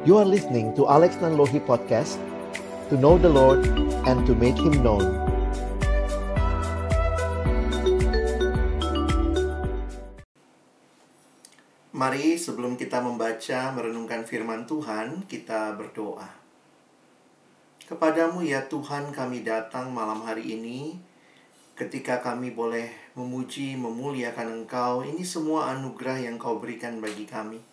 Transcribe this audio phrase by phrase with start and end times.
[0.00, 2.16] You are listening to Alex Nanlohi Podcast
[2.88, 3.68] To know the Lord
[4.08, 5.04] and to make Him known
[11.92, 16.32] Mari sebelum kita membaca merenungkan firman Tuhan, kita berdoa.
[17.84, 20.96] Kepadamu ya Tuhan kami datang malam hari ini
[21.76, 25.04] ketika kami boleh memuji, memuliakan Engkau.
[25.04, 27.69] Ini semua anugerah yang Kau berikan bagi kami.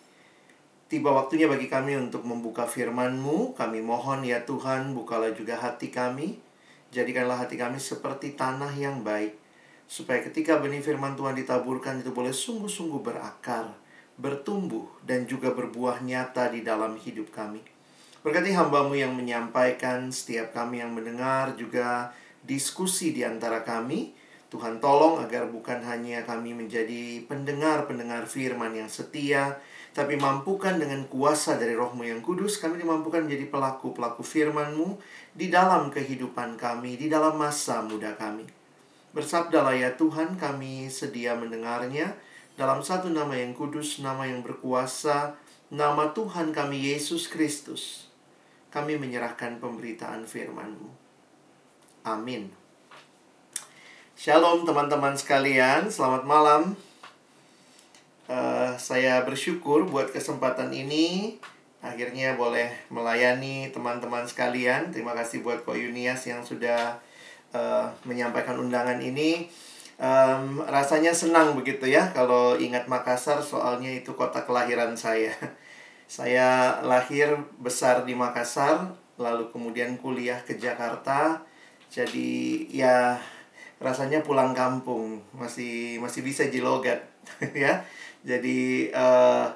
[0.88, 3.52] Tiba waktunya bagi kami untuk membuka firman-Mu.
[3.52, 6.40] Kami mohon ya Tuhan, bukalah juga hati kami.
[6.88, 9.36] Jadikanlah hati kami seperti tanah yang baik.
[9.84, 13.68] Supaya ketika benih firman Tuhan ditaburkan itu boleh sungguh-sungguh berakar
[14.18, 17.62] bertumbuh dan juga berbuah nyata di dalam hidup kami.
[18.26, 22.10] Berkati hambamu yang menyampaikan, setiap kami yang mendengar, juga
[22.42, 24.10] diskusi di antara kami.
[24.50, 29.62] Tuhan tolong agar bukan hanya kami menjadi pendengar-pendengar firman yang setia,
[29.98, 34.94] tapi mampukan dengan kuasa dari rohmu yang kudus, kami dimampukan menjadi pelaku-pelaku firmanmu
[35.34, 38.46] di dalam kehidupan kami, di dalam masa muda kami.
[39.10, 42.14] Bersabdalah ya Tuhan, kami sedia mendengarnya,
[42.54, 45.34] dalam satu nama yang kudus, nama yang berkuasa,
[45.74, 48.06] nama Tuhan kami Yesus Kristus.
[48.70, 50.94] Kami menyerahkan pemberitaan firman-Mu.
[52.06, 52.54] Amin.
[54.14, 56.87] Shalom teman-teman sekalian, selamat malam.
[58.28, 61.40] Uh, saya bersyukur buat kesempatan ini.
[61.80, 64.92] Akhirnya boleh melayani teman-teman sekalian.
[64.92, 67.00] Terima kasih buat Ko Yunias yang sudah
[67.56, 69.48] uh, menyampaikan undangan ini
[69.98, 75.34] um, rasanya senang begitu ya kalau ingat Makassar soalnya itu kota kelahiran saya.
[76.08, 81.44] Saya lahir besar di Makassar, lalu kemudian kuliah ke Jakarta.
[81.92, 83.20] Jadi ya
[83.76, 87.04] rasanya pulang kampung, masih masih bisa jilogat
[87.52, 87.84] ya.
[88.28, 89.48] Jadi uh,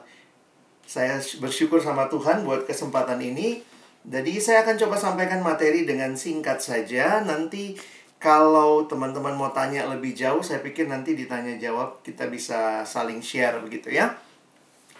[0.88, 3.60] saya bersyukur sama Tuhan buat kesempatan ini.
[4.02, 7.20] Jadi saya akan coba sampaikan materi dengan singkat saja.
[7.20, 7.76] Nanti
[8.16, 13.60] kalau teman-teman mau tanya lebih jauh, saya pikir nanti ditanya jawab kita bisa saling share
[13.60, 14.16] begitu ya.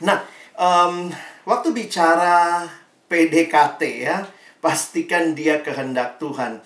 [0.04, 0.20] Nah,
[0.54, 1.08] um,
[1.48, 2.68] waktu bicara
[3.08, 4.26] PDKT ya,
[4.60, 6.62] pastikan dia kehendak Tuhan.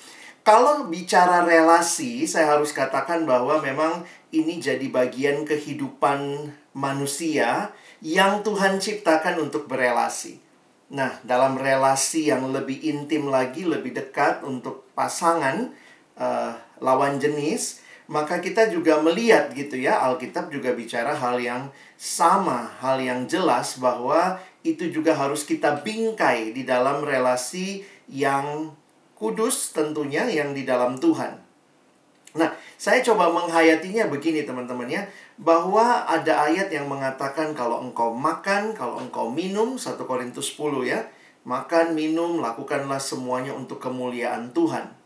[0.47, 7.73] Kalau bicara relasi, saya harus katakan bahwa memang ini jadi bagian kehidupan manusia
[8.05, 10.45] yang Tuhan ciptakan untuk berelasi.
[10.93, 15.73] Nah, dalam relasi yang lebih intim lagi, lebih dekat untuk pasangan,
[16.21, 22.71] uh, lawan jenis, maka kita juga melihat gitu ya, Alkitab juga bicara hal yang sama,
[22.79, 28.71] hal yang jelas bahwa itu juga harus kita bingkai di dalam relasi yang
[29.19, 31.47] kudus tentunya yang di dalam Tuhan.
[32.37, 35.03] Nah, saya coba menghayatinya begini teman-teman ya,
[35.37, 41.05] bahwa ada ayat yang mengatakan kalau engkau makan, kalau engkau minum, 1 Korintus 10 ya,
[41.45, 44.97] makan, minum, lakukanlah semuanya untuk kemuliaan Tuhan.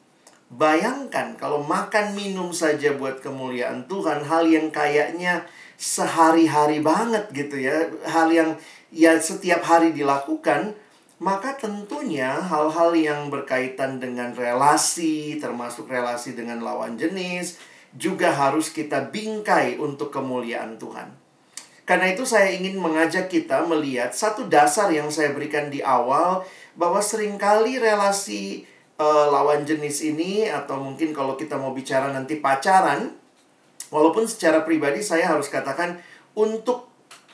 [0.50, 5.46] Bayangkan kalau makan minum saja buat kemuliaan Tuhan, hal yang kayaknya
[5.78, 8.58] sehari-hari banget gitu ya, hal yang
[8.90, 10.74] ya setiap hari dilakukan,
[11.22, 17.60] maka tentunya hal-hal yang berkaitan dengan relasi, termasuk relasi dengan lawan jenis,
[17.94, 21.10] juga harus kita bingkai untuk kemuliaan Tuhan.
[21.82, 26.46] Karena itu saya ingin mengajak kita melihat satu dasar yang saya berikan di awal
[26.78, 28.62] bahwa sering kali relasi
[28.94, 33.10] uh, lawan jenis ini atau mungkin kalau kita mau bicara nanti pacaran
[33.90, 35.98] walaupun secara pribadi saya harus katakan
[36.38, 36.89] untuk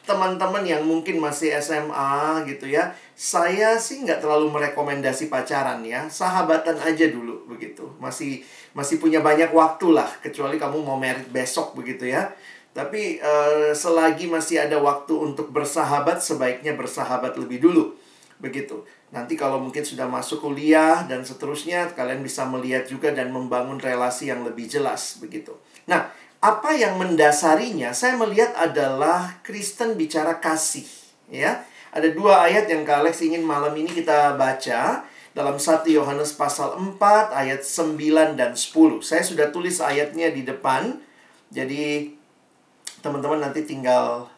[0.07, 6.79] teman-teman yang mungkin masih SMA gitu ya saya sih nggak terlalu merekomendasi pacaran ya sahabatan
[6.79, 12.07] aja dulu begitu masih masih punya banyak waktu lah kecuali kamu mau merit besok begitu
[12.07, 12.31] ya
[12.77, 17.97] tapi uh, selagi masih ada waktu untuk bersahabat sebaiknya bersahabat lebih dulu
[18.37, 18.85] begitu.
[19.17, 24.29] Nanti kalau mungkin sudah masuk kuliah dan seterusnya, kalian bisa melihat juga dan membangun relasi
[24.29, 25.57] yang lebih jelas begitu.
[25.89, 26.11] Nah,
[26.41, 27.97] apa yang mendasarinya?
[27.97, 30.87] Saya melihat adalah Kristen bicara kasih,
[31.33, 31.65] ya.
[31.97, 36.77] Ada dua ayat yang Kak Alex ingin malam ini kita baca dalam 1 Yohanes pasal
[36.77, 39.01] 4 ayat 9 dan 10.
[39.05, 40.97] Saya sudah tulis ayatnya di depan.
[41.53, 42.13] Jadi
[43.05, 44.29] teman-teman nanti tinggal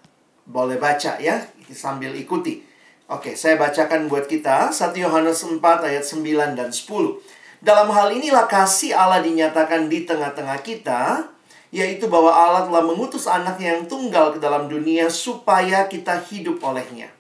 [0.47, 2.67] boleh baca ya sambil ikuti.
[3.09, 7.23] Oke, saya bacakan buat kita 1 Yohanes 4 ayat 9 dan 10.
[7.59, 11.27] Dalam hal inilah kasih Allah dinyatakan di tengah-tengah kita,
[11.69, 17.13] yaitu bahwa Allah telah mengutus anaknya yang tunggal ke dalam dunia supaya kita hidup olehnya.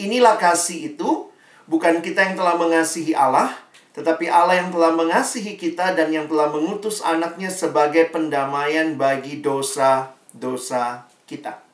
[0.00, 1.28] Inilah kasih itu,
[1.68, 3.52] bukan kita yang telah mengasihi Allah,
[3.96, 11.08] tetapi Allah yang telah mengasihi kita dan yang telah mengutus anaknya sebagai pendamaian bagi dosa-dosa
[11.24, 11.64] kita.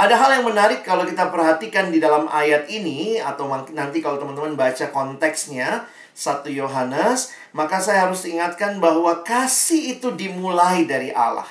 [0.00, 4.56] Ada hal yang menarik kalau kita perhatikan di dalam ayat ini atau nanti kalau teman-teman
[4.56, 5.84] baca konteksnya
[6.14, 11.48] 1 Yohanes, maka saya harus ingatkan bahwa kasih itu dimulai dari Allah.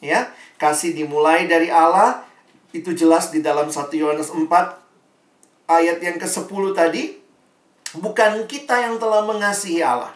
[0.00, 2.24] Ya, kasih dimulai dari Allah
[2.72, 4.48] itu jelas di dalam 1 Yohanes 4
[5.68, 7.20] ayat yang ke-10 tadi.
[7.90, 10.14] Bukan kita yang telah mengasihi Allah,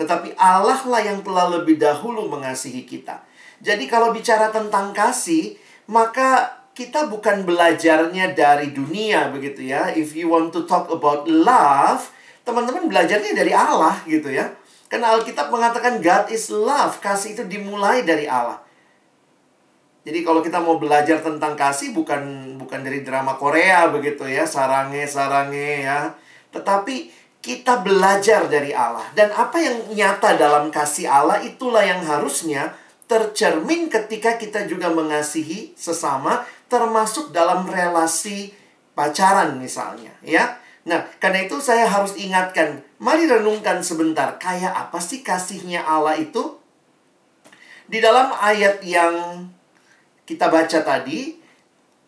[0.00, 3.20] tetapi Allah lah yang telah lebih dahulu mengasihi kita.
[3.60, 5.60] Jadi kalau bicara tentang kasih,
[5.92, 9.92] maka kita bukan belajarnya dari dunia begitu ya.
[9.92, 12.08] If you want to talk about love,
[12.42, 14.50] teman-teman belajarnya dari Allah gitu ya.
[14.90, 18.60] Karena Alkitab mengatakan God is love, kasih itu dimulai dari Allah.
[20.02, 25.06] Jadi kalau kita mau belajar tentang kasih bukan bukan dari drama Korea begitu ya, sarange
[25.06, 26.12] sarange ya.
[26.50, 32.70] Tetapi kita belajar dari Allah dan apa yang nyata dalam kasih Allah itulah yang harusnya
[33.10, 38.54] tercermin ketika kita juga mengasihi sesama termasuk dalam relasi
[38.94, 40.61] pacaran misalnya, ya.
[40.82, 46.58] Nah, karena itu saya harus ingatkan, mari renungkan sebentar, kayak apa sih kasihnya Allah itu?
[47.86, 49.46] Di dalam ayat yang
[50.26, 51.38] kita baca tadi,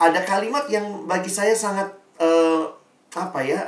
[0.03, 1.87] ada kalimat yang bagi saya sangat
[2.19, 2.67] uh,
[3.15, 3.63] apa ya,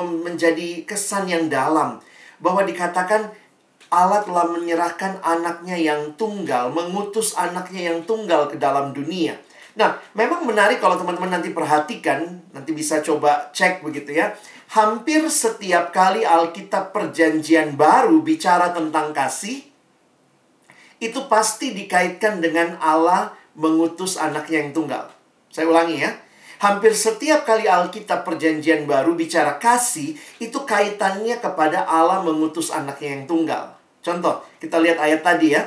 [0.00, 2.00] menjadi kesan yang dalam
[2.40, 3.28] bahwa dikatakan
[3.92, 9.36] Allah telah menyerahkan anaknya yang tunggal, mengutus anaknya yang tunggal ke dalam dunia.
[9.74, 14.30] Nah, memang menarik kalau teman-teman nanti perhatikan, nanti bisa coba cek begitu ya.
[14.70, 19.66] Hampir setiap kali Alkitab Perjanjian Baru bicara tentang kasih,
[21.02, 25.04] itu pasti dikaitkan dengan Allah mengutus anaknya yang tunggal.
[25.50, 26.10] Saya ulangi ya.
[26.62, 33.24] Hampir setiap kali Alkitab Perjanjian Baru bicara kasih, itu kaitannya kepada Allah mengutus anaknya yang
[33.26, 33.74] tunggal.
[34.00, 35.66] Contoh, kita lihat ayat tadi ya.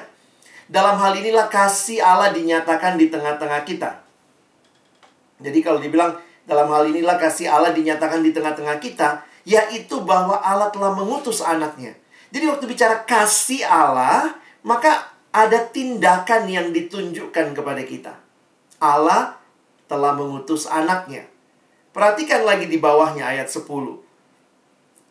[0.67, 4.03] Dalam hal inilah kasih Allah dinyatakan di tengah-tengah kita.
[5.39, 10.67] Jadi kalau dibilang dalam hal inilah kasih Allah dinyatakan di tengah-tengah kita, yaitu bahwa Allah
[10.71, 11.95] telah mengutus anaknya.
[12.31, 14.35] Jadi waktu bicara kasih Allah,
[14.67, 18.13] maka ada tindakan yang ditunjukkan kepada kita.
[18.83, 19.39] Allah
[19.87, 21.23] telah mengutus anaknya.
[21.95, 23.63] Perhatikan lagi di bawahnya ayat 10.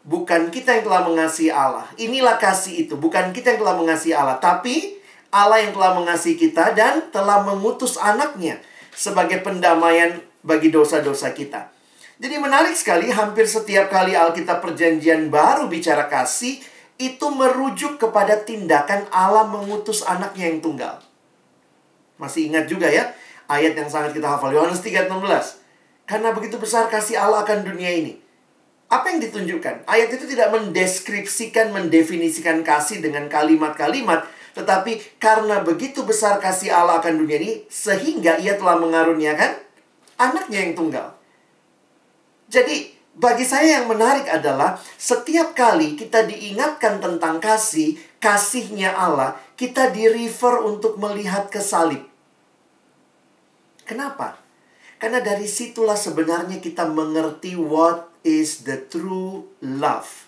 [0.06, 1.90] Bukan kita yang telah mengasihi Allah.
[1.98, 2.94] Inilah kasih itu.
[2.94, 4.38] Bukan kita yang telah mengasihi Allah.
[4.38, 4.95] Tapi
[5.30, 8.62] Allah yang telah mengasihi kita dan telah mengutus anaknya
[8.94, 11.68] sebagai pendamaian bagi dosa-dosa kita.
[12.16, 16.64] Jadi menarik sekali hampir setiap kali Alkitab perjanjian baru bicara kasih
[16.96, 20.96] itu merujuk kepada tindakan Allah mengutus anaknya yang tunggal.
[22.16, 23.12] Masih ingat juga ya
[23.52, 25.60] ayat yang sangat kita hafal Yohanes 3:16.
[26.08, 28.16] Karena begitu besar kasih Allah akan dunia ini.
[28.86, 29.82] Apa yang ditunjukkan?
[29.90, 34.22] Ayat itu tidak mendeskripsikan, mendefinisikan kasih dengan kalimat-kalimat,
[34.56, 39.52] tetapi karena begitu besar kasih Allah akan dunia ini, sehingga ia telah mengaruniakan
[40.16, 41.12] anaknya yang tunggal.
[42.48, 49.92] Jadi, bagi saya yang menarik adalah setiap kali kita diingatkan tentang kasih, kasihnya Allah, kita
[49.92, 52.00] di-refer untuk melihat ke salib.
[53.84, 54.40] Kenapa?
[54.96, 60.24] Karena dari situlah sebenarnya kita mengerti what is the true love.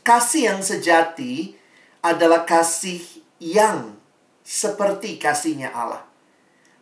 [0.00, 1.59] Kasih yang sejati
[2.00, 3.00] adalah kasih
[3.40, 3.96] yang
[4.44, 6.04] seperti kasihnya Allah.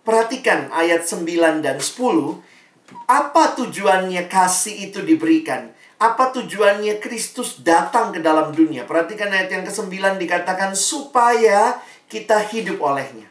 [0.07, 2.41] Perhatikan ayat 9 dan 10.
[3.05, 5.77] Apa tujuannya kasih itu diberikan?
[6.01, 8.89] Apa tujuannya Kristus datang ke dalam dunia?
[8.89, 11.77] Perhatikan ayat yang ke-9 dikatakan supaya
[12.09, 13.29] kita hidup olehnya.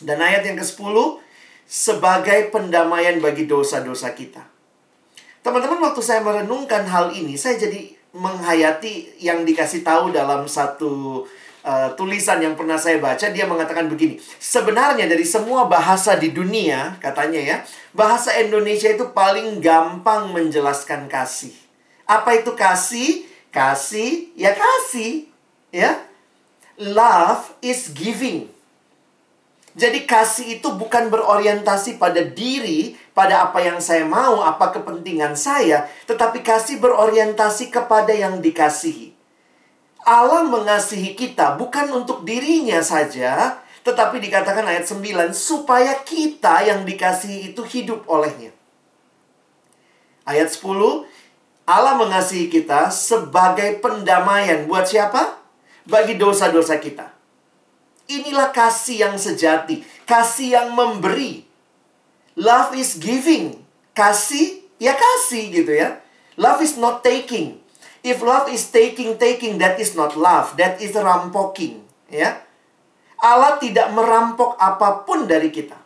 [0.00, 1.20] Dan ayat yang ke-10
[1.68, 4.48] sebagai pendamaian bagi dosa-dosa kita.
[5.42, 11.24] Teman-teman waktu saya merenungkan hal ini, saya jadi menghayati yang dikasih tahu dalam satu
[11.64, 17.00] uh, tulisan yang pernah saya baca dia mengatakan begini sebenarnya dari semua bahasa di dunia
[17.00, 17.56] katanya ya
[17.96, 21.52] bahasa Indonesia itu paling gampang menjelaskan kasih.
[22.08, 23.28] Apa itu kasih?
[23.52, 25.28] Kasih ya kasih
[25.70, 26.00] ya.
[26.80, 28.48] Love is giving.
[29.72, 35.88] Jadi kasih itu bukan berorientasi pada diri, pada apa yang saya mau, apa kepentingan saya,
[36.08, 39.12] tetapi kasih berorientasi kepada yang dikasihi.
[40.02, 47.54] Allah mengasihi kita bukan untuk dirinya saja, tetapi dikatakan ayat 9 supaya kita yang dikasihi
[47.54, 48.50] itu hidup olehnya.
[50.26, 51.06] Ayat 10,
[51.66, 55.38] Allah mengasihi kita sebagai pendamaian buat siapa?
[55.86, 57.10] Bagi dosa-dosa kita.
[58.10, 61.51] Inilah kasih yang sejati, kasih yang memberi.
[62.38, 63.60] Love is giving.
[63.92, 66.00] Kasih, ya kasih gitu ya.
[66.40, 67.60] Love is not taking.
[68.02, 70.56] If love is taking, taking, that is not love.
[70.58, 71.84] That is rampoking.
[72.08, 72.42] Ya.
[73.22, 75.82] Allah tidak merampok apa pun dari kita.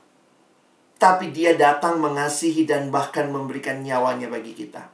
[0.97, 4.89] tetapi dia datang mengasihi dan bahkan memberikan nyawanya bagi kita.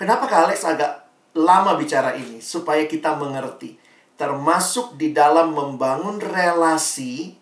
[0.00, 2.40] Kenapa Kak Alex agak lama bicara ini?
[2.40, 3.76] Supaya kita mengerti.
[4.16, 7.36] Termasuk di dalam membangun relasi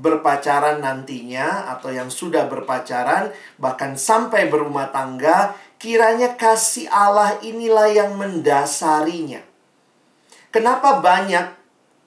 [0.00, 3.28] berpacaran nantinya atau yang sudah berpacaran
[3.60, 9.44] bahkan sampai berumah tangga kiranya kasih Allah inilah yang mendasarinya.
[10.50, 11.46] Kenapa banyak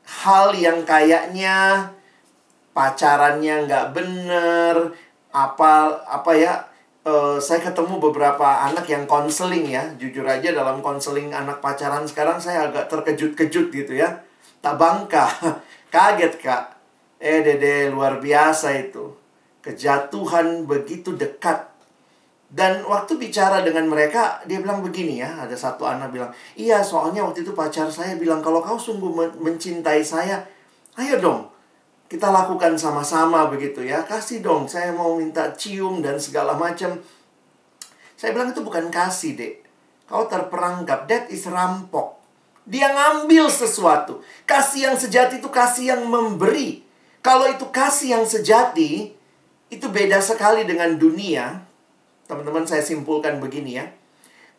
[0.03, 1.89] hal yang kayaknya
[2.73, 4.97] pacarannya nggak bener?
[5.29, 6.53] Apa apa ya?
[7.03, 9.85] Uh, saya ketemu beberapa anak yang konseling ya.
[10.00, 14.23] Jujur aja dalam konseling anak pacaran sekarang saya agak terkejut-kejut gitu ya.
[14.63, 15.27] Tak bangka.
[15.93, 16.72] Kaget kak
[17.23, 19.15] eh dede luar biasa itu
[19.63, 21.71] kejatuhan begitu dekat
[22.53, 27.25] dan waktu bicara dengan mereka, dia bilang begini ya, ada satu anak bilang, iya soalnya
[27.25, 29.09] waktu itu pacar saya bilang, kalau kau sungguh
[29.41, 30.37] mencintai saya,
[30.93, 31.49] ayo dong,
[32.05, 34.05] kita lakukan sama-sama begitu ya.
[34.05, 36.93] Kasih dong, saya mau minta cium dan segala macam.
[38.13, 39.65] Saya bilang itu bukan kasih, Dek.
[40.05, 42.21] Kau terperangkap, that is rampok.
[42.69, 44.21] Dia ngambil sesuatu.
[44.45, 46.85] Kasih yang sejati itu kasih yang memberi.
[47.23, 49.15] Kalau itu kasih yang sejati,
[49.71, 51.63] itu beda sekali dengan dunia.
[52.27, 53.87] Teman-teman saya simpulkan begini ya.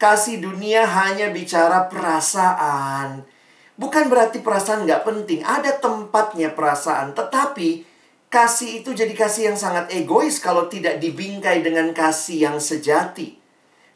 [0.00, 3.28] Kasih dunia hanya bicara perasaan,
[3.75, 5.42] Bukan berarti perasaan nggak penting.
[5.42, 7.11] Ada tempatnya perasaan.
[7.11, 7.83] Tetapi
[8.30, 13.42] kasih itu jadi kasih yang sangat egois kalau tidak dibingkai dengan kasih yang sejati.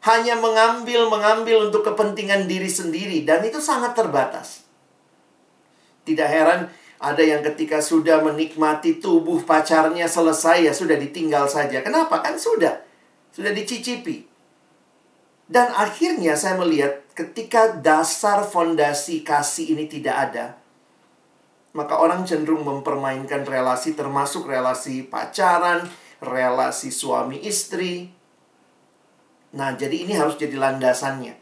[0.03, 3.23] Hanya mengambil-mengambil untuk kepentingan diri sendiri.
[3.23, 4.67] Dan itu sangat terbatas.
[6.03, 6.67] Tidak heran
[6.99, 11.79] ada yang ketika sudah menikmati tubuh pacarnya selesai ya sudah ditinggal saja.
[11.79, 12.19] Kenapa?
[12.19, 12.83] Kan sudah.
[13.31, 14.27] Sudah dicicipi.
[15.49, 20.45] Dan akhirnya saya melihat ketika dasar fondasi kasih ini tidak ada,
[21.73, 25.87] maka orang cenderung mempermainkan relasi termasuk relasi pacaran,
[26.19, 28.11] relasi suami istri.
[29.55, 31.33] Nah, jadi ini harus jadi landasannya.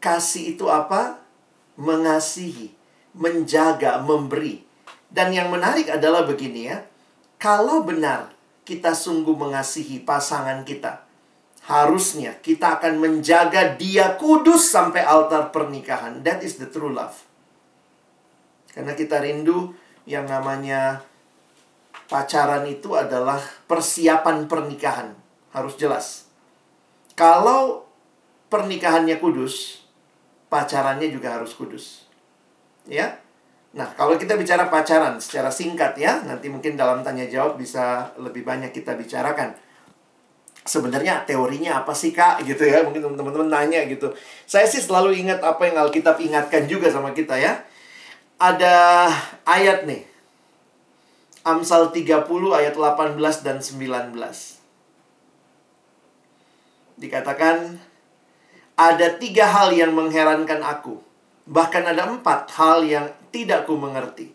[0.00, 1.20] Kasih itu apa?
[1.76, 2.72] Mengasihi,
[3.14, 4.66] menjaga, memberi.
[5.08, 6.82] Dan yang menarik adalah begini ya.
[7.38, 8.34] Kalau benar
[8.66, 11.06] kita sungguh mengasihi pasangan kita,
[11.64, 16.20] harusnya kita akan menjaga dia kudus sampai altar pernikahan.
[16.26, 17.14] That is the true love.
[18.74, 19.70] Karena kita rindu
[20.04, 21.06] yang namanya
[22.10, 23.40] pacaran itu adalah
[23.70, 25.14] persiapan pernikahan.
[25.54, 26.26] Harus jelas.
[27.14, 27.86] Kalau
[28.50, 29.86] pernikahannya kudus,
[30.50, 32.03] pacarannya juga harus kudus.
[32.88, 33.20] Ya?
[33.74, 38.46] Nah, kalau kita bicara pacaran secara singkat ya, nanti mungkin dalam tanya jawab bisa lebih
[38.46, 39.56] banyak kita bicarakan.
[40.64, 42.40] Sebenarnya teorinya apa sih kak?
[42.48, 44.14] Gitu ya mungkin teman-teman nanya gitu.
[44.48, 47.60] Saya sih selalu ingat apa yang Alkitab ingatkan juga sama kita ya.
[48.40, 49.10] Ada
[49.44, 50.06] ayat nih.
[51.44, 52.24] Amsal 30
[52.56, 54.16] ayat 18 dan 19
[56.94, 57.76] dikatakan
[58.80, 61.03] ada tiga hal yang mengherankan aku
[61.44, 64.32] bahkan ada empat hal yang tidak ku mengerti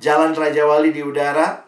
[0.00, 1.64] jalan Raja Wali di udara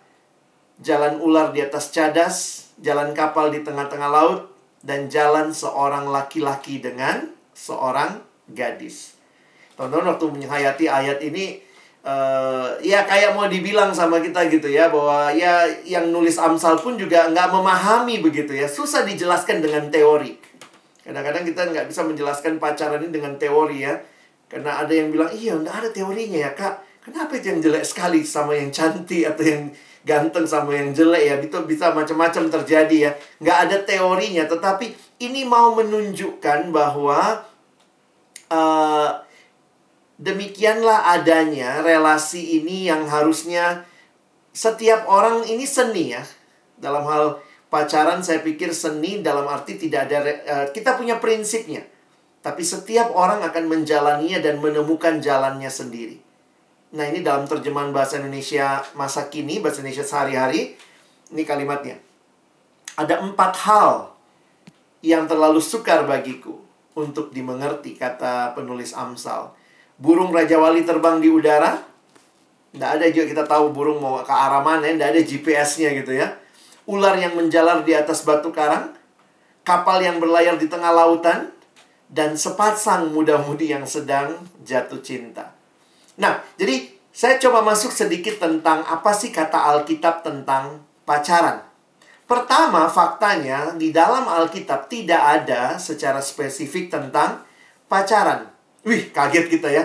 [0.79, 4.41] jalan ular di atas cadas jalan kapal di tengah-tengah laut,
[4.83, 8.23] dan jalan seorang laki-laki dengan seorang
[8.55, 9.19] gadis.
[9.75, 11.59] Teman-teman waktu menghayati ayat ini,
[12.07, 16.95] uh, ya kayak mau dibilang sama kita gitu ya, bahwa ya yang nulis Amsal pun
[16.95, 18.71] juga nggak memahami begitu ya.
[18.71, 20.39] Susah dijelaskan dengan teori.
[21.03, 23.99] Kadang-kadang kita nggak bisa menjelaskan pacaran ini dengan teori ya.
[24.49, 26.75] Karena ada yang bilang, iya nggak ada teorinya ya kak.
[27.05, 29.73] Kenapa itu yang jelek sekali sama yang cantik atau yang
[30.05, 31.35] ganteng sama yang jelek ya?
[31.41, 33.11] Itu bisa macam-macam terjadi ya.
[33.45, 37.45] Nggak ada teorinya tetapi ini mau menunjukkan bahwa
[38.49, 39.09] uh,
[40.17, 43.85] demikianlah adanya relasi ini yang harusnya
[44.57, 46.25] setiap orang ini seni ya.
[46.81, 51.85] Dalam hal pacaran saya pikir seni dalam arti tidak ada uh, kita punya prinsipnya
[52.49, 56.25] tapi setiap orang akan menjalaninya dan menemukan jalannya sendiri
[56.89, 60.73] Nah, ini dalam terjemahan bahasa Indonesia masa kini, bahasa Indonesia sehari-hari.
[61.29, 62.01] Ini kalimatnya.
[62.97, 64.17] Ada empat hal
[65.05, 66.57] yang terlalu sukar bagiku
[66.97, 69.53] untuk dimengerti, kata penulis Amsal.
[70.01, 71.85] Burung Raja Wali terbang di udara.
[72.73, 76.41] Tidak ada juga kita tahu burung mau ke arah mana, tidak ada GPS-nya gitu ya.
[76.89, 78.97] Ular yang menjalar di atas batu karang.
[79.61, 81.53] Kapal yang berlayar di tengah lautan.
[82.09, 85.53] Dan sepasang muda-mudi yang sedang jatuh cinta.
[86.17, 91.69] Nah, jadi saya coba masuk sedikit tentang apa sih kata Alkitab tentang pacaran.
[92.29, 97.41] Pertama, faktanya di dalam Alkitab tidak ada secara spesifik tentang
[97.89, 98.53] pacaran.
[98.85, 99.85] Wih, kaget kita ya.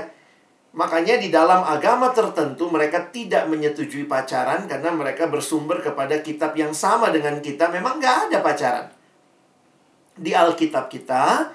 [0.73, 6.75] Makanya di dalam agama tertentu mereka tidak menyetujui pacaran karena mereka bersumber kepada kitab yang
[6.75, 7.71] sama dengan kita.
[7.71, 8.85] Memang nggak ada pacaran.
[10.19, 11.53] Di Alkitab kita,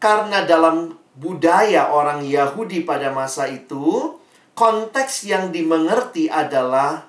[0.00, 4.16] karena dalam budaya orang Yahudi pada masa itu,
[4.56, 7.04] konteks yang dimengerti adalah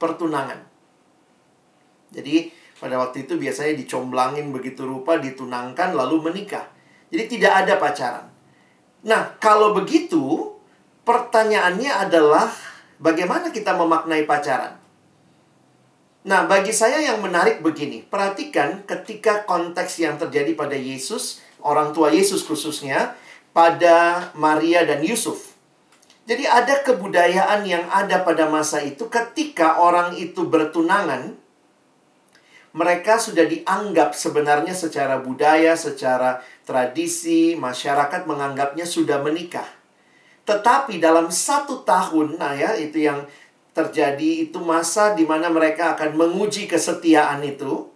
[0.00, 0.64] pertunangan.
[2.10, 2.48] Jadi
[2.80, 6.64] pada waktu itu biasanya dicomblangin begitu rupa, ditunangkan lalu menikah.
[7.12, 8.26] Jadi tidak ada pacaran.
[9.04, 10.56] Nah, kalau begitu,
[11.04, 12.48] pertanyaannya adalah
[12.96, 14.80] bagaimana kita memaknai pacaran?
[16.24, 22.12] Nah, bagi saya yang menarik begini, perhatikan ketika konteks yang terjadi pada Yesus, orang tua
[22.12, 23.16] Yesus khususnya,
[23.56, 25.56] pada Maria dan Yusuf.
[26.24, 31.36] Jadi ada kebudayaan yang ada pada masa itu ketika orang itu bertunangan,
[32.74, 39.68] mereka sudah dianggap sebenarnya secara budaya, secara tradisi, masyarakat menganggapnya sudah menikah.
[40.42, 43.24] Tetapi dalam satu tahun, nah ya, itu yang
[43.70, 47.86] terjadi itu masa di mana mereka akan menguji kesetiaan itu.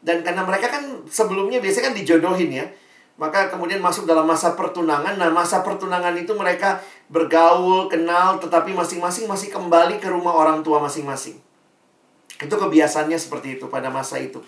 [0.00, 2.66] Dan karena mereka kan sebelumnya biasanya kan dijodohin ya.
[3.20, 5.20] Maka kemudian masuk dalam masa pertunangan.
[5.20, 6.80] Nah, masa pertunangan itu mereka
[7.12, 11.36] bergaul, kenal, tetapi masing-masing masih kembali ke rumah orang tua masing-masing.
[12.40, 14.40] Itu kebiasaannya seperti itu pada masa itu.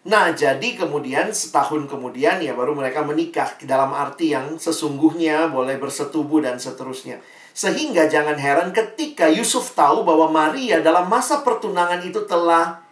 [0.00, 6.42] Nah, jadi kemudian setahun kemudian ya baru mereka menikah dalam arti yang sesungguhnya boleh bersetubuh
[6.42, 7.22] dan seterusnya.
[7.54, 12.82] Sehingga jangan heran ketika Yusuf tahu bahwa Maria dalam masa pertunangan itu telah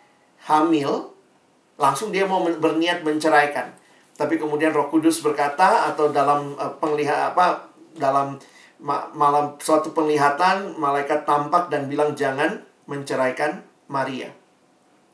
[0.46, 1.10] hamil,
[1.74, 3.77] langsung dia mau berniat menceraikan.
[4.18, 8.34] Tapi kemudian Roh Kudus berkata atau dalam uh, eh, penglihat apa dalam
[8.82, 12.58] ma malam suatu penglihatan malaikat tampak dan bilang jangan
[12.90, 14.30] menceraikan Maria.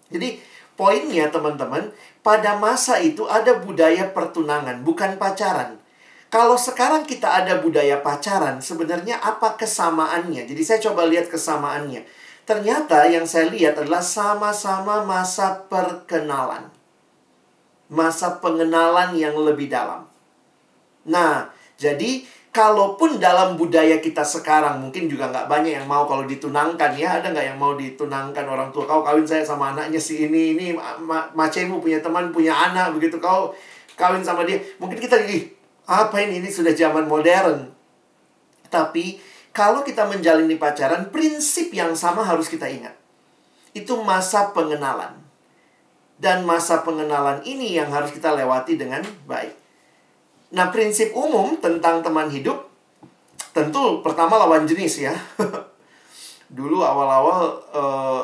[0.08, 0.40] Jadi
[0.74, 5.78] Poinnya teman-teman, pada masa itu ada budaya pertunangan, bukan pacaran.
[6.26, 10.50] Kalau sekarang kita ada budaya pacaran, sebenarnya apa kesamaannya?
[10.50, 12.02] Jadi saya coba lihat kesamaannya.
[12.42, 16.73] Ternyata yang saya lihat adalah sama-sama masa perkenalan.
[17.92, 20.08] Masa pengenalan yang lebih dalam.
[21.04, 26.94] Nah, jadi kalaupun dalam budaya kita sekarang mungkin juga nggak banyak yang mau kalau ditunangkan
[26.94, 27.18] ya.
[27.18, 28.86] Ada nggak yang mau ditunangkan orang tua?
[28.86, 33.18] Kau kawin saya sama anaknya si ini ini ma macemu punya teman punya anak begitu.
[33.18, 33.52] Kau
[33.98, 34.62] kawin sama dia.
[34.78, 35.50] Mungkin kita ih
[35.84, 36.38] apa ini?
[36.38, 37.74] Ini sudah zaman modern.
[38.70, 39.18] Tapi
[39.50, 42.94] kalau kita menjalani pacaran prinsip yang sama harus kita ingat.
[43.74, 45.23] Itu masa pengenalan
[46.18, 49.64] dan masa pengenalan ini yang harus kita lewati dengan baik
[50.54, 52.70] Nah, prinsip umum tentang teman hidup
[53.50, 55.14] tentu pertama lawan jenis ya.
[56.58, 58.22] dulu awal-awal uh,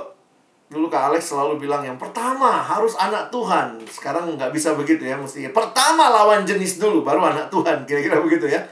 [0.70, 3.83] dulu Kak Alex selalu bilang yang pertama harus anak Tuhan.
[3.90, 5.50] Sekarang nggak bisa begitu ya mestinya.
[5.50, 7.83] Pertama lawan jenis dulu baru anak Tuhan.
[7.90, 8.62] Kira-kira begitu ya.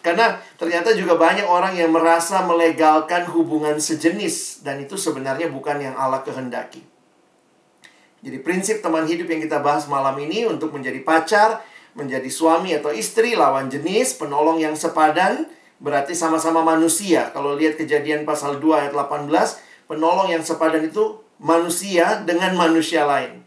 [0.00, 5.98] Karena ternyata juga banyak orang yang merasa melegalkan hubungan sejenis dan itu sebenarnya bukan yang
[5.98, 6.89] Allah kehendaki.
[8.20, 12.94] Jadi prinsip teman hidup yang kita bahas malam ini untuk menjadi pacar menjadi suami atau
[12.94, 15.46] istri lawan jenis, penolong yang sepadan,
[15.82, 17.34] berarti sama-sama manusia.
[17.34, 19.26] Kalau lihat kejadian pasal 2 ayat 18,
[19.90, 23.42] penolong yang sepadan itu manusia dengan manusia lain.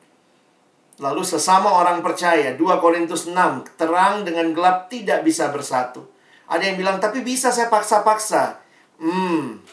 [1.02, 3.34] Lalu sesama orang percaya, 2 Korintus 6,
[3.80, 6.06] terang dengan gelap tidak bisa bersatu.
[6.46, 8.62] Ada yang bilang, tapi bisa saya paksa-paksa.
[9.00, 9.64] Hmm,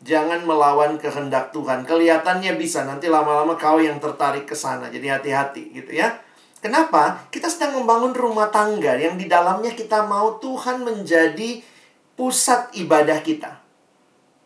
[0.00, 1.84] jangan melawan kehendak Tuhan.
[1.84, 4.88] Kelihatannya bisa, nanti lama-lama kau yang tertarik ke sana.
[4.88, 6.16] Jadi hati-hati gitu ya.
[6.60, 7.24] Kenapa?
[7.32, 11.64] Kita sedang membangun rumah tangga yang di dalamnya kita mau Tuhan menjadi
[12.16, 13.56] pusat ibadah kita.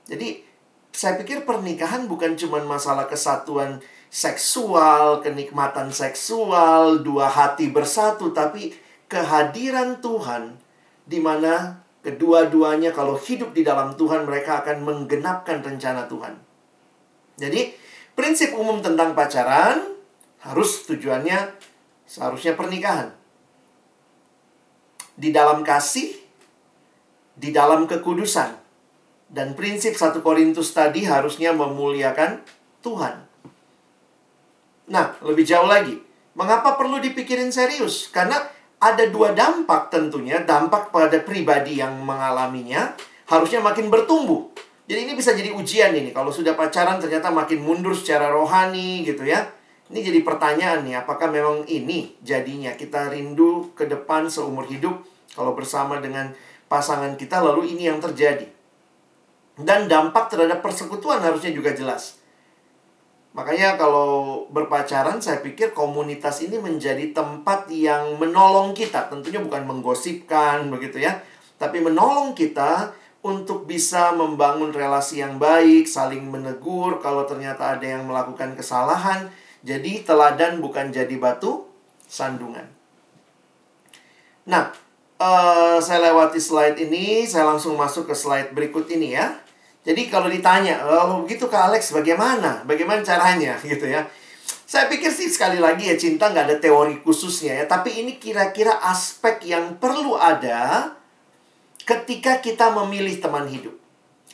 [0.06, 0.46] Jadi,
[0.94, 3.82] saya pikir pernikahan bukan cuma masalah kesatuan
[4.14, 8.70] seksual, kenikmatan seksual, dua hati bersatu, tapi
[9.10, 10.54] kehadiran Tuhan
[11.02, 16.36] di mana kedua-duanya kalau hidup di dalam Tuhan mereka akan menggenapkan rencana Tuhan.
[17.40, 17.72] Jadi,
[18.12, 19.80] prinsip umum tentang pacaran
[20.44, 21.64] harus tujuannya
[22.04, 23.10] Seharusnya pernikahan.
[25.16, 26.14] Di dalam kasih,
[27.34, 28.60] di dalam kekudusan.
[29.34, 32.44] Dan prinsip satu Korintus tadi harusnya memuliakan
[32.84, 33.14] Tuhan.
[34.94, 35.96] Nah, lebih jauh lagi.
[36.38, 38.12] Mengapa perlu dipikirin serius?
[38.12, 38.38] Karena
[38.84, 40.44] ada dua dampak tentunya.
[40.44, 42.92] Dampak pada pribadi yang mengalaminya
[43.32, 44.52] harusnya makin bertumbuh.
[44.84, 46.12] Jadi ini bisa jadi ujian ini.
[46.12, 49.48] Kalau sudah pacaran ternyata makin mundur secara rohani gitu ya
[49.92, 55.04] ini jadi pertanyaan nih, apakah memang ini jadinya kita rindu ke depan seumur hidup
[55.36, 56.32] kalau bersama dengan
[56.72, 58.48] pasangan kita lalu ini yang terjadi.
[59.60, 62.16] Dan dampak terhadap persekutuan harusnya juga jelas.
[63.34, 69.10] Makanya kalau berpacaran saya pikir komunitas ini menjadi tempat yang menolong kita.
[69.10, 71.18] Tentunya bukan menggosipkan begitu ya.
[71.58, 72.94] Tapi menolong kita
[73.26, 79.26] untuk bisa membangun relasi yang baik, saling menegur kalau ternyata ada yang melakukan kesalahan.
[79.66, 81.66] Jadi teladan bukan jadi batu
[82.06, 82.70] sandungan.
[84.46, 84.70] Nah,
[85.18, 89.42] uh, saya lewati slide ini, saya langsung masuk ke slide berikut ini ya.
[89.84, 92.64] Jadi kalau ditanya, oh begitu Kak Alex bagaimana?
[92.64, 94.08] Bagaimana caranya gitu ya.
[94.64, 97.64] Saya pikir sih sekali lagi ya cinta nggak ada teori khususnya ya.
[97.68, 100.96] Tapi ini kira-kira aspek yang perlu ada
[101.84, 103.76] ketika kita memilih teman hidup.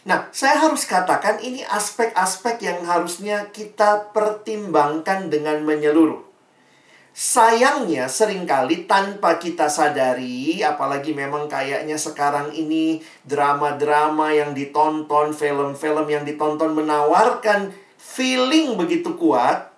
[0.06, 6.29] Nah, saya harus katakan ini aspek-aspek yang harusnya kita pertimbangkan dengan menyeluruh.
[7.10, 16.06] Sayangnya sering kali tanpa kita sadari, apalagi memang kayaknya sekarang ini drama-drama yang ditonton, film-film
[16.06, 19.74] yang ditonton menawarkan feeling begitu kuat,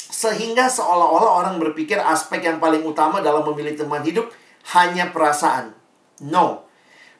[0.00, 4.32] sehingga seolah-olah orang berpikir aspek yang paling utama dalam memilih teman hidup
[4.72, 5.76] hanya perasaan.
[6.24, 6.64] No,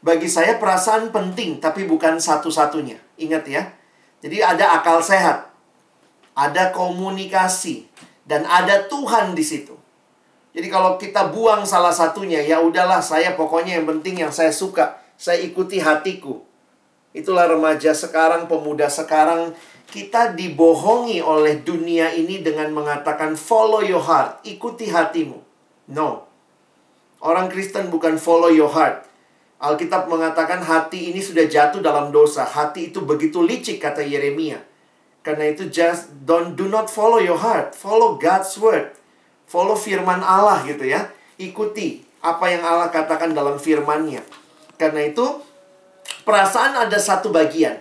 [0.01, 2.97] bagi saya perasaan penting, tapi bukan satu-satunya.
[3.21, 3.63] Ingat ya.
[4.25, 5.53] Jadi ada akal sehat,
[6.33, 7.85] ada komunikasi,
[8.27, 9.73] dan ada Tuhan di situ.
[10.53, 14.99] Jadi kalau kita buang salah satunya, ya udahlah saya pokoknya yang penting yang saya suka,
[15.15, 16.43] saya ikuti hatiku.
[17.17, 19.57] Itulah remaja sekarang, pemuda sekarang,
[19.89, 25.41] kita dibohongi oleh dunia ini dengan mengatakan follow your heart, ikuti hatimu.
[25.93, 26.29] No.
[27.21, 29.07] Orang Kristen bukan follow your heart,
[29.57, 32.45] Alkitab mengatakan hati ini sudah jatuh dalam dosa.
[32.45, 34.61] Hati itu begitu licik kata Yeremia.
[35.27, 38.95] Karena itu just don't do not follow your heart, follow God's word.
[39.51, 41.11] Follow firman Allah gitu ya.
[41.35, 44.23] Ikuti apa yang Allah katakan dalam firman-Nya.
[44.79, 45.27] Karena itu
[46.23, 47.75] perasaan ada satu bagian.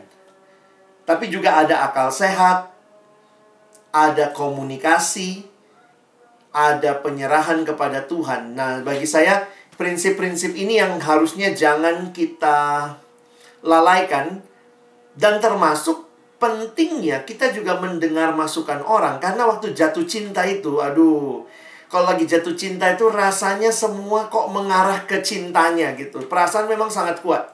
[1.05, 2.73] Tapi juga ada akal sehat,
[3.93, 5.45] ada komunikasi,
[6.49, 8.57] ada penyerahan kepada Tuhan.
[8.57, 9.45] Nah, bagi saya
[9.77, 12.89] prinsip-prinsip ini yang harusnya jangan kita
[13.61, 14.41] lalaikan
[15.13, 16.04] dan termasuk
[16.37, 19.19] pentingnya kita juga mendengar masukan orang.
[19.19, 21.47] Karena waktu jatuh cinta itu aduh
[21.85, 26.25] kalau lagi jatuh cinta itu rasanya semua kok mengarah ke cintanya gitu.
[26.25, 27.53] Perasaan memang sangat kuat.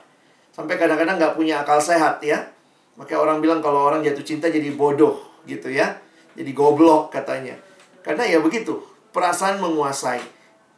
[0.56, 2.50] Sampai kadang-kadang nggak punya akal sehat ya.
[2.96, 6.00] Makanya orang bilang kalau orang jatuh cinta jadi bodoh gitu ya.
[6.34, 7.60] Jadi goblok katanya.
[8.02, 8.80] Karena ya begitu
[9.12, 10.24] perasaan menguasai.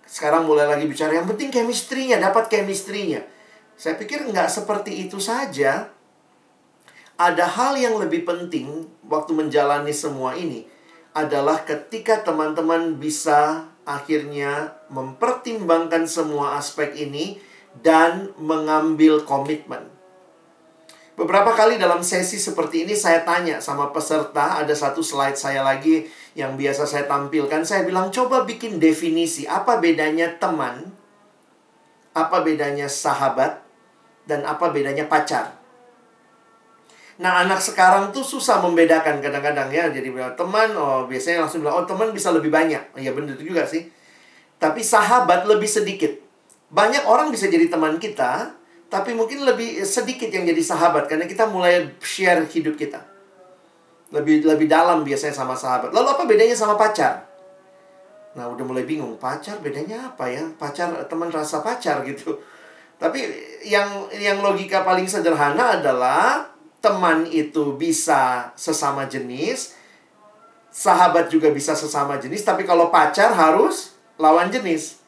[0.03, 3.23] Sekarang mulai lagi bicara yang penting chemistry-nya, dapat chemistry-nya.
[3.77, 5.92] Saya pikir nggak seperti itu saja.
[7.23, 10.67] Ada hal yang lebih penting waktu menjalani semua ini
[11.15, 17.39] adalah ketika teman-teman bisa akhirnya mempertimbangkan semua aspek ini
[17.79, 19.87] dan mengambil komitmen.
[21.15, 26.03] Beberapa kali dalam sesi seperti ini saya tanya sama peserta, ada satu slide saya lagi
[26.35, 30.91] yang biasa saya tampilkan, saya bilang coba bikin definisi apa bedanya teman,
[32.11, 33.63] apa bedanya sahabat,
[34.27, 35.62] dan apa bedanya pacar.
[37.21, 39.85] Nah, anak sekarang tuh susah membedakan kadang-kadang ya.
[39.93, 42.97] Jadi bilang teman, oh biasanya langsung bilang, oh teman bisa lebih banyak.
[42.97, 43.85] Iya benar itu juga sih.
[44.57, 46.09] Tapi sahabat lebih sedikit.
[46.73, 48.57] Banyak orang bisa jadi teman kita,
[48.89, 53.05] tapi mungkin lebih sedikit yang jadi sahabat karena kita mulai share hidup kita.
[54.09, 55.93] Lebih lebih dalam biasanya sama sahabat.
[55.93, 57.29] Lalu apa bedanya sama pacar?
[58.33, 59.21] Nah, udah mulai bingung.
[59.21, 60.41] Pacar bedanya apa ya?
[60.57, 62.41] Pacar teman rasa pacar gitu.
[62.97, 63.19] Tapi
[63.65, 66.52] yang yang logika paling sederhana adalah
[66.83, 69.71] teman itu bisa sesama jenis,
[70.67, 74.99] sahabat juga bisa sesama jenis, tapi kalau pacar harus lawan jenis.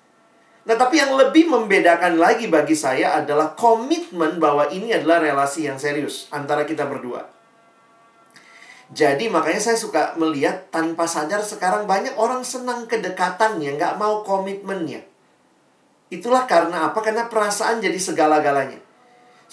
[0.64, 5.76] Nah, tapi yang lebih membedakan lagi bagi saya adalah komitmen bahwa ini adalah relasi yang
[5.76, 7.28] serius antara kita berdua.
[8.96, 15.04] Jadi makanya saya suka melihat tanpa sadar sekarang banyak orang senang kedekatannya, nggak mau komitmennya.
[16.08, 17.04] Itulah karena apa?
[17.04, 18.85] Karena perasaan jadi segala-galanya.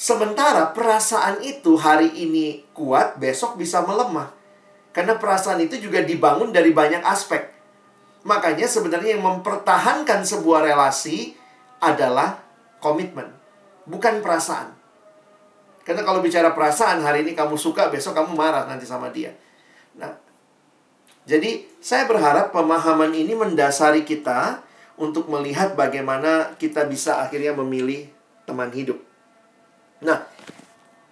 [0.02, 4.34] Sementara perasaan itu hari ini kuat, besok bisa melemah.
[4.90, 7.46] Karena perasaan itu juga dibangun dari banyak aspek.
[8.26, 11.38] Makanya sebenarnya yang mempertahankan sebuah relasi
[11.78, 12.42] adalah
[12.82, 13.30] komitmen,
[13.86, 14.74] bukan perasaan.
[15.86, 19.30] Karena kalau bicara perasaan, hari ini kamu suka, besok kamu marah nanti sama dia.
[19.94, 20.18] Nah,
[21.30, 24.66] jadi saya berharap pemahaman ini mendasari kita
[24.98, 28.10] untuk melihat bagaimana kita bisa akhirnya memilih
[28.50, 29.11] teman hidup.
[30.02, 30.18] Nah,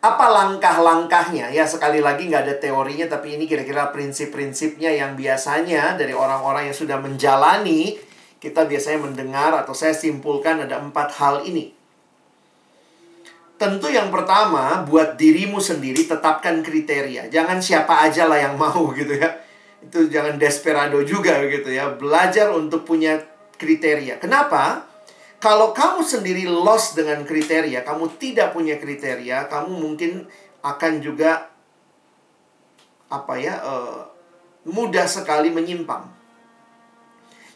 [0.00, 1.52] apa langkah-langkahnya?
[1.52, 6.76] Ya sekali lagi nggak ada teorinya tapi ini kira-kira prinsip-prinsipnya yang biasanya dari orang-orang yang
[6.76, 8.00] sudah menjalani
[8.40, 11.76] kita biasanya mendengar atau saya simpulkan ada empat hal ini.
[13.60, 17.28] Tentu yang pertama buat dirimu sendiri tetapkan kriteria.
[17.28, 19.36] Jangan siapa aja lah yang mau gitu ya.
[19.84, 21.92] Itu jangan desperado juga gitu ya.
[21.92, 23.20] Belajar untuk punya
[23.60, 24.16] kriteria.
[24.16, 24.89] Kenapa?
[25.40, 30.28] Kalau kamu sendiri lost dengan kriteria, kamu tidak punya kriteria, kamu mungkin
[30.60, 31.48] akan juga
[33.08, 34.04] apa ya uh,
[34.68, 36.04] mudah sekali menyimpang.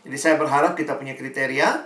[0.09, 1.85] Jadi saya berharap kita punya kriteria.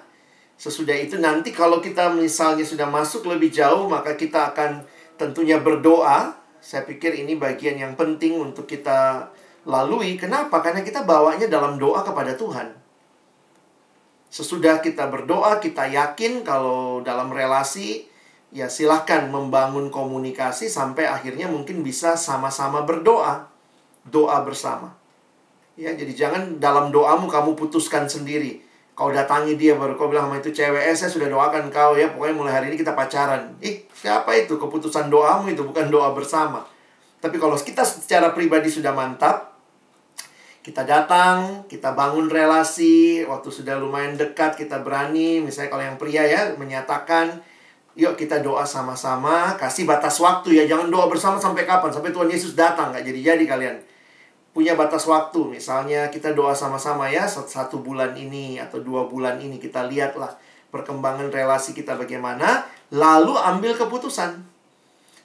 [0.58, 4.86] Sesudah itu nanti kalau kita misalnya sudah masuk lebih jauh, maka kita akan
[5.18, 6.34] tentunya berdoa.
[6.58, 9.30] Saya pikir ini bagian yang penting untuk kita
[9.66, 10.14] lalui.
[10.14, 10.62] Kenapa?
[10.62, 12.87] Karena kita bawanya dalam doa kepada Tuhan.
[14.28, 18.04] Sesudah kita berdoa, kita yakin kalau dalam relasi,
[18.52, 23.48] ya silahkan membangun komunikasi sampai akhirnya mungkin bisa sama-sama berdoa.
[24.08, 24.96] Doa bersama.
[25.78, 28.64] Ya, jadi jangan dalam doamu kamu putuskan sendiri.
[28.98, 32.10] Kau datangi dia baru kau bilang sama itu cewek, eh, saya sudah doakan kau ya,
[32.10, 33.54] pokoknya mulai hari ini kita pacaran.
[33.62, 34.58] Ih, siapa itu?
[34.58, 36.66] Keputusan doamu itu bukan doa bersama.
[37.22, 39.57] Tapi kalau kita secara pribadi sudah mantap,
[40.68, 46.28] kita datang, kita bangun relasi, waktu sudah lumayan dekat kita berani, misalnya kalau yang pria
[46.28, 47.40] ya menyatakan,
[47.96, 52.28] yuk kita doa sama-sama, kasih batas waktu ya, jangan doa bersama sampai kapan, sampai Tuhan
[52.28, 53.76] Yesus datang, nggak jadi-jadi kalian.
[54.52, 59.56] Punya batas waktu, misalnya kita doa sama-sama ya, satu bulan ini atau dua bulan ini
[59.56, 60.36] kita lihatlah
[60.68, 64.44] perkembangan relasi kita bagaimana, lalu ambil keputusan.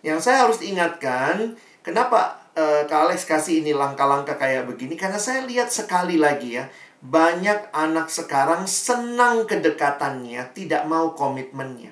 [0.08, 5.46] Yang saya harus ingatkan, kenapa uh, Kak Alex kasih ini langkah-langkah kayak begini karena saya
[5.46, 6.66] lihat sekali lagi ya
[7.04, 11.92] banyak anak sekarang senang kedekatannya, tidak mau komitmennya.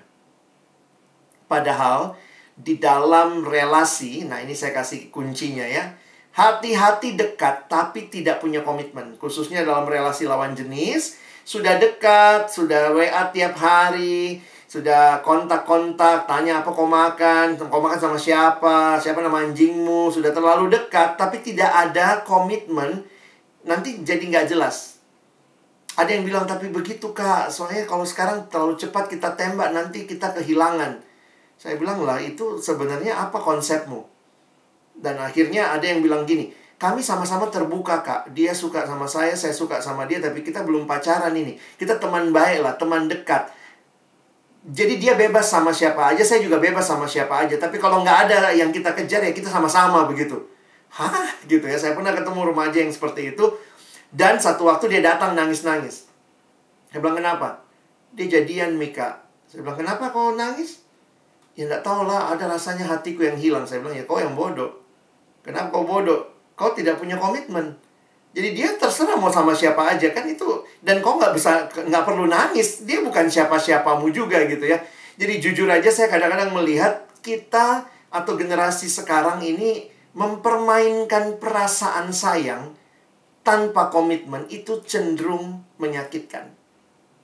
[1.52, 2.15] Padahal
[2.56, 6.00] di dalam relasi, nah ini saya kasih kuncinya ya.
[6.32, 11.19] Hati-hati dekat tapi tidak punya komitmen, khususnya dalam relasi lawan jenis.
[11.43, 14.39] Sudah dekat, sudah WA tiap hari,
[14.72, 20.72] sudah kontak-kontak, tanya apa kau makan, kau makan sama siapa, siapa nama anjingmu, sudah terlalu
[20.72, 23.04] dekat, tapi tidak ada komitmen,
[23.68, 25.04] nanti jadi nggak jelas.
[26.00, 30.32] Ada yang bilang, tapi begitu kak, soalnya kalau sekarang terlalu cepat kita tembak, nanti kita
[30.40, 31.04] kehilangan.
[31.60, 34.08] Saya bilang lah, itu sebenarnya apa konsepmu?
[34.96, 36.48] Dan akhirnya ada yang bilang gini,
[36.80, 40.88] kami sama-sama terbuka kak, dia suka sama saya, saya suka sama dia, tapi kita belum
[40.88, 41.60] pacaran ini.
[41.76, 43.60] Kita teman baik lah, teman dekat
[44.62, 47.58] jadi dia bebas sama siapa aja, saya juga bebas sama siapa aja.
[47.58, 50.38] Tapi kalau nggak ada yang kita kejar ya kita sama-sama begitu.
[50.93, 51.34] Hah?
[51.50, 51.82] Gitu ya.
[51.82, 53.45] Saya pernah ketemu remaja yang seperti itu.
[54.13, 56.06] Dan satu waktu dia datang nangis-nangis.
[56.93, 57.65] Saya bilang kenapa?
[58.13, 59.26] Dia jadian Mika.
[59.50, 60.86] Saya bilang kenapa kau nangis?
[61.58, 63.65] Ya nggak tahu lah, ada rasanya hatiku yang hilang.
[63.65, 64.78] Saya bilang ya kau yang bodoh.
[65.41, 66.21] Kenapa kau bodoh?
[66.54, 67.74] Kau tidak punya komitmen.
[68.32, 72.32] Jadi dia terserah mau sama siapa aja kan itu dan kau nggak bisa nggak perlu
[72.32, 74.80] nangis dia bukan siapa-siapamu juga gitu ya.
[75.20, 82.76] Jadi jujur aja saya kadang-kadang melihat kita atau generasi sekarang ini mempermainkan perasaan sayang
[83.41, 86.52] tanpa komitmen itu cenderung menyakitkan.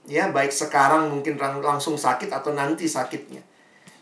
[0.07, 3.43] Ya, baik sekarang mungkin langsung sakit atau nanti sakitnya.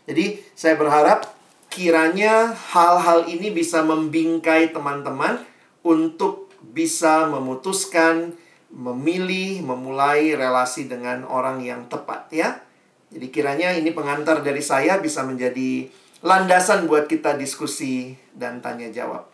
[0.06, 1.34] Jadi, saya berharap
[1.66, 5.42] kiranya hal-hal ini bisa membingkai teman-teman
[5.82, 8.34] untuk bisa memutuskan,
[8.72, 12.62] memilih, memulai relasi dengan orang yang tepat ya.
[13.10, 15.86] Jadi kiranya ini pengantar dari saya bisa menjadi
[16.26, 19.30] landasan buat kita diskusi dan tanya jawab.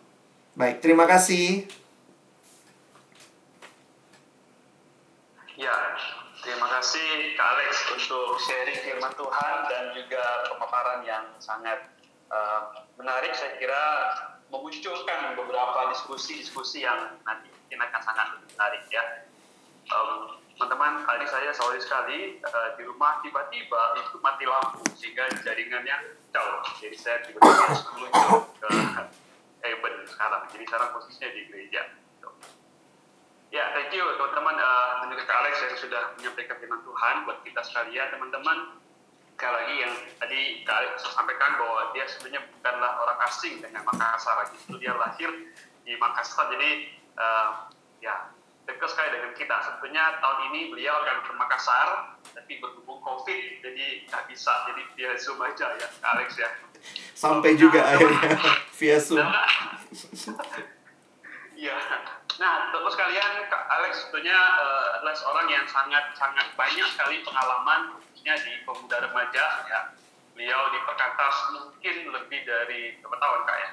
[0.53, 1.65] Baik, terima kasih.
[5.57, 5.73] Ya,
[6.45, 11.89] terima kasih Kak Alex untuk sharing firman Tuhan dan juga pemaparan yang sangat
[12.29, 12.69] uh,
[12.99, 13.33] menarik.
[13.33, 13.83] Saya kira
[14.53, 19.25] memunculkan beberapa diskusi-diskusi yang nanti mungkin akan sangat menarik ya.
[19.89, 26.21] Um, teman-teman, kali saya sorry sekali uh, di rumah tiba-tiba itu mati lampu sehingga jaringannya
[26.29, 26.61] jauh.
[26.77, 28.69] Jadi saya tiba-tiba harus meluncur ke
[29.63, 30.43] Eben sekarang.
[30.51, 31.81] Jadi sekarang posisinya di gereja.
[33.53, 37.61] Ya, thank you teman-teman uh, juga Kak Alex yang sudah menyampaikan firman Tuhan buat kita
[37.61, 38.81] sekalian, teman-teman
[39.33, 44.37] sekali lagi yang tadi Kak saya sampaikan bahwa dia sebenarnya bukanlah orang asing dengan Makassar,
[44.53, 45.29] justru dia lahir
[45.83, 47.67] di Makassar, jadi uh,
[47.99, 48.31] ya
[48.63, 49.55] dekat sekali dengan kita.
[49.67, 51.87] Sebetulnya tahun ini beliau akan ke Makassar,
[52.31, 56.49] tapi berhubung COVID, jadi nggak bisa, jadi dia Zoom aja ya, Kak Alex ya.
[57.17, 58.29] Sampai juga nah, akhirnya
[58.79, 59.27] via Zoom.
[61.53, 61.77] Iya.
[62.33, 68.02] Nah, terus kalian, Kak Alex sebetulnya uh, adalah seorang yang sangat sangat banyak sekali pengalaman
[68.23, 69.79] khususnya di pemuda remaja ya.
[70.31, 73.69] Beliau di Perkantas mungkin lebih dari berapa tahun kak ya?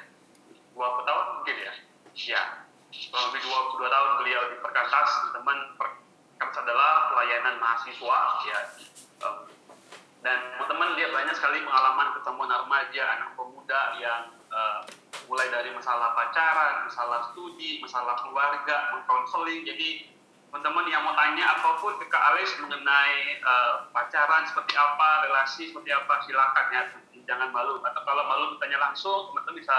[0.75, 1.73] Dua tahun mungkin ya?
[2.19, 2.43] Ya
[2.91, 8.19] kurang lebih dua dua tahun beliau di Perkantas teman Perkantas adalah pelayanan mahasiswa
[8.51, 8.61] ya.
[10.27, 14.83] Dan teman-teman dia banyak sekali pengalaman ketemu remaja anak pemuda yang uh,
[15.31, 20.11] mulai dari masalah pacaran masalah studi masalah keluarga mengkonseling jadi
[20.51, 25.71] teman-teman yang mau tanya apa pun ke Kak Alex mengenai uh, pacaran seperti apa, relasi
[25.71, 26.83] seperti apa, silakan ya,
[27.23, 27.79] jangan malu.
[27.87, 29.79] Atau kalau malu bertanya langsung, teman-teman bisa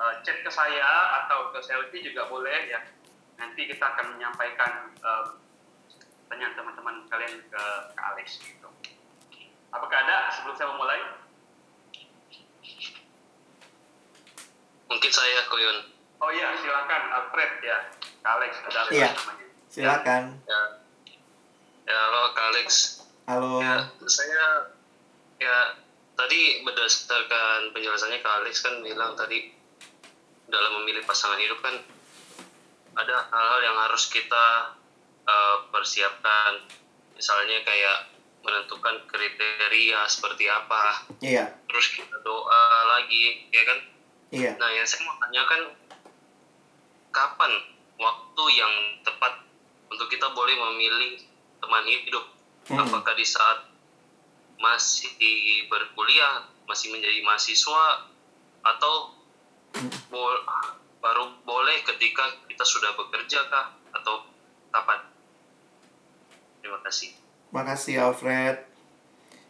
[0.00, 2.80] uh, chat ke saya atau ke Selfie juga boleh ya.
[3.36, 5.36] Nanti kita akan menyampaikan uh,
[6.24, 8.68] pertanyaan teman-teman kalian ke Kak Alex gitu.
[9.76, 11.00] Apakah ada sebelum saya memulai?
[14.88, 15.92] Mungkin saya Koyun.
[16.24, 17.92] Oh iya, silakan Alfred ya.
[18.24, 19.12] Kak Alex ada Iya.
[19.12, 19.47] namanya.
[19.78, 20.34] Silakan.
[20.42, 20.60] Ya,
[21.86, 22.68] ya halo Kak Alex.
[23.30, 23.62] Halo.
[23.62, 24.74] Ya, saya
[25.38, 25.78] ya
[26.18, 29.54] tadi berdasarkan penjelasannya Kak Alex kan bilang tadi
[30.50, 31.78] dalam memilih pasangan hidup kan
[32.98, 34.74] ada hal-hal yang harus kita
[35.30, 36.66] eh, persiapkan.
[37.14, 38.10] Misalnya kayak
[38.42, 41.54] menentukan kriteria seperti apa, Iya.
[41.70, 42.62] terus kita doa
[42.98, 43.78] lagi, ya kan?
[44.34, 44.50] Iya.
[44.58, 45.74] Nah, yang saya mau tanyakan,
[47.10, 47.52] kapan
[47.98, 49.47] waktu yang tepat
[49.88, 51.20] untuk kita boleh memilih
[51.58, 52.24] teman hidup?
[52.68, 52.84] Hmm.
[52.84, 53.64] Apakah di saat
[54.58, 55.14] masih
[55.70, 58.10] berkuliah, masih menjadi mahasiswa,
[58.60, 59.16] atau
[59.68, 59.92] Hmm.
[60.08, 60.44] bol-
[60.98, 63.72] baru boleh ketika kita sudah bekerja kah?
[63.94, 64.26] Atau
[64.72, 65.00] kapan?
[66.60, 67.14] Terima kasih.
[67.54, 68.66] Makasih Alfred.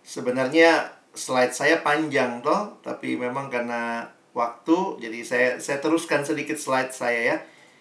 [0.05, 6.95] Sebenarnya slide saya panjang toh, tapi memang karena waktu, jadi saya saya teruskan sedikit slide
[6.95, 7.37] saya ya.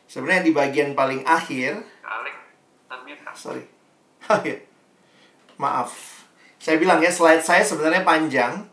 [0.07, 2.35] Sebenarnya di bagian paling akhir, Alex,
[2.87, 3.35] Kak.
[3.35, 3.63] sorry,
[4.31, 4.57] Oh, iya.
[5.59, 6.23] maaf.
[6.57, 8.65] Saya bilang ya slide saya sebenarnya panjang,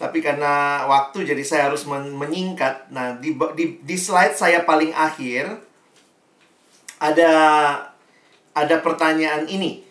[0.00, 2.88] tapi karena waktu jadi saya harus men- menyingkat.
[2.90, 5.58] Nah di, di di slide saya paling akhir
[6.98, 7.32] ada
[8.56, 9.84] ada pertanyaan ini.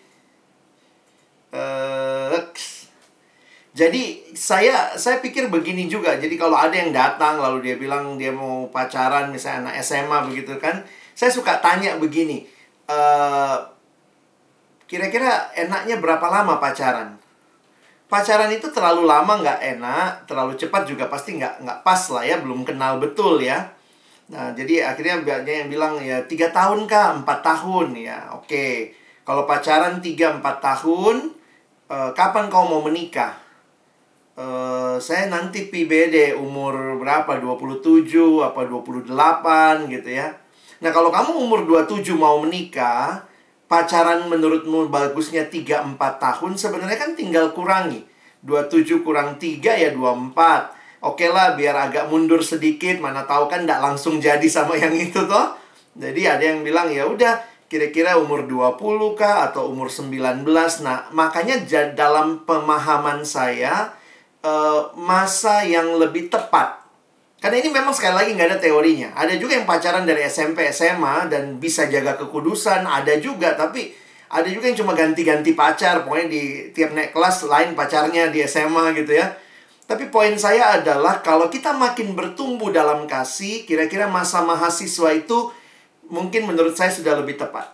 [1.51, 2.37] Eh,
[3.77, 4.03] jadi
[4.33, 6.17] saya saya pikir begini juga.
[6.17, 10.57] Jadi kalau ada yang datang lalu dia bilang dia mau pacaran misalnya anak SMA begitu
[10.57, 10.81] kan,
[11.13, 12.49] saya suka tanya begini.
[12.87, 13.57] Eh
[14.87, 17.19] kira-kira enaknya berapa lama pacaran?
[18.07, 22.39] Pacaran itu terlalu lama nggak enak, terlalu cepat juga pasti nggak nggak pas lah ya,
[22.39, 23.67] belum kenal betul ya.
[24.31, 28.67] Nah, jadi akhirnya banyak yang bilang ya tiga tahun kah, empat tahun ya, oke.
[29.27, 31.35] Kalau pacaran tiga empat tahun,
[31.91, 33.35] eh, kapan kau mau menikah?
[34.37, 37.39] Eh, saya nanti PBD umur berapa?
[37.41, 40.31] 27 apa 28 gitu ya.
[40.77, 43.25] Nah, kalau kamu umur 27 mau menikah,
[43.65, 48.05] pacaran menurutmu bagusnya 3-4 tahun, sebenarnya kan tinggal kurangi.
[48.45, 50.77] 27 kurang 3 ya 24.
[51.01, 55.25] Oke lah, biar agak mundur sedikit, mana tahu kan nggak langsung jadi sama yang itu
[55.25, 55.57] toh.
[55.97, 60.45] Jadi ada yang bilang ya udah kira-kira umur 20 kah atau umur 19.
[60.85, 61.57] Nah, makanya
[61.93, 63.93] dalam pemahaman saya
[64.45, 66.86] eh, masa yang lebih tepat
[67.37, 69.13] karena ini memang sekali lagi nggak ada teorinya.
[69.13, 72.81] Ada juga yang pacaran dari SMP, SMA dan bisa jaga kekudusan.
[72.81, 73.93] Ada juga, tapi
[74.33, 76.01] ada juga yang cuma ganti-ganti pacar.
[76.01, 79.37] Pokoknya di tiap naik kelas lain pacarnya di SMA gitu ya.
[79.85, 85.53] Tapi poin saya adalah kalau kita makin bertumbuh dalam kasih, kira-kira masa mahasiswa itu
[86.09, 87.71] mungkin menurut saya sudah lebih tepat.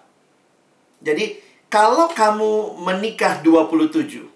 [1.01, 1.39] Jadi
[1.71, 4.29] kalau kamu menikah 27,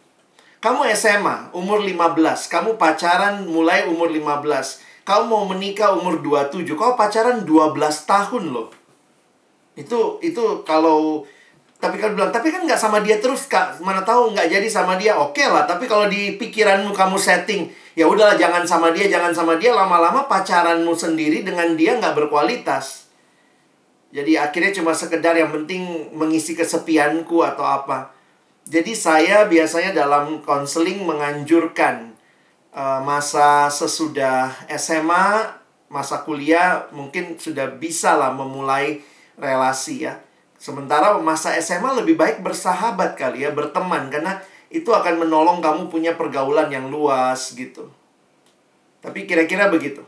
[0.57, 6.99] kamu SMA, umur 15, kamu pacaran mulai umur 15, kamu mau menikah umur 27, kau
[6.99, 8.67] pacaran 12 tahun loh.
[9.79, 11.23] Itu itu kalau
[11.77, 14.97] tapi kan bilang, tapi kan nggak sama dia terus kak, mana tahu nggak jadi sama
[14.99, 15.63] dia, oke lah.
[15.63, 20.25] Tapi kalau di pikiranmu kamu setting, ya udahlah jangan sama dia, jangan sama dia, lama-lama
[20.27, 23.07] pacaranmu sendiri dengan dia nggak berkualitas.
[24.11, 28.11] Jadi akhirnya cuma sekedar yang penting mengisi kesepianku atau apa.
[28.67, 32.06] Jadi saya biasanya dalam konseling menganjurkan
[32.77, 39.01] masa sesudah SMA, masa kuliah mungkin sudah bisa lah memulai
[39.39, 40.19] relasi ya.
[40.57, 46.17] Sementara masa SMA lebih baik bersahabat kali ya, berteman karena itu akan menolong kamu punya
[46.17, 47.87] pergaulan yang luas gitu.
[48.99, 50.03] Tapi kira-kira begitu.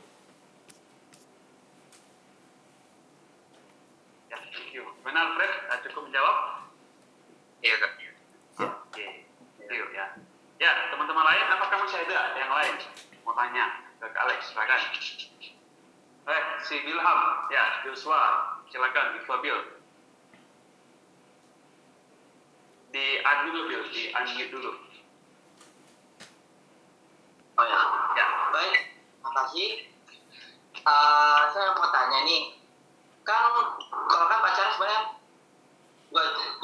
[4.27, 4.83] Ya, thank you.
[4.99, 5.53] Gimana Alfred?
[5.69, 6.35] Ah, Cukup menjawab?
[7.63, 7.91] Iya kak.
[8.59, 9.07] Oke,
[9.55, 10.05] thank you ya.
[10.59, 12.75] Ya, teman-teman lain, apakah masih ada yang lain
[13.23, 13.65] mau tanya
[14.03, 14.51] ke Alex?
[14.51, 14.81] Silakan.
[16.29, 19.59] Eh, si Wilham, ya, Joshua, silakan, Joshua Bill.
[22.91, 24.71] Di unmute dulu, Bill, di unmute dulu.
[27.55, 27.81] Oh ya,
[28.19, 28.75] Ya, baik,
[29.23, 29.87] makasih.
[30.75, 32.59] Eh, saya mau tanya nih,
[33.23, 33.55] kan
[33.89, 35.01] kalau kan pacaran sebenarnya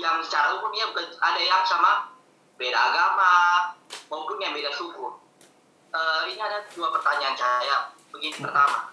[0.02, 2.10] yang secara umum ya bukan ada yang sama
[2.58, 3.34] beda agama
[4.10, 5.25] maupun yang beda suku.
[5.96, 7.96] Eh, ini ada dua pertanyaan saya.
[8.12, 8.92] Begini pertama,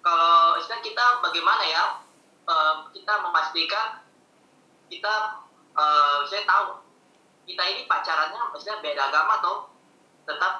[0.00, 1.84] kalau istilah kita bagaimana ya
[2.48, 4.04] eh, kita memastikan
[4.88, 5.40] kita
[5.72, 6.84] uh, saya tahu
[7.48, 9.54] kita ini pacarannya maksudnya beda agama atau
[10.28, 10.54] tetap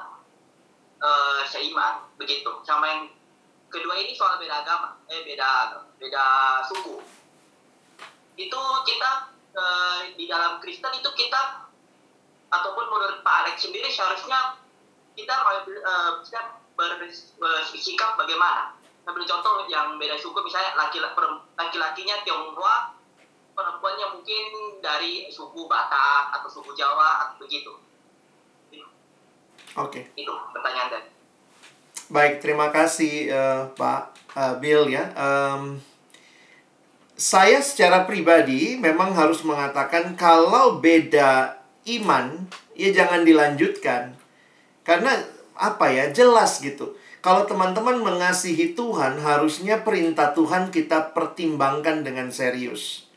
[0.98, 2.48] uh, seiman begitu.
[2.64, 3.02] Sama yang
[3.68, 6.24] kedua ini soal beda agama eh beda beda
[6.72, 7.04] suku.
[8.40, 9.10] Itu kita
[9.54, 11.68] uh, di dalam Kristen itu kita
[12.48, 14.63] ataupun menurut Pak Alex sendiri seharusnya
[15.14, 16.40] kita uh, bisa
[16.74, 18.74] bersikap bagaimana?
[19.04, 20.74] Ambil contoh yang beda suku misalnya
[21.54, 22.94] laki-lakinya Tionghoa
[23.54, 24.44] perempuannya mungkin
[24.82, 27.72] dari suku Batak atau suku Jawa atau begitu.
[29.74, 30.06] Oke.
[30.06, 30.22] Okay.
[30.22, 31.04] itu pertanyaan dan
[32.06, 34.02] baik terima kasih uh, Pak
[34.38, 35.10] uh, Bill ya.
[35.18, 35.82] Um,
[37.14, 44.18] saya secara pribadi memang harus mengatakan kalau beda iman ya jangan dilanjutkan
[44.84, 45.16] karena
[45.56, 53.08] apa ya jelas gitu kalau teman-teman mengasihi Tuhan, harusnya perintah Tuhan kita pertimbangkan dengan serius.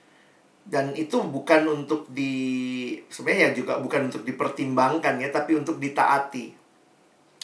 [0.64, 6.56] Dan itu bukan untuk di sebenarnya juga bukan untuk dipertimbangkan ya, tapi untuk ditaati.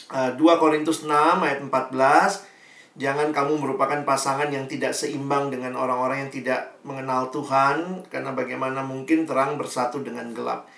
[0.08, 2.52] Uh, eh, 2 Korintus 6 ayat 14
[3.00, 8.84] Jangan kamu merupakan pasangan yang tidak seimbang dengan orang-orang yang tidak mengenal Tuhan Karena bagaimana
[8.84, 10.68] mungkin terang bersatu dengan gelap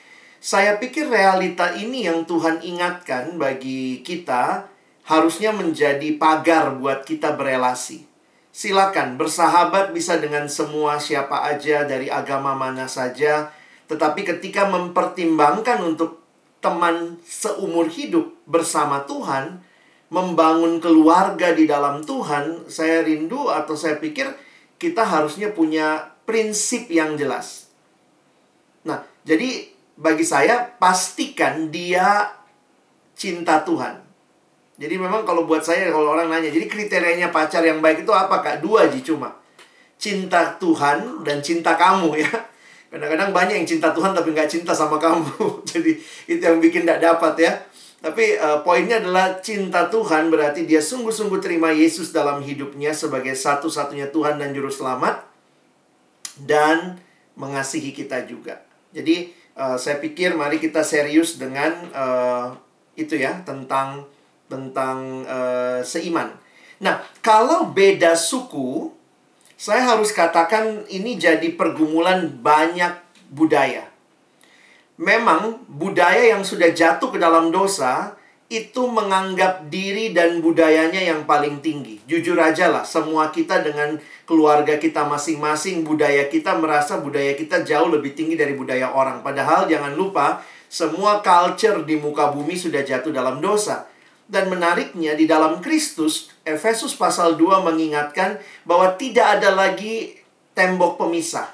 [0.46, 4.70] Saya pikir realita ini yang Tuhan ingatkan bagi kita
[5.02, 8.06] harusnya menjadi pagar buat kita berelasi.
[8.54, 13.50] Silakan bersahabat bisa dengan semua siapa aja dari agama mana saja,
[13.90, 16.22] tetapi ketika mempertimbangkan untuk
[16.62, 19.66] teman seumur hidup bersama Tuhan,
[20.14, 24.30] membangun keluarga di dalam Tuhan, saya rindu atau saya pikir
[24.78, 27.66] kita harusnya punya prinsip yang jelas.
[28.86, 32.28] Nah, jadi bagi saya pastikan dia
[33.16, 34.04] cinta Tuhan.
[34.76, 38.44] Jadi memang kalau buat saya kalau orang nanya, jadi kriterianya pacar yang baik itu apa
[38.44, 38.60] kak?
[38.60, 39.32] Dua aja cuma.
[39.96, 42.28] Cinta Tuhan dan cinta kamu ya.
[42.92, 45.32] Kadang-kadang banyak yang cinta Tuhan tapi nggak cinta sama kamu.
[45.72, 45.96] jadi
[46.28, 47.52] itu yang bikin tidak dapat ya.
[48.04, 54.12] Tapi uh, poinnya adalah cinta Tuhan berarti dia sungguh-sungguh terima Yesus dalam hidupnya sebagai satu-satunya
[54.12, 55.24] Tuhan dan Juru Selamat.
[56.36, 57.00] Dan
[57.32, 58.60] mengasihi kita juga.
[58.92, 62.54] Jadi uh, saya pikir mari kita serius dengan uh,
[62.94, 64.04] itu ya tentang
[64.46, 66.30] tentang uh, seiman.
[66.78, 68.92] Nah, kalau beda suku,
[69.56, 72.94] saya harus katakan ini jadi pergumulan banyak
[73.32, 73.88] budaya.
[74.96, 81.58] Memang budaya yang sudah jatuh ke dalam dosa itu menganggap diri dan budayanya yang paling
[81.58, 81.98] tinggi.
[82.06, 87.88] Jujur aja lah, semua kita dengan keluarga kita masing-masing, budaya kita merasa budaya kita jauh
[87.88, 89.22] lebih tinggi dari budaya orang.
[89.22, 93.86] Padahal jangan lupa, semua culture di muka bumi sudah jatuh dalam dosa.
[94.26, 100.18] Dan menariknya di dalam Kristus, Efesus pasal 2 mengingatkan bahwa tidak ada lagi
[100.50, 101.46] tembok pemisah.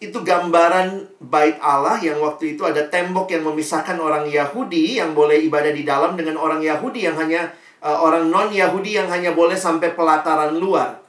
[0.00, 5.36] Itu gambaran bait Allah yang waktu itu ada tembok yang memisahkan orang Yahudi yang boleh
[5.44, 7.52] ibadah di dalam dengan orang Yahudi yang hanya
[7.84, 11.05] uh, orang non-Yahudi yang hanya boleh sampai pelataran luar.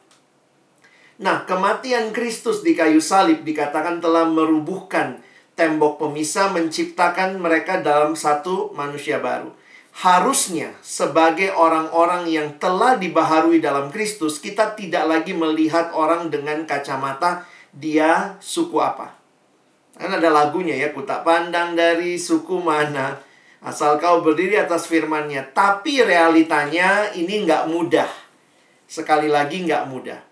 [1.18, 5.22] Nah, kematian Kristus di kayu salib dikatakan telah merubuhkan
[5.57, 9.49] tembok pemisah menciptakan mereka dalam satu manusia baru
[9.97, 17.49] harusnya sebagai orang-orang yang telah dibaharui dalam Kristus, kita tidak lagi melihat orang dengan kacamata
[17.74, 19.18] dia suku apa.
[19.97, 23.18] Kan ada lagunya ya, ku tak pandang dari suku mana,
[23.65, 25.49] asal kau berdiri atas firmannya.
[25.57, 28.09] Tapi realitanya ini nggak mudah.
[28.86, 30.27] Sekali lagi nggak mudah.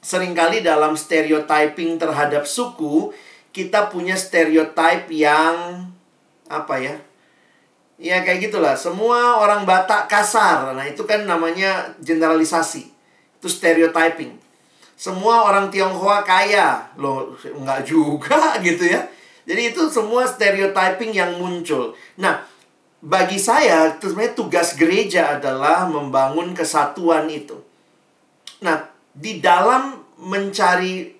[0.00, 3.12] Seringkali dalam stereotyping terhadap suku,
[3.52, 5.88] kita punya stereotype yang
[6.50, 6.96] apa ya
[8.00, 8.72] Ya kayak gitulah.
[8.80, 10.72] Semua orang Batak kasar.
[10.72, 12.88] Nah, itu kan namanya generalisasi.
[13.36, 14.40] Itu stereotyping.
[14.96, 16.88] Semua orang Tionghoa kaya.
[16.96, 19.04] Loh, enggak juga gitu ya.
[19.44, 21.92] Jadi itu semua stereotyping yang muncul.
[22.16, 22.40] Nah,
[23.04, 27.60] bagi saya sebenarnya tugas gereja adalah membangun kesatuan itu.
[28.64, 31.10] Nah, di dalam mencari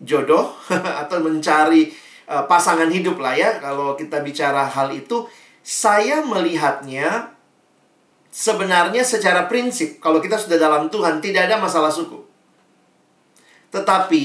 [0.00, 0.56] jodoh
[1.02, 1.88] atau mencari
[2.28, 5.24] uh, pasangan hidup lah ya kalau kita bicara hal itu
[5.66, 7.36] saya melihatnya
[8.30, 12.22] sebenarnya secara prinsip kalau kita sudah dalam Tuhan tidak ada masalah suku.
[13.72, 14.24] Tetapi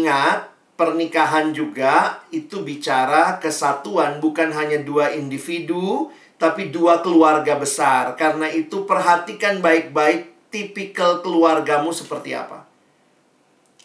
[0.00, 6.08] ingat pernikahan juga itu bicara kesatuan bukan hanya dua individu
[6.40, 8.16] tapi dua keluarga besar.
[8.16, 12.66] Karena itu perhatikan baik-baik tipikal keluargamu seperti apa.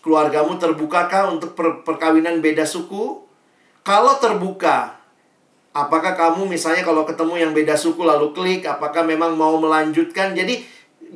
[0.01, 3.25] Keluargamu terbukakah untuk per perkawinan beda suku?
[3.85, 4.95] Kalau terbuka,
[5.75, 10.31] Apakah kamu misalnya kalau ketemu yang beda suku lalu klik, apakah memang mau melanjutkan?
[10.31, 10.63] Jadi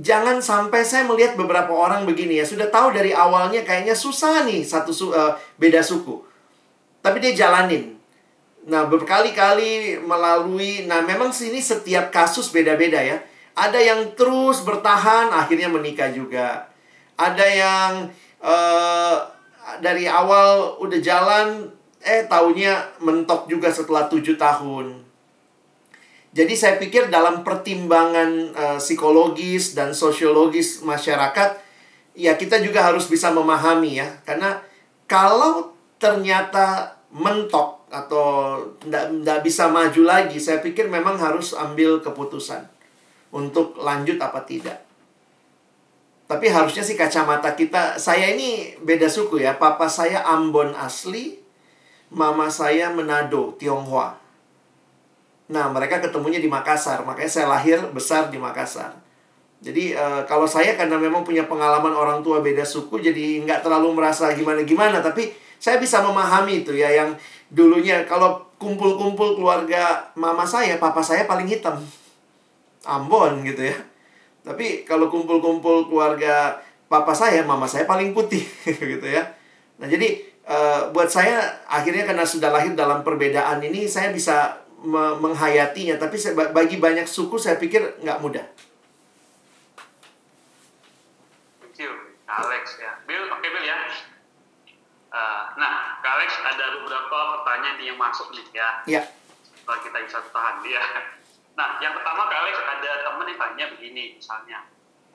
[0.04, 4.60] jangan sampai saya melihat beberapa orang begini ya, sudah tahu dari awalnya kayaknya susah nih
[4.60, 6.28] satu su uh, beda suku.
[7.00, 7.96] tapi dia jalanin.
[8.68, 13.24] Nah, berkali-kali melalui nah memang sini setiap kasus beda-beda ya.
[13.60, 16.72] Ada yang terus bertahan akhirnya menikah juga.
[17.20, 17.92] Ada yang
[18.40, 19.20] uh,
[19.84, 21.68] dari awal udah jalan
[22.00, 25.04] eh taunya mentok juga setelah tujuh tahun.
[26.32, 31.60] Jadi saya pikir dalam pertimbangan uh, psikologis dan sosiologis masyarakat
[32.16, 34.64] ya kita juga harus bisa memahami ya karena
[35.04, 38.56] kalau ternyata mentok atau
[38.86, 42.79] tidak bisa maju lagi, saya pikir memang harus ambil keputusan
[43.30, 44.86] untuk lanjut apa tidak.
[46.30, 49.58] Tapi harusnya sih kacamata kita, saya ini beda suku ya.
[49.58, 51.42] Papa saya Ambon asli,
[52.14, 54.14] mama saya Manado, Tionghoa.
[55.50, 58.94] Nah, mereka ketemunya di Makassar, makanya saya lahir besar di Makassar.
[59.60, 63.98] Jadi uh, kalau saya karena memang punya pengalaman orang tua beda suku, jadi nggak terlalu
[63.98, 67.18] merasa gimana-gimana, tapi saya bisa memahami itu ya yang
[67.50, 71.82] dulunya kalau kumpul-kumpul keluarga mama saya, papa saya paling hitam.
[72.88, 73.78] Ambon gitu ya.
[74.44, 78.44] Tapi kalau kumpul-kumpul keluarga papa saya, mama saya paling putih
[78.96, 79.36] gitu ya.
[79.80, 85.20] Nah, jadi uh, buat saya akhirnya karena sudah lahir dalam perbedaan ini saya bisa me
[85.20, 86.16] menghayatinya, tapi
[86.56, 88.46] bagi banyak suku saya pikir nggak mudah.
[92.30, 92.92] Alex ya.
[93.10, 93.78] Bill, oke okay, Bill ya.
[95.10, 98.70] Uh, nah, Kak Alex ada beberapa pertanyaan yang masuk nih ya.
[98.86, 99.02] Iya.
[99.66, 100.84] Kalau kita bisa tahan ya.
[101.60, 104.64] Nah, yang pertama Alex ada teman yang tanya begini misalnya,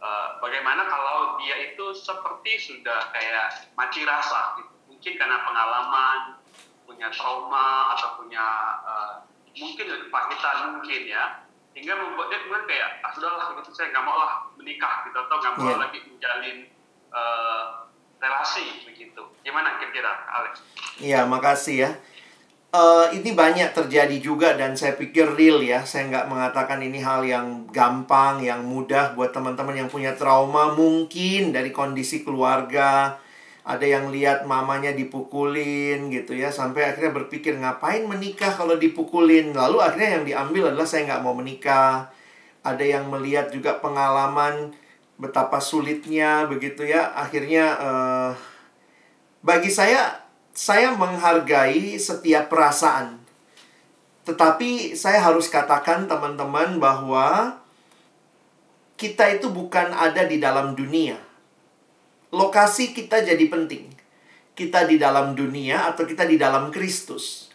[0.04, 6.36] uh, bagaimana kalau dia itu seperti sudah kayak mati rasa gitu, mungkin karena pengalaman,
[6.84, 8.44] punya trauma atau punya
[8.84, 9.14] uh,
[9.56, 14.20] mungkin kepahitan mungkin ya, hingga membuat dia kemudian kayak ah sudahlah gitu saya nggak mau
[14.20, 15.80] lah menikah gitu atau nggak mau yeah.
[15.80, 16.58] lagi menjalin
[17.08, 17.88] uh,
[18.20, 19.24] relasi begitu.
[19.40, 20.60] Gimana kira-kira, Alex?
[21.00, 21.90] Iya, makasih ya.
[22.74, 25.86] Uh, ini banyak terjadi juga dan saya pikir real ya.
[25.86, 31.54] Saya nggak mengatakan ini hal yang gampang, yang mudah buat teman-teman yang punya trauma mungkin
[31.54, 33.22] dari kondisi keluarga.
[33.64, 39.80] Ada yang lihat mamanya dipukulin gitu ya Sampai akhirnya berpikir ngapain menikah kalau dipukulin Lalu
[39.80, 42.12] akhirnya yang diambil adalah saya nggak mau menikah
[42.60, 44.76] Ada yang melihat juga pengalaman
[45.16, 48.30] betapa sulitnya begitu ya akhirnya uh,
[49.46, 50.23] bagi saya
[50.54, 53.20] saya menghargai setiap perasaan.
[54.24, 57.60] Tetapi saya harus katakan teman-teman bahwa
[58.96, 61.18] kita itu bukan ada di dalam dunia.
[62.32, 63.92] Lokasi kita jadi penting.
[64.54, 67.50] Kita di dalam dunia atau kita di dalam Kristus.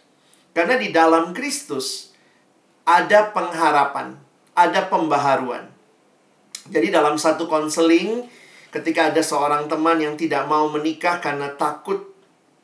[0.51, 2.11] Karena di dalam Kristus
[2.83, 4.29] ada pengharapan
[4.59, 5.71] ada pembaharuan.
[6.67, 8.27] Jadi dalam satu konseling
[8.69, 12.08] ketika ada seorang teman yang tidak mau menikah karena takut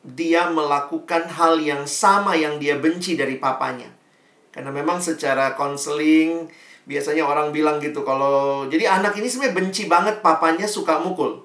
[0.05, 3.89] dia melakukan hal yang sama yang dia benci dari papanya.
[4.53, 6.45] Karena memang secara konseling
[6.85, 11.41] biasanya orang bilang gitu kalau jadi anak ini sebenarnya benci banget papanya suka mukul.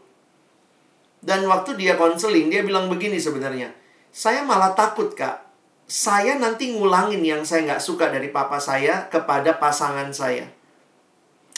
[1.24, 3.72] Dan waktu dia konseling dia bilang begini sebenarnya.
[4.12, 5.48] Saya malah takut kak.
[5.90, 10.46] Saya nanti ngulangin yang saya nggak suka dari papa saya kepada pasangan saya.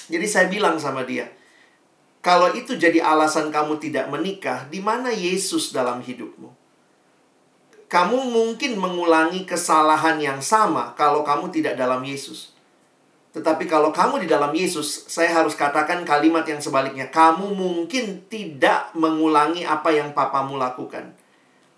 [0.09, 1.28] Jadi saya bilang sama dia,
[2.24, 6.61] kalau itu jadi alasan kamu tidak menikah, di mana Yesus dalam hidupmu?
[7.93, 12.57] Kamu mungkin mengulangi kesalahan yang sama kalau kamu tidak dalam Yesus.
[13.36, 17.12] Tetapi kalau kamu di dalam Yesus, saya harus katakan kalimat yang sebaliknya.
[17.12, 21.12] Kamu mungkin tidak mengulangi apa yang papamu lakukan.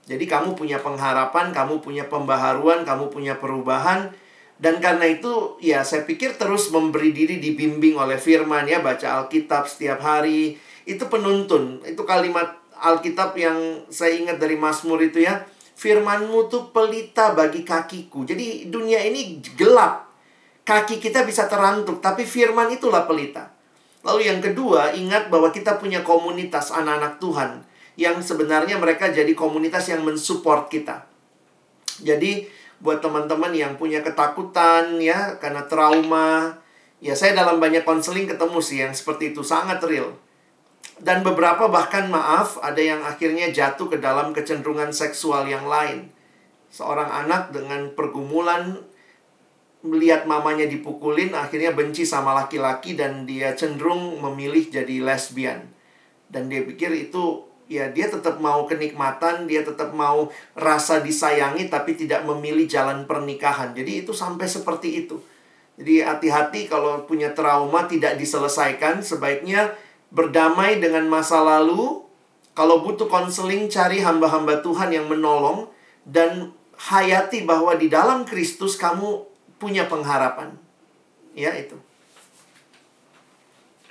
[0.07, 4.15] Jadi kamu punya pengharapan, kamu punya pembaharuan, kamu punya perubahan,
[4.55, 9.67] dan karena itu ya saya pikir terus memberi diri dibimbing oleh firman ya baca Alkitab
[9.67, 10.55] setiap hari
[10.87, 11.83] itu penuntun.
[11.83, 15.43] Itu kalimat Alkitab yang saya ingat dari Mazmur itu ya.
[15.75, 18.23] Firmanmu tuh pelita bagi kakiku.
[18.23, 20.07] Jadi dunia ini gelap.
[20.65, 23.53] Kaki kita bisa terantuk, tapi firman itulah pelita.
[24.01, 27.51] Lalu yang kedua, ingat bahwa kita punya komunitas anak-anak Tuhan
[28.01, 31.05] yang sebenarnya mereka jadi komunitas yang mensupport kita.
[32.01, 32.49] Jadi
[32.83, 36.59] buat teman-teman yang punya ketakutan ya karena trauma.
[36.99, 40.17] Ya saya dalam banyak konseling ketemu sih yang seperti itu sangat real.
[41.03, 46.11] Dan beberapa bahkan maaf ada yang akhirnya jatuh ke dalam kecenderungan seksual yang lain.
[46.71, 48.79] Seorang anak dengan pergumulan
[49.85, 55.67] melihat mamanya dipukulin akhirnya benci sama laki-laki dan dia cenderung memilih jadi lesbian.
[56.31, 61.99] Dan dia pikir itu ya dia tetap mau kenikmatan, dia tetap mau rasa disayangi tapi
[61.99, 63.77] tidak memilih jalan pernikahan.
[63.77, 65.21] Jadi itu sampai seperti itu.
[65.75, 69.75] Jadi hati-hati kalau punya trauma tidak diselesaikan, sebaiknya
[70.15, 72.07] berdamai dengan masa lalu.
[72.55, 75.67] Kalau butuh konseling, cari hamba-hamba Tuhan yang menolong
[76.07, 79.27] dan hayati bahwa di dalam Kristus kamu
[79.59, 80.55] punya pengharapan.
[81.35, 81.75] Ya, itu.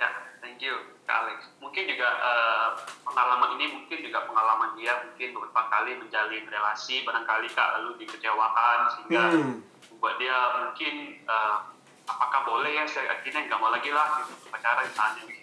[0.00, 0.08] Ya,
[0.40, 0.72] thank you,
[1.04, 1.44] Kak Alex.
[1.60, 2.72] Mungkin juga uh,
[3.04, 8.78] pengalaman ini mungkin juga pengalaman dia mungkin beberapa kali menjalin relasi, barangkali Kak lalu dikecewakan
[8.96, 9.60] sehingga Hmm.
[9.92, 11.68] membuat dia mungkin uh,
[12.08, 15.33] apakah boleh ya saya akhirnya nggak mau lagi lah gitu pacaran misalnya.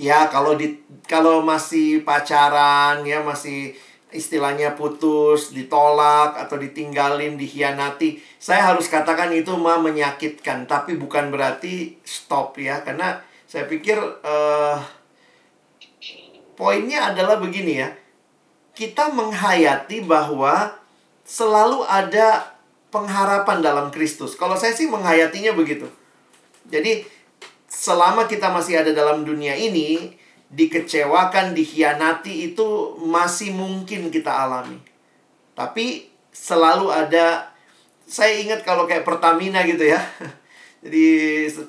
[0.00, 3.76] Ya, kalau di kalau masih pacaran ya masih
[4.12, 11.96] istilahnya putus, ditolak atau ditinggalin, dikhianati, saya harus katakan itu mah menyakitkan, tapi bukan berarti
[12.04, 14.76] stop ya, karena saya pikir eh,
[16.54, 17.88] poinnya adalah begini ya,
[18.76, 20.76] kita menghayati bahwa
[21.24, 22.52] selalu ada
[22.92, 24.36] pengharapan dalam Kristus.
[24.36, 25.88] Kalau saya sih menghayatinya begitu.
[26.68, 27.08] Jadi
[27.82, 30.14] selama kita masih ada dalam dunia ini,
[30.54, 34.78] dikecewakan, dikhianati itu masih mungkin kita alami.
[35.58, 37.50] Tapi selalu ada
[38.06, 39.98] saya ingat kalau kayak Pertamina gitu ya.
[40.86, 41.06] Jadi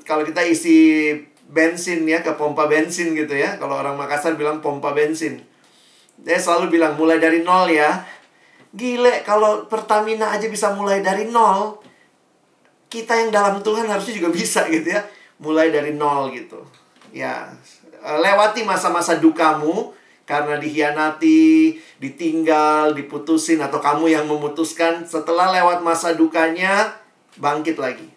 [0.06, 1.10] kalau kita isi
[1.50, 3.58] bensin ya ke pompa bensin gitu ya.
[3.58, 5.42] Kalau orang Makassar bilang pompa bensin.
[6.22, 8.06] Dia selalu bilang mulai dari nol ya.
[8.70, 11.82] Gile kalau Pertamina aja bisa mulai dari nol.
[12.86, 15.02] Kita yang dalam Tuhan harusnya juga bisa gitu ya.
[15.44, 16.64] Mulai dari nol gitu.
[17.12, 17.52] Ya,
[18.00, 26.12] Eh, lewati masa-masa dukamu karena dikhianati, ditinggal, diputusin atau kamu yang memutuskan setelah lewat masa
[26.12, 27.00] dukanya
[27.40, 28.12] bangkit lagi.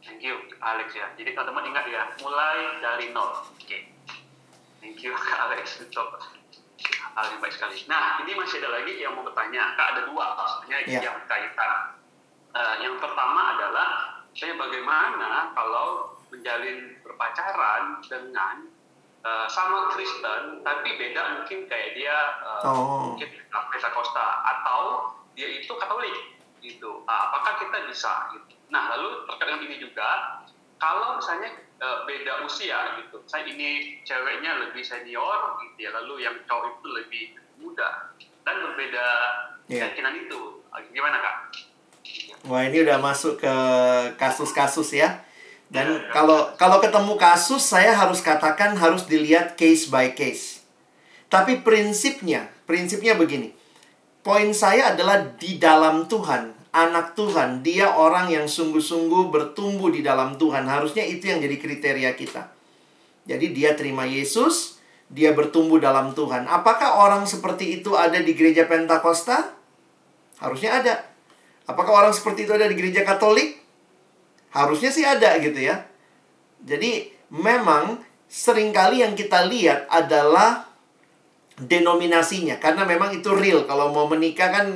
[0.00, 1.12] Thank you, Alex ya.
[1.14, 3.44] Jadi teman-teman ingat ya, mulai dari nol.
[3.52, 3.92] Oke.
[4.80, 5.84] Thank you, Kak Alex.
[5.84, 6.08] Untuk
[7.12, 7.84] hal yang baik sekali.
[7.84, 9.76] Nah, ini masih ada lagi yang mau bertanya.
[9.76, 11.04] Kak, ada dua maksudnya Ya.
[11.04, 11.92] yang berkaitan.
[12.52, 18.68] Eh, yang pertama adalah, saya bagaimana kalau menjalin berpacaran dengan
[19.24, 23.12] eh, sama Kristen, tapi beda mungkin kayak dia eh, Oh.
[23.16, 27.04] mungkin Pentakosta atau dia itu Katolik gitu.
[27.04, 28.54] Ah, apakah kita bisa gitu?
[28.68, 30.08] Nah, lalu terkait dengan ini juga,
[30.76, 36.36] kalau misalnya eh, beda usia gitu, saya ini ceweknya lebih senior gitu ya, lalu yang
[36.44, 37.24] cowok itu lebih
[37.58, 38.12] muda
[38.44, 39.06] dan berbeda
[39.66, 39.90] Iya.
[39.90, 40.62] keyakinan itu,
[40.94, 41.36] gimana kak?
[42.46, 43.54] Wah, ini udah masuk ke
[44.16, 45.26] kasus-kasus ya.
[45.66, 46.10] Dan Ya, ya.
[46.14, 50.62] kalau kalau ketemu kasus saya harus katakan harus dilihat case by case.
[51.26, 53.50] Tapi prinsipnya, prinsipnya begini.
[54.22, 60.38] Poin saya adalah di dalam Tuhan, anak Tuhan, dia orang yang sungguh-sungguh bertumbuh di dalam
[60.38, 60.66] Tuhan.
[60.70, 62.50] Harusnya itu yang jadi kriteria kita.
[63.26, 64.78] Jadi dia terima Yesus,
[65.10, 66.46] dia bertumbuh dalam Tuhan.
[66.46, 69.54] Apakah orang seperti itu ada di gereja Pentakosta?
[70.38, 70.94] Harusnya ada.
[71.66, 73.58] Apakah orang seperti itu ada di gereja Katolik?
[74.54, 75.82] Harusnya sih ada gitu ya.
[76.62, 78.00] Jadi memang
[78.30, 80.66] sering kali yang kita lihat adalah
[81.56, 84.66] denominasinya karena memang itu real kalau mau menikah kan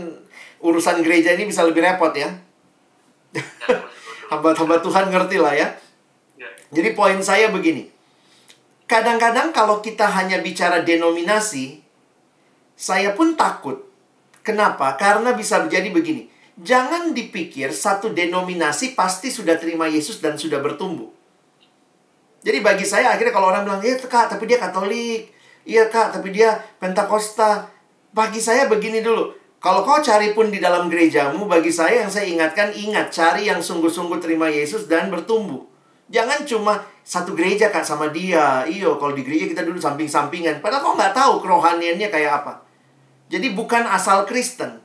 [0.64, 2.30] urusan gereja ini bisa lebih repot ya.
[4.30, 5.68] Hamba-hamba Tuhan ngerti lah ya.
[6.38, 6.48] Ya.
[6.74, 7.90] Jadi poin saya begini.
[8.90, 11.78] Kadang-kadang kalau kita hanya bicara denominasi,
[12.74, 13.86] saya pun takut.
[14.42, 14.98] Kenapa?
[14.98, 16.26] Karena bisa menjadi begini.
[16.60, 21.08] Jangan dipikir satu denominasi pasti sudah terima Yesus dan sudah bertumbuh.
[22.44, 25.32] Jadi bagi saya akhirnya kalau orang bilang, "Iya, Kak, tapi dia Katolik."
[25.64, 27.68] "Iya, Kak, tapi dia Pentakosta."
[28.12, 29.32] Bagi saya begini dulu.
[29.60, 33.60] Kalau kau cari pun di dalam gerejamu, bagi saya yang saya ingatkan, ingat cari yang
[33.60, 35.68] sungguh-sungguh terima Yesus dan bertumbuh.
[36.10, 38.66] Jangan cuma satu gereja kak sama dia.
[38.66, 40.58] Iyo, kalau di gereja kita dulu samping-sampingan.
[40.58, 42.66] Padahal kau nggak tahu kerohaniannya kayak apa.
[43.30, 44.82] Jadi bukan asal Kristen.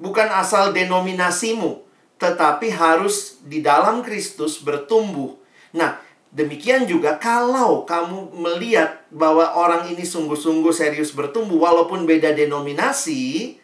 [0.00, 1.84] Bukan asal denominasimu.
[2.16, 5.36] Tetapi harus di dalam Kristus bertumbuh.
[5.76, 6.00] Nah,
[6.32, 11.60] demikian juga kalau kamu melihat bahwa orang ini sungguh-sungguh serius bertumbuh.
[11.60, 13.56] Walaupun beda denominasi.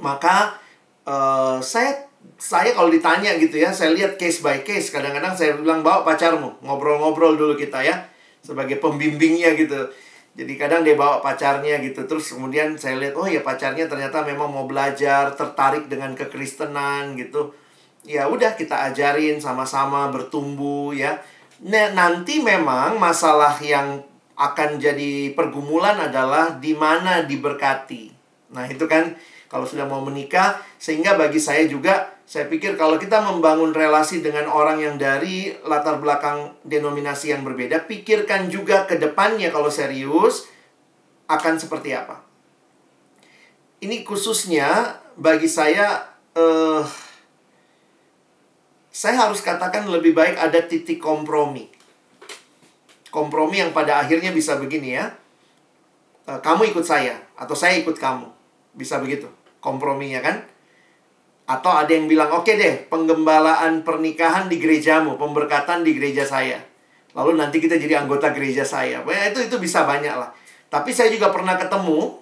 [0.00, 0.56] Maka
[1.04, 2.08] eh, saya
[2.38, 4.94] saya kalau ditanya gitu ya, saya lihat case by case.
[4.94, 8.06] Kadang-kadang saya bilang bawa pacarmu, ngobrol-ngobrol dulu kita ya,
[8.42, 9.90] sebagai pembimbingnya gitu.
[10.38, 14.46] Jadi kadang dia bawa pacarnya gitu, terus kemudian saya lihat, oh ya pacarnya ternyata memang
[14.54, 17.50] mau belajar, tertarik dengan kekristenan gitu.
[18.06, 21.18] Ya udah kita ajarin sama-sama bertumbuh ya.
[21.66, 24.06] Nah, nanti memang masalah yang
[24.38, 28.14] akan jadi pergumulan adalah di mana diberkati.
[28.54, 29.18] Nah, itu kan
[29.48, 34.52] kalau sudah mau menikah sehingga bagi saya juga saya pikir kalau kita membangun relasi dengan
[34.52, 40.44] orang yang dari latar belakang denominasi yang berbeda, pikirkan juga ke depannya kalau serius
[41.24, 42.20] akan seperti apa.
[43.80, 46.04] Ini khususnya bagi saya
[46.36, 46.84] eh
[48.92, 51.72] saya harus katakan lebih baik ada titik kompromi.
[53.08, 55.16] Kompromi yang pada akhirnya bisa begini ya.
[56.28, 58.28] Eh, kamu ikut saya atau saya ikut kamu.
[58.76, 60.36] Bisa begitu komprominya kan?
[61.48, 66.60] Atau ada yang bilang, oke okay deh, penggembalaan pernikahan di gerejamu, pemberkatan di gereja saya.
[67.16, 69.00] Lalu nanti kita jadi anggota gereja saya.
[69.00, 70.30] Ya, itu itu bisa banyak lah.
[70.68, 72.20] Tapi saya juga pernah ketemu,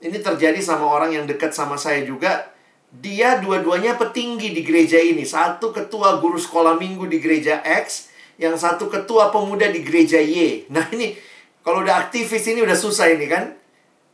[0.00, 2.46] ini terjadi sama orang yang dekat sama saya juga.
[2.90, 5.26] Dia dua-duanya petinggi di gereja ini.
[5.26, 10.70] Satu ketua guru sekolah minggu di gereja X, yang satu ketua pemuda di gereja Y.
[10.70, 11.18] Nah ini,
[11.66, 13.58] kalau udah aktivis ini udah susah ini kan.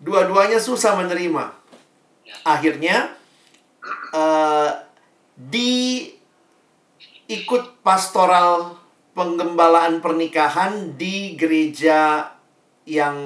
[0.00, 1.65] Dua-duanya susah menerima.
[2.42, 3.14] Akhirnya,
[4.14, 4.70] uh,
[5.36, 6.06] di
[7.26, 8.78] ikut pastoral
[9.16, 12.30] penggembalaan pernikahan di gereja
[12.86, 13.16] yang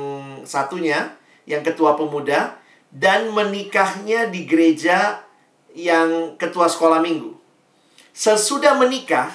[0.47, 2.57] satunya, yang ketua pemuda,
[2.91, 5.23] dan menikahnya di gereja
[5.77, 7.37] yang ketua sekolah minggu.
[8.11, 9.31] Sesudah menikah,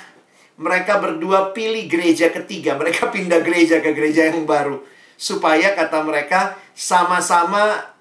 [0.59, 2.75] mereka berdua pilih gereja ketiga.
[2.81, 4.83] Mereka pindah gereja ke gereja yang baru.
[5.15, 7.95] Supaya kata mereka sama-sama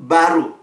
[0.00, 0.55] baru.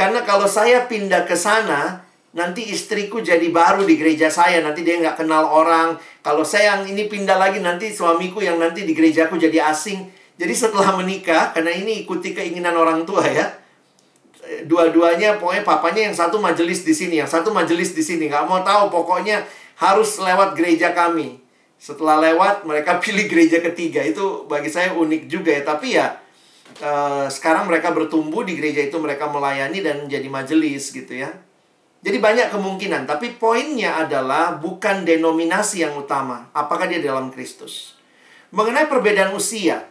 [0.00, 2.00] Karena kalau saya pindah ke sana,
[2.32, 4.64] nanti istriku jadi baru di gereja saya.
[4.64, 6.00] Nanti dia nggak kenal orang.
[6.24, 10.08] Kalau saya yang ini pindah lagi, nanti suamiku yang nanti di gerejaku jadi asing.
[10.40, 13.44] Jadi setelah menikah, karena ini ikuti keinginan orang tua ya.
[14.64, 18.32] Dua-duanya pokoknya papanya yang satu majelis di sini, yang satu majelis di sini.
[18.32, 19.44] Nggak mau tahu, pokoknya
[19.76, 21.44] harus lewat gereja kami.
[21.76, 24.00] Setelah lewat, mereka pilih gereja ketiga.
[24.00, 25.60] Itu bagi saya unik juga ya.
[25.60, 26.16] Tapi ya,
[26.78, 31.34] uh, sekarang mereka bertumbuh di gereja itu, mereka melayani dan jadi majelis gitu ya.
[32.00, 36.48] Jadi banyak kemungkinan, tapi poinnya adalah bukan denominasi yang utama.
[36.56, 37.98] Apakah dia dalam Kristus?
[38.50, 39.84] Mengenai perbedaan usia,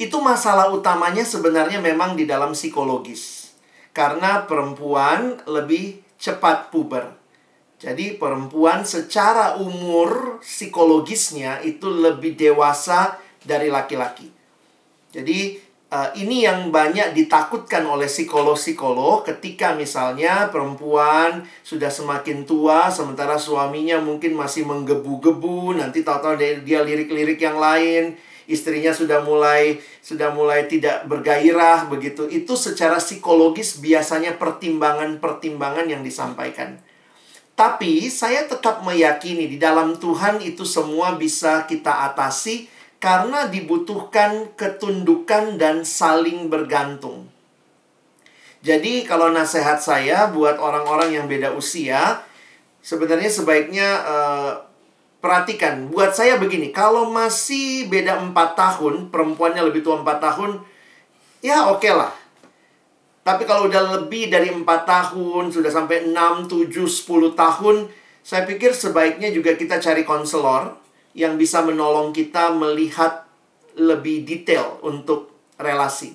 [0.00, 3.52] itu masalah utamanya sebenarnya memang di dalam psikologis.
[3.92, 7.20] Karena perempuan lebih cepat puber.
[7.80, 14.39] Jadi perempuan secara umur psikologisnya itu lebih dewasa dari laki-laki.
[15.10, 15.58] Jadi
[15.90, 23.98] uh, ini yang banyak ditakutkan oleh psikolog-psikolog ketika misalnya perempuan sudah semakin tua sementara suaminya
[23.98, 28.16] mungkin masih menggebu-gebu, nanti tahu-tahu dia, dia lirik-lirik yang lain
[28.50, 32.26] istrinya sudah mulai sudah mulai tidak bergairah begitu.
[32.26, 36.82] Itu secara psikologis biasanya pertimbangan-pertimbangan yang disampaikan.
[37.54, 42.66] Tapi saya tetap meyakini di dalam Tuhan itu semua bisa kita atasi
[43.00, 47.26] karena dibutuhkan ketundukan dan saling bergantung.
[48.60, 52.20] Jadi kalau nasihat saya buat orang-orang yang beda usia,
[52.84, 54.52] sebenarnya sebaiknya uh,
[55.20, 60.64] Perhatikan, buat saya begini, kalau masih beda 4 tahun, perempuannya lebih tua 4 tahun,
[61.44, 62.08] ya oke okay lah.
[63.20, 67.76] Tapi kalau udah lebih dari 4 tahun, sudah sampai 6, 7, 10 tahun,
[68.24, 70.80] saya pikir sebaiknya juga kita cari konselor
[71.16, 73.26] yang bisa menolong kita melihat
[73.78, 76.14] lebih detail untuk relasi.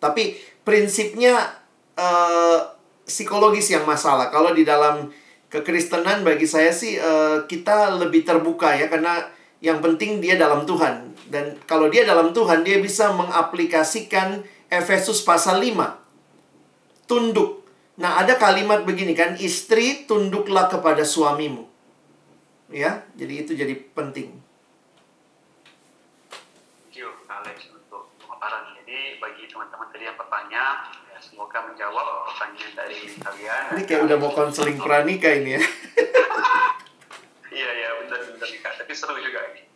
[0.00, 1.36] Tapi prinsipnya
[1.96, 2.60] uh,
[3.04, 4.32] psikologis yang masalah.
[4.32, 5.12] Kalau di dalam
[5.52, 9.26] kekristenan bagi saya sih uh, kita lebih terbuka ya karena
[9.60, 14.40] yang penting dia dalam Tuhan dan kalau dia dalam Tuhan dia bisa mengaplikasikan
[14.70, 16.00] Efesus pasal 5
[17.10, 17.66] tunduk.
[17.98, 21.66] Nah, ada kalimat begini kan, istri tunduklah kepada suamimu.
[22.70, 24.38] Ya, jadi itu jadi penting.
[26.86, 28.78] Thank you, Alex, untuk pemaparan.
[28.78, 30.86] Jadi bagi teman-teman tadi yang bertanya,
[31.18, 33.62] semoga menjawab pertanyaan dari kalian.
[33.74, 35.62] Ini kayak udah mau konseling pranika ini ya.
[37.58, 38.72] iya iya benar benar kak.
[38.86, 39.66] Tapi seru juga ini.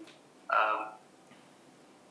[0.55, 0.95] Um,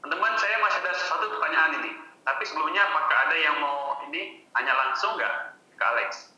[0.03, 1.91] teman-teman saya masih ada satu pertanyaan ini.
[2.27, 6.36] Tapi sebelumnya apakah ada yang mau ini hanya langsung nggak ke Alex?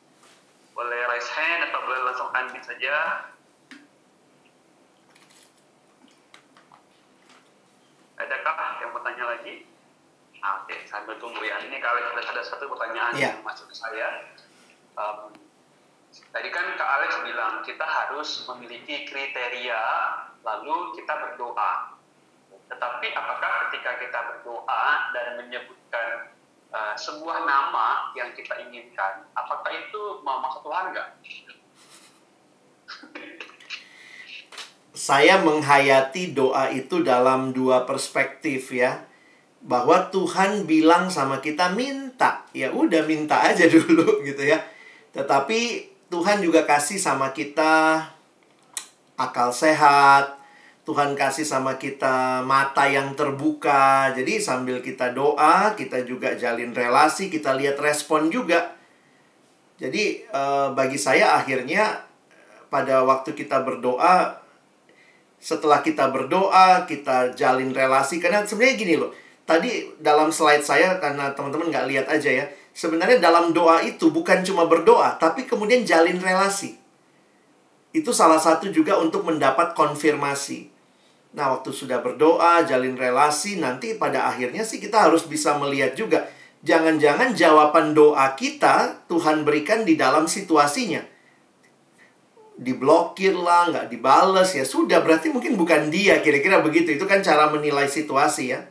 [0.77, 3.25] Boleh raise hand atau boleh langsung unmute saja.
[8.15, 9.67] Adakah yang mau tanya lagi?
[10.39, 11.59] Oke, sambil tunggu ya.
[11.59, 13.35] Ini kalau ada satu pertanyaan yeah.
[13.35, 14.29] yang masuk ke saya.
[14.95, 15.35] Um,
[16.31, 19.81] tadi kan Kak Alex bilang kita harus memiliki kriteria
[20.45, 21.97] lalu kita berdoa.
[22.71, 26.31] Tetapi apakah ketika kita berdoa dan menyebutkan
[26.71, 31.09] uh, sebuah nama yang kita inginkan, apakah itu maksud Tuhan nggak?
[34.95, 39.03] Saya menghayati doa itu dalam dua perspektif ya
[39.65, 42.45] bahwa Tuhan bilang sama kita minta.
[42.55, 44.61] Ya udah minta aja dulu gitu ya.
[45.11, 48.07] Tetapi Tuhan juga kasih sama kita
[49.19, 50.37] akal sehat.
[50.85, 54.13] Tuhan kasih sama kita mata yang terbuka.
[54.13, 58.77] Jadi sambil kita doa, kita juga jalin relasi, kita lihat respon juga.
[59.81, 62.05] Jadi eh, bagi saya akhirnya
[62.69, 64.44] pada waktu kita berdoa
[65.45, 69.13] setelah kita berdoa, kita jalin relasi karena sebenarnya gini loh
[69.45, 72.45] tadi dalam slide saya karena teman-teman nggak lihat aja ya.
[72.75, 76.75] Sebenarnya dalam doa itu bukan cuma berdoa, tapi kemudian jalin relasi.
[77.95, 80.67] Itu salah satu juga untuk mendapat konfirmasi.
[81.39, 86.27] Nah, waktu sudah berdoa, jalin relasi, nanti pada akhirnya sih kita harus bisa melihat juga.
[86.67, 91.14] Jangan-jangan jawaban doa kita Tuhan berikan di dalam situasinya.
[92.55, 96.95] Diblokir lah, nggak dibales ya sudah berarti mungkin bukan dia kira-kira begitu.
[96.95, 98.63] Itu kan cara menilai situasi ya.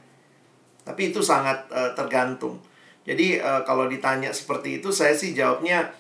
[0.85, 2.61] Tapi itu sangat uh, tergantung.
[3.05, 5.93] Jadi uh, kalau ditanya seperti itu saya sih jawabnya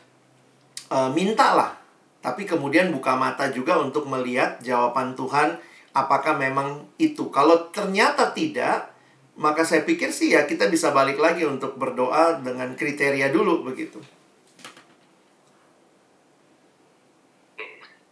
[0.88, 1.76] uh, mintalah.
[2.24, 5.60] Tapi kemudian buka mata juga untuk melihat jawaban Tuhan
[5.92, 7.28] apakah memang itu.
[7.28, 8.88] Kalau ternyata tidak,
[9.36, 14.00] maka saya pikir sih ya kita bisa balik lagi untuk berdoa dengan kriteria dulu begitu.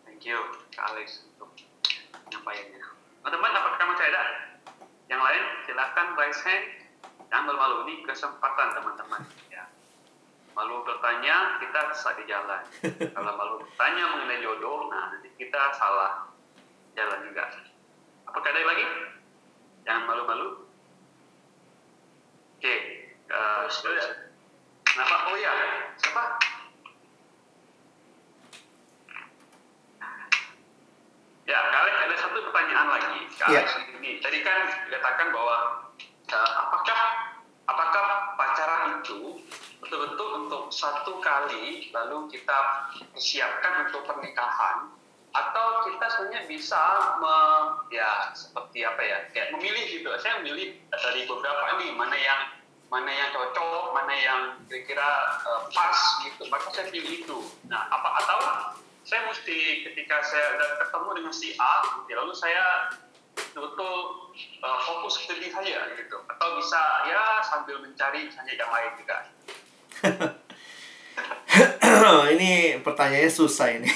[0.05, 0.39] Thank you,
[0.77, 1.57] Alex untuk
[2.29, 2.85] penyampaiannya.
[3.25, 4.23] Teman-teman, apakah masih ada?
[5.09, 6.83] Yang lain silakan raise hand
[7.33, 9.25] Jangan malu-malu, ini kesempatan teman-teman.
[9.49, 9.65] Ya.
[10.53, 10.85] Malu
[11.93, 12.63] sesat di jalan.
[13.15, 16.33] Kalau malu bertanya mengenai jodoh, nah nanti kita salah
[16.97, 17.45] jalan juga.
[18.29, 18.87] Apakah ada lagi?
[19.85, 20.49] Jangan malu-malu.
[22.59, 22.65] Oke.
[22.65, 22.79] Okay.
[23.33, 23.65] Uh,
[24.93, 25.17] Kenapa?
[25.33, 25.53] Oh ya,
[25.97, 26.25] siapa?
[31.49, 33.21] Ya, kalian ada satu pertanyaan lagi.
[33.41, 33.85] Kalian ya.
[33.99, 35.57] ini, tadi kan dikatakan bahwa
[36.29, 37.01] uh, apakah
[37.67, 38.05] apakah
[38.37, 39.41] pacaran itu
[39.81, 40.32] betul-betul
[40.73, 44.89] satu kali lalu kita persiapkan untuk pernikahan
[45.33, 46.83] atau kita sebenarnya bisa
[47.17, 47.37] me,
[47.89, 50.09] ya seperti apa ya kayak memilih gitu.
[50.21, 52.41] Saya memilih dari beberapa ini mana yang
[52.93, 55.09] mana yang cocok mana yang kira-kira
[55.49, 55.97] uh, pas
[56.29, 56.45] gitu.
[56.53, 57.39] Maka saya pilih itu.
[57.69, 58.41] Nah apa atau
[59.09, 62.93] saya mesti ketika saya ketemu dengan si A ya lalu saya
[63.33, 63.93] betul-betul
[64.61, 66.21] uh, fokus ke diri saya gitu.
[66.29, 69.17] Atau bisa ya sambil mencari misalnya yang lain juga
[72.35, 73.91] ini pertanyaannya susah ini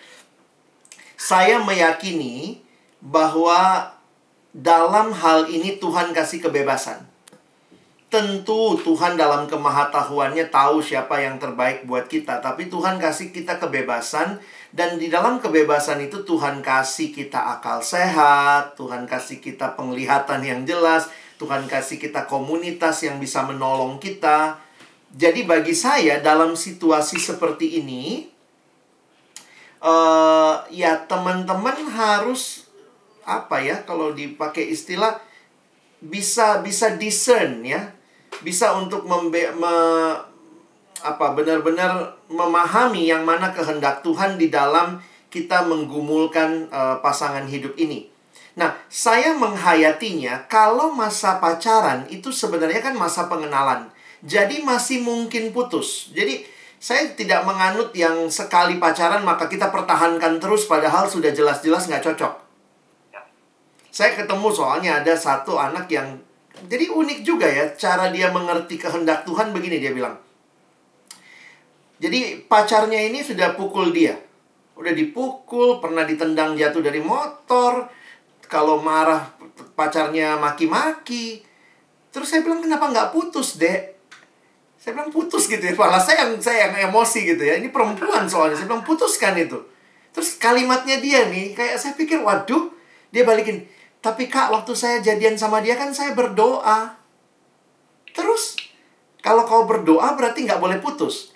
[1.30, 2.62] saya meyakini
[3.02, 3.92] bahwa
[4.56, 7.04] dalam hal ini Tuhan kasih kebebasan
[8.06, 14.38] tentu Tuhan dalam kemahatahuannya tahu siapa yang terbaik buat kita tapi Tuhan kasih kita kebebasan
[14.76, 20.68] dan di dalam kebebasan itu Tuhan kasih kita akal sehat, Tuhan kasih kita penglihatan yang
[20.68, 21.08] jelas,
[21.40, 24.60] Tuhan kasih kita komunitas yang bisa menolong kita.
[25.16, 28.28] Jadi bagi saya dalam situasi seperti ini,
[29.80, 32.68] uh, ya teman-teman harus
[33.24, 35.16] apa ya kalau dipakai istilah
[36.04, 37.96] bisa bisa discern ya,
[38.44, 39.74] bisa untuk membe me
[41.00, 45.00] apa benar-benar memahami yang mana kehendak Tuhan di dalam
[45.32, 48.12] kita menggumulkan uh, pasangan hidup ini.
[48.56, 53.92] Nah, saya menghayatinya kalau masa pacaran itu sebenarnya kan masa pengenalan.
[54.24, 56.12] Jadi masih mungkin putus.
[56.16, 56.46] Jadi
[56.76, 62.32] saya tidak menganut yang sekali pacaran maka kita pertahankan terus padahal sudah jelas-jelas nggak cocok.
[63.12, 63.22] Ya.
[63.88, 66.20] Saya ketemu soalnya ada satu anak yang
[66.64, 70.16] jadi unik juga ya cara dia mengerti kehendak Tuhan begini dia bilang.
[71.96, 74.16] Jadi pacarnya ini sudah pukul dia.
[74.76, 77.88] Udah dipukul, pernah ditendang jatuh dari motor.
[78.44, 79.32] Kalau marah
[79.72, 81.40] pacarnya maki-maki.
[82.12, 83.95] Terus saya bilang kenapa nggak putus, Dek?
[84.86, 85.74] Saya bilang putus gitu ya.
[85.74, 87.58] Malah saya yang saya yang emosi gitu ya.
[87.58, 88.54] Ini perempuan soalnya.
[88.54, 89.58] Saya bilang putuskan itu.
[90.14, 92.70] Terus kalimatnya dia nih kayak saya pikir waduh,
[93.10, 93.66] dia balikin.
[93.98, 96.94] Tapi Kak, waktu saya jadian sama dia kan saya berdoa.
[98.14, 98.54] Terus
[99.26, 101.34] kalau kau berdoa berarti nggak boleh putus.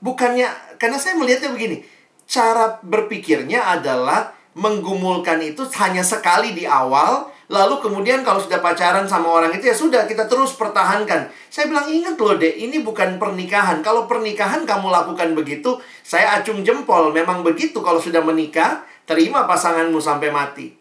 [0.00, 0.48] Bukannya,
[0.80, 1.84] karena saya melihatnya begini,
[2.24, 9.26] cara berpikirnya adalah menggumulkan itu hanya sekali di awal, lalu kemudian kalau sudah pacaran sama
[9.26, 11.34] orang itu ya sudah kita terus pertahankan.
[11.50, 13.82] Saya bilang ingat loh deh, ini bukan pernikahan.
[13.82, 17.10] Kalau pernikahan kamu lakukan begitu, saya acung jempol.
[17.10, 20.78] Memang begitu kalau sudah menikah, terima pasanganmu sampai mati.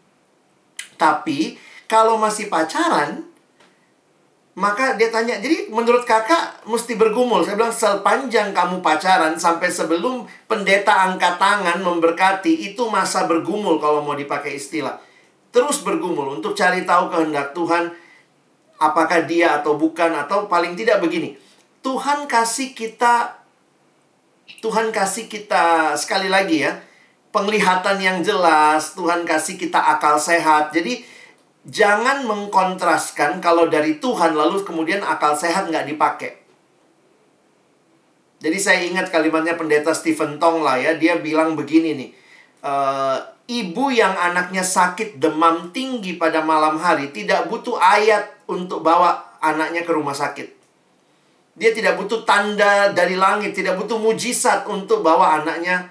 [0.93, 1.57] Tapi
[1.89, 3.25] kalau masih pacaran,
[4.53, 7.41] maka dia tanya, jadi menurut kakak mesti bergumul.
[7.41, 14.05] Saya bilang, sepanjang kamu pacaran sampai sebelum pendeta angkat tangan memberkati, itu masa bergumul kalau
[14.05, 15.08] mau dipakai istilah.
[15.49, 17.89] Terus bergumul untuk cari tahu kehendak Tuhan,
[18.77, 21.35] apakah dia atau bukan, atau paling tidak begini.
[21.81, 23.39] Tuhan kasih kita,
[24.61, 26.77] Tuhan kasih kita, sekali lagi ya,
[27.33, 30.69] penglihatan yang jelas, Tuhan kasih kita akal sehat.
[30.69, 31.01] Jadi,
[31.65, 36.31] jangan mengkontraskan kalau dari Tuhan lalu kemudian akal sehat nggak dipakai.
[38.39, 42.09] Jadi saya ingat kalimatnya pendeta Stephen Tong lah ya, dia bilang begini nih,
[42.63, 42.73] e,
[43.49, 49.81] Ibu yang anaknya sakit demam tinggi pada malam hari tidak butuh ayat untuk bawa anaknya
[49.81, 50.53] ke rumah sakit.
[51.57, 55.89] Dia tidak butuh tanda dari langit, tidak butuh mujizat untuk bawa anaknya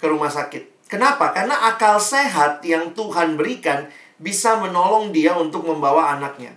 [0.00, 0.88] ke rumah sakit.
[0.88, 1.36] Kenapa?
[1.36, 6.56] Karena akal sehat yang Tuhan berikan bisa menolong dia untuk membawa anaknya.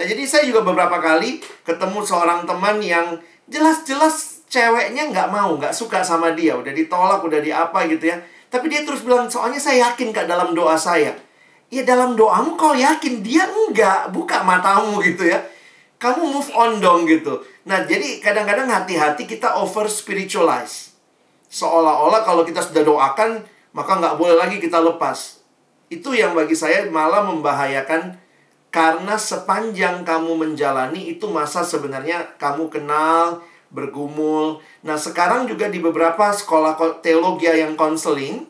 [0.00, 3.20] Nah, jadi saya juga beberapa kali ketemu seorang teman yang
[3.52, 8.18] jelas-jelas ceweknya nggak mau, nggak suka sama dia, udah ditolak, udah di apa gitu ya.
[8.50, 11.14] Tapi dia terus bilang, soalnya saya yakin kak dalam doa saya.
[11.70, 14.10] Ya dalam doamu kau yakin, dia enggak.
[14.10, 15.38] Buka matamu gitu ya.
[16.02, 17.46] Kamu move on dong gitu.
[17.64, 20.96] Nah jadi kadang-kadang hati-hati kita over spiritualize.
[21.46, 25.44] Seolah-olah kalau kita sudah doakan, maka nggak boleh lagi kita lepas.
[25.92, 28.18] Itu yang bagi saya malah membahayakan
[28.70, 34.58] karena sepanjang kamu menjalani itu masa sebenarnya kamu kenal, bergumul.
[34.82, 38.46] Nah, sekarang juga di beberapa sekolah teologi yang konseling,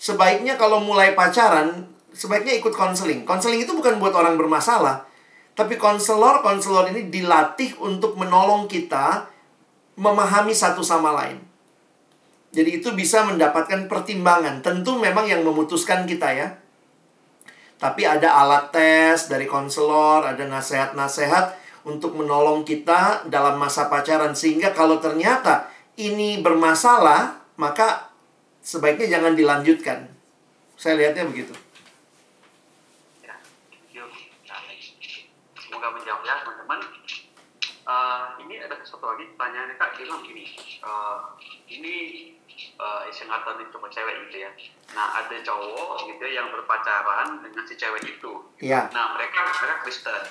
[0.00, 3.28] sebaiknya kalau mulai pacaran, sebaiknya ikut konseling.
[3.28, 5.04] Konseling itu bukan buat orang bermasalah,
[5.52, 9.28] tapi konselor-konselor ini dilatih untuk menolong kita
[9.98, 11.38] memahami satu sama lain.
[12.48, 14.64] Jadi itu bisa mendapatkan pertimbangan.
[14.64, 16.48] Tentu memang yang memutuskan kita ya.
[17.78, 24.76] Tapi ada alat tes dari konselor, ada nasihat-nasihat untuk menolong kita dalam masa pacaran sehingga
[24.76, 28.12] kalau ternyata ini bermasalah maka
[28.60, 30.06] sebaiknya jangan dilanjutkan.
[30.78, 31.50] Saya lihatnya begitu.
[33.24, 33.34] Ya,
[35.58, 36.80] Semoga menjawab ya teman-teman.
[37.88, 40.44] Uh, ini ada satu lagi pertanyaan kak bilang gini,
[40.84, 41.32] uh,
[41.72, 41.96] ini
[42.76, 44.50] uh, isengatan itu sama cewek gitu ya.
[44.92, 48.32] Nah ada cowok gitu ya yang berpacaran dengan si cewek itu.
[48.60, 48.92] Iya.
[48.92, 50.22] Nah mereka mereka Kristen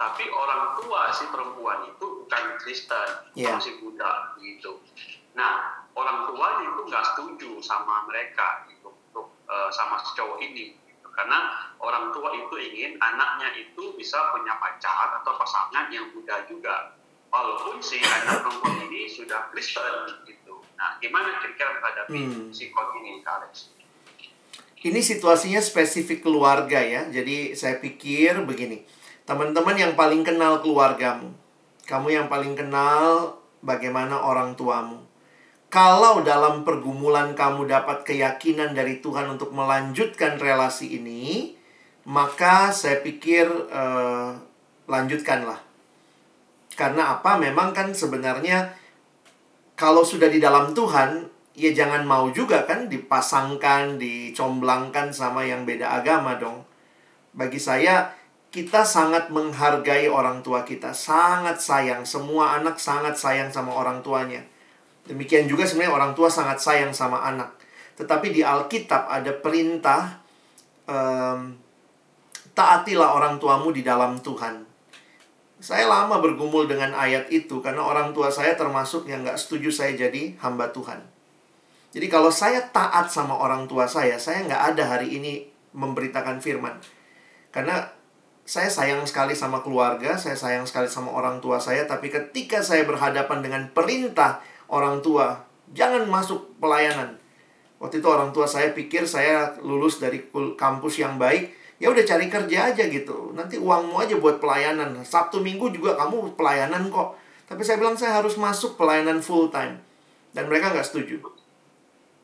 [0.00, 3.52] tapi orang tua si perempuan itu bukan Kristen yeah.
[3.52, 4.80] masih Buddha gitu
[5.36, 10.72] nah orang tua itu nggak setuju sama mereka gitu untuk uh, sama si cowok ini
[10.88, 11.06] gitu.
[11.12, 11.52] karena
[11.84, 16.96] orang tua itu ingin anaknya itu bisa punya pacar atau pasangan yang Buddha juga
[17.28, 22.48] walaupun si anak perempuan ini sudah Kristen gitu nah gimana kira-kira menghadapi hmm.
[22.56, 23.76] sikon ini Alex
[24.80, 28.80] ini situasinya spesifik keluarga ya jadi saya pikir begini
[29.30, 31.30] Teman-teman yang paling kenal keluargamu.
[31.86, 35.06] Kamu yang paling kenal bagaimana orang tuamu.
[35.70, 41.54] Kalau dalam pergumulan kamu dapat keyakinan dari Tuhan untuk melanjutkan relasi ini,
[42.10, 44.34] maka saya pikir uh,
[44.90, 45.62] lanjutkanlah.
[46.74, 47.38] Karena apa?
[47.38, 48.74] Memang kan sebenarnya
[49.78, 56.02] kalau sudah di dalam Tuhan, ya jangan mau juga kan dipasangkan, dicomblangkan sama yang beda
[56.02, 56.66] agama dong.
[57.30, 58.18] Bagi saya,
[58.50, 62.02] kita sangat menghargai orang tua kita, sangat sayang.
[62.02, 64.42] Semua anak sangat sayang sama orang tuanya.
[65.06, 67.54] Demikian juga sebenarnya orang tua sangat sayang sama anak.
[67.94, 70.18] Tetapi di Alkitab ada perintah
[70.90, 71.54] um,
[72.58, 74.66] taatilah orang tuamu di dalam Tuhan.
[75.60, 79.92] Saya lama bergumul dengan ayat itu karena orang tua saya termasuk yang nggak setuju saya
[79.94, 80.98] jadi hamba Tuhan.
[81.90, 85.46] Jadi kalau saya taat sama orang tua saya, saya nggak ada hari ini
[85.76, 86.78] memberitakan firman.
[87.50, 87.99] Karena
[88.50, 92.82] saya sayang sekali sama keluarga, saya sayang sekali sama orang tua saya, tapi ketika saya
[92.82, 97.14] berhadapan dengan perintah orang tua, jangan masuk pelayanan.
[97.78, 100.26] Waktu itu orang tua saya pikir saya lulus dari
[100.58, 103.30] kampus yang baik, ya udah cari kerja aja gitu.
[103.38, 104.98] Nanti uangmu aja buat pelayanan.
[105.06, 107.14] Sabtu Minggu juga kamu pelayanan kok.
[107.46, 109.78] Tapi saya bilang saya harus masuk pelayanan full time.
[110.34, 111.22] Dan mereka nggak setuju.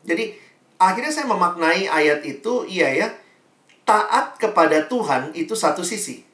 [0.03, 0.35] Jadi
[0.75, 3.09] akhirnya saya memaknai ayat itu, iya ya,
[3.87, 6.27] taat kepada Tuhan itu satu sisi.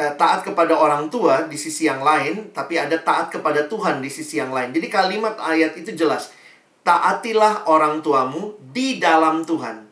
[0.00, 4.10] Eh, taat kepada orang tua di sisi yang lain, tapi ada taat kepada Tuhan di
[4.10, 4.74] sisi yang lain.
[4.74, 6.34] Jadi kalimat ayat itu jelas.
[6.82, 9.86] Taatilah orang tuamu di dalam Tuhan.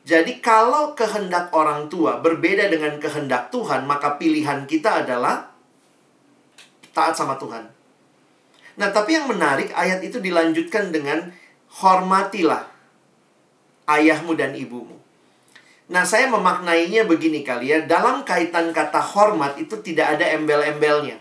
[0.00, 5.52] Jadi kalau kehendak orang tua berbeda dengan kehendak Tuhan, maka pilihan kita adalah
[6.96, 7.68] taat sama Tuhan.
[8.80, 11.28] Nah, tapi yang menarik ayat itu dilanjutkan dengan
[11.84, 12.64] hormatilah
[13.84, 14.99] ayahmu dan ibumu.
[15.90, 17.82] Nah, saya memaknainya begini kali ya.
[17.82, 21.18] Dalam kaitan kata hormat itu tidak ada embel-embelnya.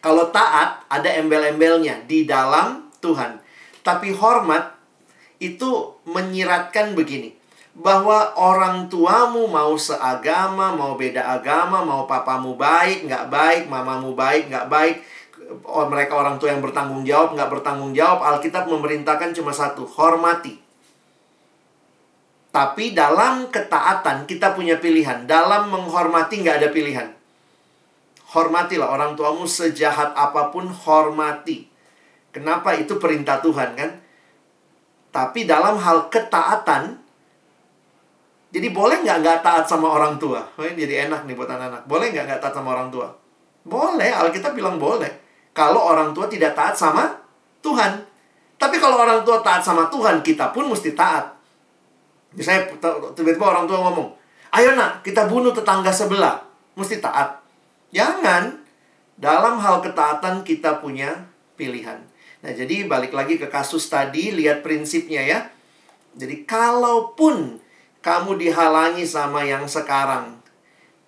[0.00, 3.44] Kalau taat, ada embel-embelnya di dalam Tuhan.
[3.84, 4.72] Tapi hormat
[5.36, 7.36] itu menyiratkan begini.
[7.76, 14.48] Bahwa orang tuamu mau seagama, mau beda agama, mau papamu baik, nggak baik, mamamu baik,
[14.48, 14.96] nggak baik.
[15.68, 18.24] Mereka orang tua yang bertanggung jawab, nggak bertanggung jawab.
[18.24, 20.61] Alkitab memerintahkan cuma satu, hormati
[22.52, 25.24] tapi dalam ketaatan kita punya pilihan.
[25.24, 27.08] Dalam menghormati nggak ada pilihan.
[28.28, 31.64] Hormatilah orang tuamu sejahat apa pun hormati.
[32.28, 33.90] Kenapa itu perintah Tuhan kan?
[35.12, 36.96] Tapi dalam hal ketaatan,
[38.52, 40.44] jadi boleh nggak nggak taat sama orang tua?
[40.56, 41.88] Oh, ini jadi enak nih buat anak-anak.
[41.88, 43.08] Boleh nggak nggak taat sama orang tua?
[43.64, 45.08] Boleh, Alkitab bilang boleh.
[45.56, 47.08] Kalau orang tua tidak taat sama
[47.64, 48.00] Tuhan.
[48.56, 51.41] Tapi kalau orang tua taat sama Tuhan, kita pun mesti taat.
[52.32, 52.72] Misalnya
[53.12, 54.08] tiba-tiba orang tua ngomong,
[54.56, 56.40] ayo nak, kita bunuh tetangga sebelah.
[56.76, 57.40] Mesti taat.
[57.92, 58.64] Jangan.
[59.22, 62.00] Dalam hal ketaatan kita punya pilihan.
[62.42, 65.38] Nah, jadi balik lagi ke kasus tadi, lihat prinsipnya ya.
[66.18, 67.62] Jadi kalaupun
[68.02, 70.42] kamu dihalangi sama yang sekarang,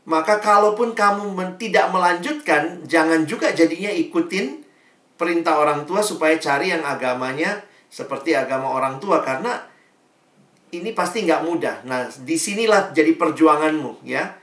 [0.07, 4.62] maka kalaupun kamu tidak melanjutkan, jangan juga jadinya ikutin
[5.18, 9.64] perintah orang tua supaya cari yang agamanya seperti agama orang tua karena
[10.81, 11.77] ini pasti nggak mudah.
[11.85, 14.35] Nah, di sinilah jadi perjuanganmu ya.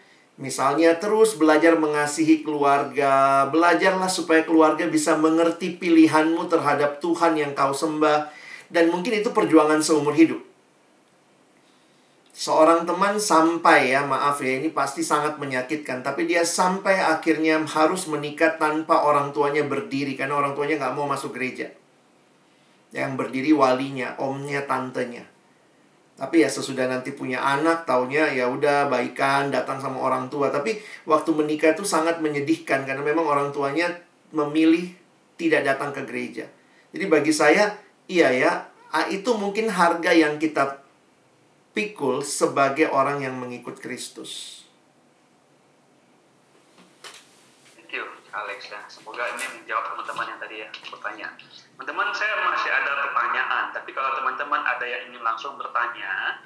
[0.42, 7.76] Misalnya terus belajar mengasihi keluarga, belajarlah supaya keluarga bisa mengerti pilihanmu terhadap Tuhan yang kau
[7.76, 8.32] sembah
[8.72, 10.42] dan mungkin itu perjuangan seumur hidup
[12.32, 18.08] seorang teman sampai ya maaf ya ini pasti sangat menyakitkan tapi dia sampai akhirnya harus
[18.10, 21.70] menikah tanpa orang tuanya berdiri karena orang tuanya nggak mau masuk gereja
[22.96, 25.28] yang berdiri walinya omnya tantenya
[26.22, 30.78] tapi ya sesudah nanti punya anak taunya ya udah baikan datang sama orang tua tapi
[31.10, 33.90] waktu menikah itu sangat menyedihkan karena memang orang tuanya
[34.30, 34.94] memilih
[35.42, 36.46] tidak datang ke gereja
[36.94, 37.74] jadi bagi saya
[38.06, 38.52] iya ya
[39.10, 40.84] itu mungkin harga yang kita
[41.72, 44.64] pikul sebagai orang yang mengikut Kristus.
[47.76, 48.04] Thank you,
[48.36, 48.84] Alex ya.
[48.92, 51.28] Semoga ini menjawab teman-teman yang tadi ya bertanya.
[51.82, 56.38] Teman-teman, saya masih ada pertanyaan, tapi kalau teman-teman ada yang ingin langsung bertanya,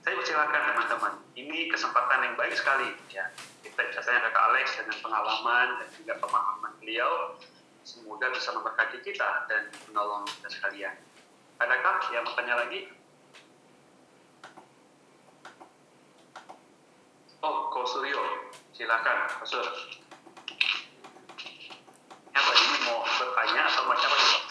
[0.00, 1.12] saya persilakan teman-teman.
[1.36, 3.28] Ini kesempatan yang baik sekali ya.
[3.60, 7.36] Kita bisa tanya ke Alex dengan pengalaman dan juga pemahaman beliau.
[7.84, 10.96] Semoga bisa memberkati kita dan menolong kita sekalian.
[11.60, 12.88] Adakah yang bertanya lagi?
[17.44, 18.48] Oh, Ko Suryo.
[18.72, 19.68] Silakan, Ko Sur.
[22.32, 24.49] Apa ini mau bertanya atau macam apa?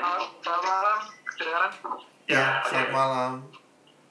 [0.00, 0.98] Selamat malam,
[1.36, 1.72] kedengaran?
[2.24, 3.32] Ya, ya selamat malam.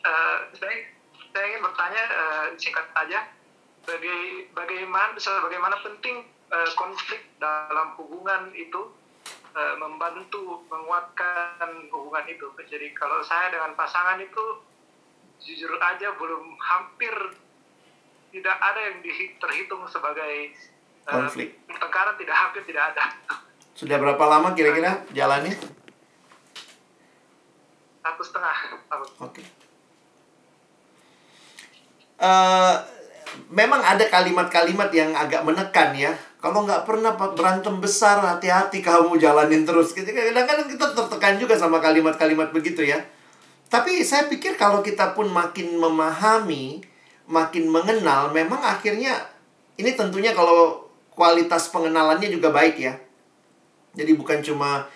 [0.05, 0.85] Uh, saya,
[1.33, 3.25] saya ingin bertanya uh, singkat saja,
[3.89, 4.15] baga
[4.53, 8.93] bagaimana bagaimana penting uh, konflik dalam hubungan itu
[9.57, 12.45] uh, membantu menguatkan hubungan itu.
[12.69, 14.61] Jadi kalau saya dengan pasangan itu
[15.41, 17.15] jujur aja belum hampir
[18.29, 19.01] tidak ada yang
[19.41, 20.53] terhitung sebagai
[21.09, 21.57] konflik.
[21.65, 23.09] Uh, pertengkaran tidak hampir tidak ada.
[23.73, 25.78] Sudah berapa lama kira-kira jalannya?
[28.09, 28.57] Satu setengah
[28.89, 29.07] tahun.
[29.21, 29.37] Oke.
[29.37, 29.45] Okay.
[32.17, 32.75] Uh, eh,
[33.53, 36.09] memang ada kalimat-kalimat yang agak menekan ya.
[36.41, 39.93] Kalau nggak pernah berantem besar, hati-hati kamu jalanin terus.
[39.93, 42.97] Kadang-kadang kita tertekan juga sama kalimat-kalimat begitu ya.
[43.69, 46.81] Tapi saya pikir kalau kita pun makin memahami,
[47.29, 49.21] makin mengenal, memang akhirnya
[49.77, 52.97] ini tentunya kalau kualitas pengenalannya juga baik ya.
[53.93, 54.89] Jadi bukan cuma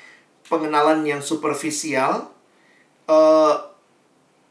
[0.50, 2.34] pengenalan yang superficial.
[3.10, 3.56] Uh,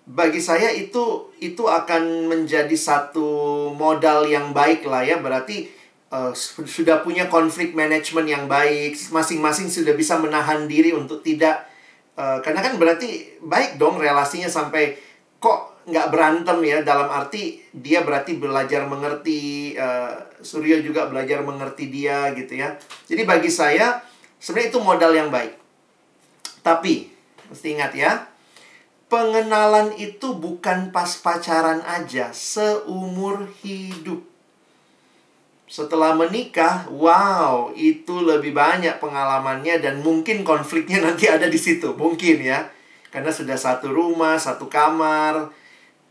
[0.02, 5.22] bagi saya itu itu akan menjadi satu modal yang baik lah ya.
[5.22, 5.70] Berarti
[6.10, 6.34] uh,
[6.66, 11.72] sudah punya konflik manajemen yang baik, masing-masing sudah bisa menahan diri untuk tidak
[12.12, 15.00] Eh, karena kan berarti baik dong relasinya sampai
[15.40, 16.78] kok nggak berantem ya.
[16.84, 20.12] Dalam arti dia berarti belajar mengerti uh,
[20.44, 22.76] Suryo juga belajar mengerti dia gitu ya.
[23.08, 24.04] Jadi bagi saya
[24.36, 25.56] sebenarnya itu modal yang baik.
[26.60, 27.10] Tapi
[27.48, 28.12] mesti ingat ya
[29.12, 34.32] pengenalan itu bukan pas pacaran aja seumur hidup
[35.72, 42.44] setelah menikah, wow, itu lebih banyak pengalamannya dan mungkin konfliknya nanti ada di situ, mungkin
[42.44, 42.68] ya.
[43.08, 45.48] Karena sudah satu rumah, satu kamar.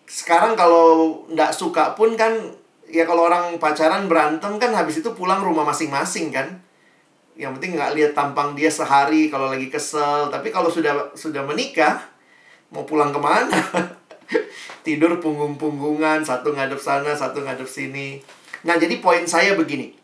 [0.09, 2.33] Sekarang kalau nggak suka pun kan,
[2.89, 6.57] ya kalau orang pacaran berantem kan habis itu pulang rumah masing-masing kan.
[7.37, 10.33] Yang penting nggak lihat tampang dia sehari kalau lagi kesel.
[10.33, 12.10] Tapi kalau sudah sudah menikah,
[12.71, 13.59] mau pulang ke mana?
[14.87, 18.17] Tidur punggung-punggungan, satu ngadep sana, satu ngadep sini
[18.61, 19.97] Nah, jadi poin saya begini.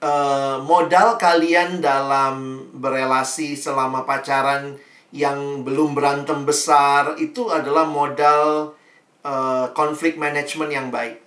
[0.00, 4.80] Uh, modal kalian dalam berelasi selama pacaran
[5.12, 8.72] yang belum berantem besar itu adalah modal
[9.20, 11.20] uh, konflik management yang baik.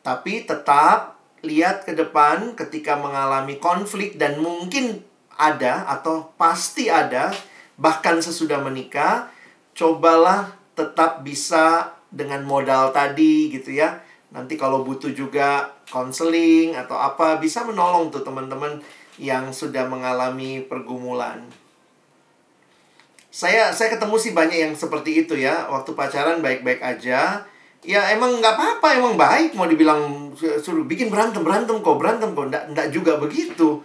[0.00, 5.04] Tapi tetap lihat ke depan ketika mengalami konflik dan mungkin
[5.36, 7.30] ada atau pasti ada
[7.78, 9.30] bahkan sesudah menikah,
[9.78, 14.02] cobalah tetap bisa dengan modal tadi gitu ya.
[14.34, 18.82] Nanti kalau butuh juga konseling atau apa bisa menolong tuh teman-teman
[19.22, 21.46] yang sudah mengalami pergumulan.
[23.28, 25.70] saya saya ketemu sih banyak yang seperti itu ya.
[25.70, 27.46] Waktu pacaran baik-baik aja.
[27.86, 32.50] Ya emang nggak apa-apa emang baik mau dibilang suruh bikin berantem berantem kok berantem kok.
[32.50, 33.78] Nggak juga begitu.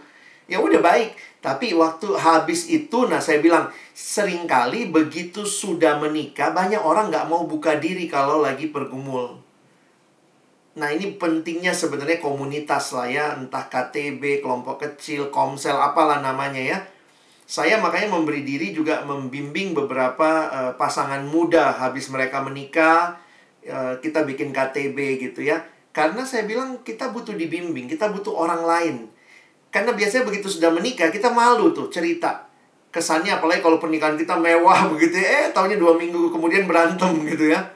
[0.50, 1.14] Ya udah baik
[1.44, 7.28] tapi waktu habis itu nah saya bilang sering kali begitu sudah menikah banyak orang nggak
[7.28, 9.44] mau buka diri kalau lagi pergumul
[10.74, 16.78] Nah ini pentingnya sebenarnya komunitas lah ya Entah KTB, kelompok kecil, komsel, apalah namanya ya.
[17.46, 23.22] Saya makanya memberi diri juga membimbing beberapa uh, pasangan muda Habis mereka menikah
[23.70, 25.62] uh, Kita bikin KTB gitu ya.
[25.94, 28.96] Karena saya bilang kita butuh dibimbing Kita butuh orang lain
[29.74, 32.46] Karena biasanya begitu sudah menikah Kita malu tuh cerita
[32.94, 37.50] Kesannya apalagi kalau pernikahan kita mewah begitu ya Eh tahunya dua minggu kemudian berantem gitu
[37.50, 37.74] ya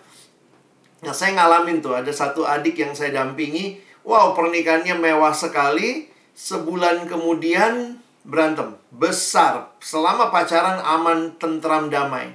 [0.98, 7.06] Nah, saya ngalamin tuh, ada satu adik yang saya dampingi, wow, pernikahannya mewah sekali, sebulan
[7.06, 9.78] kemudian berantem, besar.
[9.78, 12.34] Selama pacaran aman, tentram, damai.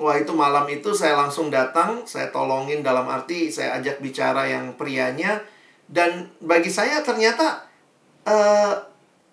[0.00, 4.74] Wah, itu malam itu saya langsung datang, saya tolongin dalam arti saya ajak bicara yang
[4.74, 5.44] prianya,
[5.86, 7.69] dan bagi saya ternyata,
[8.30, 8.72] uh,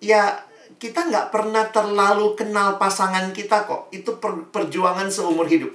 [0.02, 0.42] ya
[0.82, 3.94] kita nggak pernah terlalu kenal pasangan kita kok.
[3.94, 5.70] Itu per perjuangan seumur hidup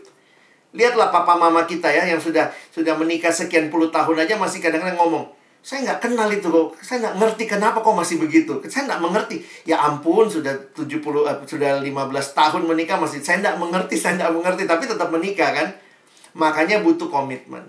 [0.73, 4.97] Lihatlah papa mama kita ya yang sudah sudah menikah sekian puluh tahun aja masih kadang-kadang
[4.97, 5.29] ngomong,
[5.61, 8.57] saya nggak kenal itu kok, saya nggak ngerti kenapa kok masih begitu.
[8.65, 9.45] Saya nggak mengerti.
[9.69, 10.89] Ya ampun, sudah 70
[11.29, 11.93] eh, sudah 15
[12.33, 15.67] tahun menikah masih saya nggak mengerti, saya nggak mengerti, tapi tetap menikah kan.
[16.33, 17.61] Makanya butuh komitmen.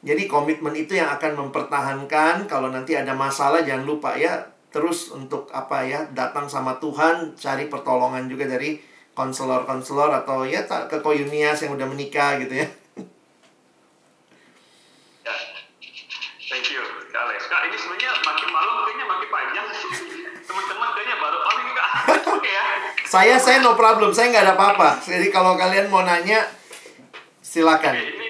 [0.00, 5.50] Jadi komitmen itu yang akan mempertahankan kalau nanti ada masalah jangan lupa ya terus untuk
[5.52, 8.80] apa ya datang sama Tuhan cari pertolongan juga dari
[9.12, 12.68] konselor-konselor atau ya ke koyunias yang udah menikah gitu ya.
[15.26, 15.34] ya.
[16.48, 16.80] Thank you,
[17.12, 17.50] Kak Alex.
[17.50, 19.66] Kak, ini sebenarnya makin malam kayaknya makin panjang.
[20.48, 21.90] Teman-teman kayaknya baru oh ini Kak.
[22.40, 22.64] Oke ya.
[23.04, 25.02] Saya saya no problem, saya nggak ada apa-apa.
[25.04, 26.46] Jadi kalau kalian mau nanya
[27.42, 27.98] silakan.
[27.98, 28.29] Oke, ini.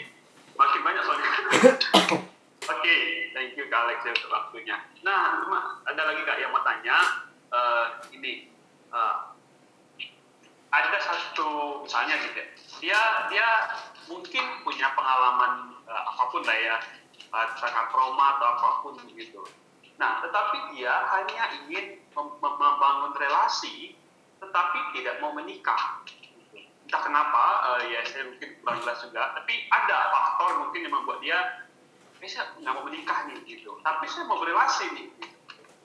[2.71, 2.97] Oke,
[3.35, 4.77] thank you Kak Alex ya untuk waktunya.
[5.03, 5.43] Nah,
[5.85, 7.27] ada lagi Kak yang mau tanya.
[7.51, 8.47] Uh, ini
[8.95, 9.35] uh,
[10.71, 12.47] ada satu misalnya gitu ya,
[12.79, 13.01] dia
[13.35, 13.49] dia
[14.07, 16.77] mungkin punya pengalaman uh, apa pun lah ya
[17.35, 17.47] uh,
[17.91, 19.43] trauma atau apa pun gitu
[19.99, 23.99] nah tetapi dia hanya ingin mem membangun relasi
[24.41, 26.01] tetapi tidak mau menikah
[26.91, 31.23] entah kenapa uh, ya saya mungkin kurang jelas juga tapi ada faktor mungkin yang membuat
[31.23, 31.39] dia
[32.19, 35.07] bisa nggak mau menikah nih gitu tapi saya mau berrelasi nih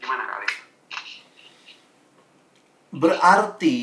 [0.02, 0.50] gimana kali
[2.90, 3.78] berarti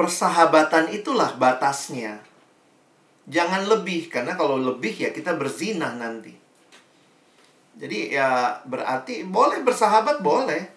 [0.00, 2.24] persahabatan itulah batasnya.
[3.28, 6.32] Jangan lebih, karena kalau lebih ya kita berzinah nanti.
[7.76, 10.72] Jadi ya berarti boleh bersahabat boleh.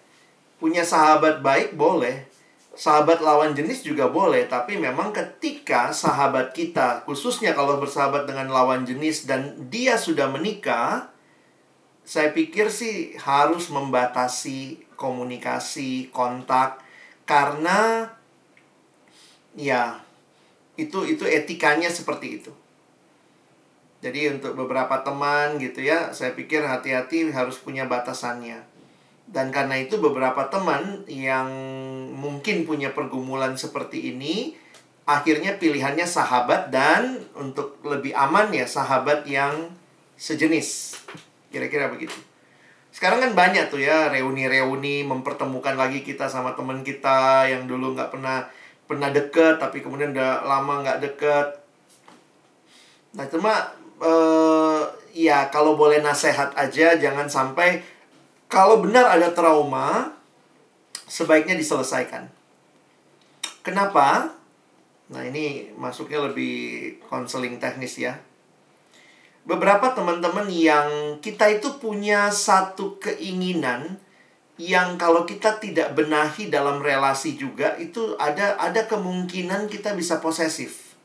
[0.60, 2.28] Punya sahabat baik boleh.
[2.74, 8.82] Sahabat lawan jenis juga boleh, tapi memang ketika sahabat kita, khususnya kalau bersahabat dengan lawan
[8.82, 11.14] jenis dan dia sudah menikah,
[12.02, 16.82] saya pikir sih harus membatasi komunikasi, kontak,
[17.24, 18.10] karena
[19.54, 20.02] ya
[20.74, 22.52] itu itu etikanya seperti itu.
[24.04, 28.60] Jadi untuk beberapa teman gitu ya, saya pikir hati-hati harus punya batasannya.
[29.24, 31.48] Dan karena itu beberapa teman yang
[32.14, 34.54] mungkin punya pergumulan seperti ini,
[35.04, 39.74] akhirnya pilihannya sahabat dan untuk lebih aman ya sahabat yang
[40.14, 41.02] sejenis.
[41.50, 42.14] Kira-kira begitu.
[42.94, 48.14] Sekarang kan banyak tuh ya reuni-reuni mempertemukan lagi kita sama teman kita yang dulu nggak
[48.14, 48.46] pernah
[48.84, 51.48] pernah deket tapi kemudian udah lama nggak deket
[53.16, 53.72] nah cuma
[54.02, 54.82] uh,
[55.14, 57.80] ya kalau boleh nasihat aja jangan sampai
[58.50, 60.12] kalau benar ada trauma
[61.14, 62.26] sebaiknya diselesaikan.
[63.62, 64.34] Kenapa?
[65.14, 68.18] Nah ini masuknya lebih konseling teknis ya.
[69.46, 74.02] Beberapa teman-teman yang kita itu punya satu keinginan
[74.58, 80.96] yang kalau kita tidak benahi dalam relasi juga itu ada ada kemungkinan kita bisa posesif.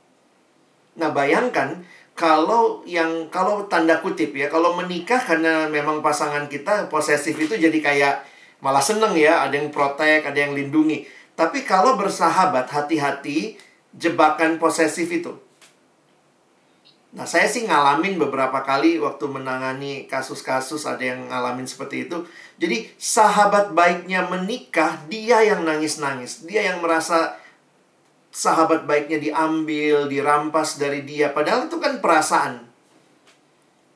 [0.98, 1.84] Nah, bayangkan
[2.16, 7.80] kalau yang kalau tanda kutip ya, kalau menikah karena memang pasangan kita posesif itu jadi
[7.80, 8.16] kayak
[8.60, 11.08] malah seneng ya, ada yang protek, ada yang lindungi.
[11.36, 13.56] Tapi kalau bersahabat, hati-hati
[13.96, 15.34] jebakan posesif itu.
[17.10, 22.22] Nah, saya sih ngalamin beberapa kali waktu menangani kasus-kasus ada yang ngalamin seperti itu.
[22.62, 26.46] Jadi, sahabat baiknya menikah, dia yang nangis-nangis.
[26.46, 27.34] Dia yang merasa
[28.30, 31.34] sahabat baiknya diambil, dirampas dari dia.
[31.34, 32.70] Padahal itu kan perasaan.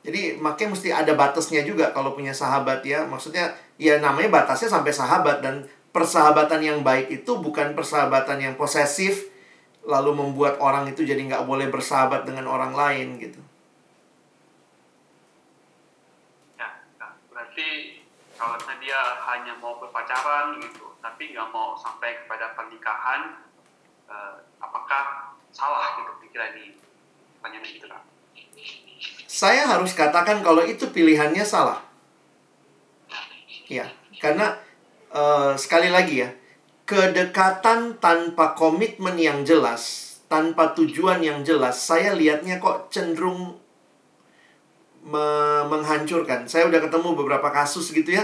[0.02, 3.06] Jadi, makanya mesti ada batasnya juga kalau punya sahabat ya.
[3.06, 3.54] Maksudnya,
[3.84, 5.44] ya namanya batasnya sampai sahabat.
[5.44, 9.28] Dan persahabatan yang baik itu bukan persahabatan yang posesif,
[9.84, 13.42] lalu membuat orang itu jadi nggak boleh bersahabat dengan orang lain gitu.
[16.56, 17.08] Ya, ya.
[17.28, 18.00] berarti
[18.40, 23.44] kalau dia hanya mau berpacaran gitu, tapi nggak mau sampai kepada pernikahan,
[24.08, 26.80] eh, apakah salah gitu pikiran ini?
[27.40, 28.04] Pertanyaan itu kan.
[29.28, 31.93] Saya harus katakan kalau itu pilihannya salah.
[33.72, 33.88] Ya,
[34.20, 34.60] karena
[35.14, 36.30] uh, sekali lagi ya,
[36.84, 43.56] kedekatan tanpa komitmen yang jelas, tanpa tujuan yang jelas, saya lihatnya kok cenderung
[45.04, 45.26] me
[45.68, 46.48] menghancurkan.
[46.48, 48.24] Saya udah ketemu beberapa kasus gitu ya.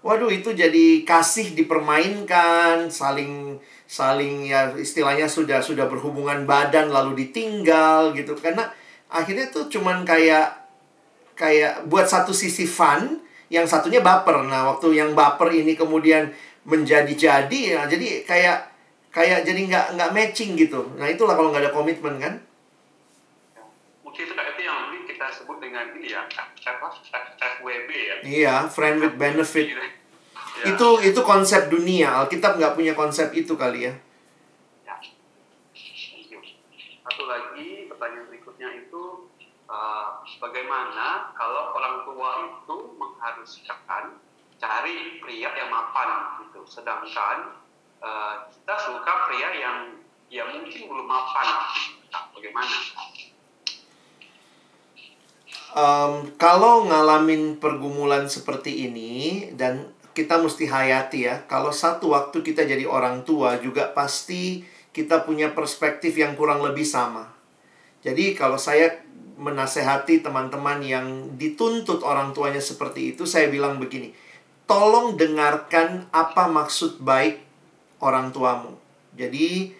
[0.00, 8.16] Waduh, itu jadi kasih dipermainkan, saling saling ya istilahnya sudah sudah berhubungan badan lalu ditinggal
[8.16, 8.32] gitu.
[8.36, 8.72] Karena
[9.12, 10.56] akhirnya tuh cuman kayak
[11.36, 13.20] kayak buat satu sisi fun,
[13.50, 14.46] yang satunya baper.
[14.46, 16.30] Nah, waktu yang baper ini kemudian
[16.64, 18.58] menjadi-jadi ya, jadi kayak
[19.10, 20.86] kayak jadi nggak nggak matching gitu.
[20.94, 22.38] Nah, itulah kalau nggak ada komitmen kan.
[24.06, 26.22] Mungkin itu itu yang kita sebut dengan ini ya?
[27.40, 28.14] FWB ya.
[28.22, 29.74] Iya, friend with benefit.
[29.74, 29.82] Ya.
[30.70, 32.22] Itu itu konsep dunia.
[32.22, 33.94] Alkitab nggak punya konsep itu kali ya.
[37.00, 39.02] Satu lagi pertanyaan berikutnya itu
[39.80, 44.20] uh, bagaimana kalau orang tua itu mengharuskan
[44.60, 47.56] cari pria yang mapan gitu, sedangkan
[48.04, 49.78] uh, kita suka pria yang
[50.28, 51.46] ya mungkin belum mapan.
[52.12, 52.76] Nah, bagaimana?
[55.70, 62.66] Um, kalau ngalamin pergumulan seperti ini dan kita mesti hayati ya, kalau satu waktu kita
[62.66, 67.30] jadi orang tua juga pasti kita punya perspektif yang kurang lebih sama.
[68.02, 68.90] Jadi kalau saya
[69.40, 71.06] menasehati teman-teman yang
[71.40, 74.12] dituntut orang tuanya seperti itu, saya bilang begini,
[74.68, 77.40] tolong dengarkan apa maksud baik
[78.04, 78.76] orang tuamu.
[79.16, 79.72] Jadi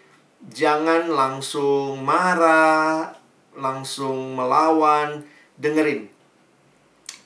[0.48, 3.12] jangan langsung marah,
[3.52, 5.20] langsung melawan,
[5.60, 6.08] dengerin.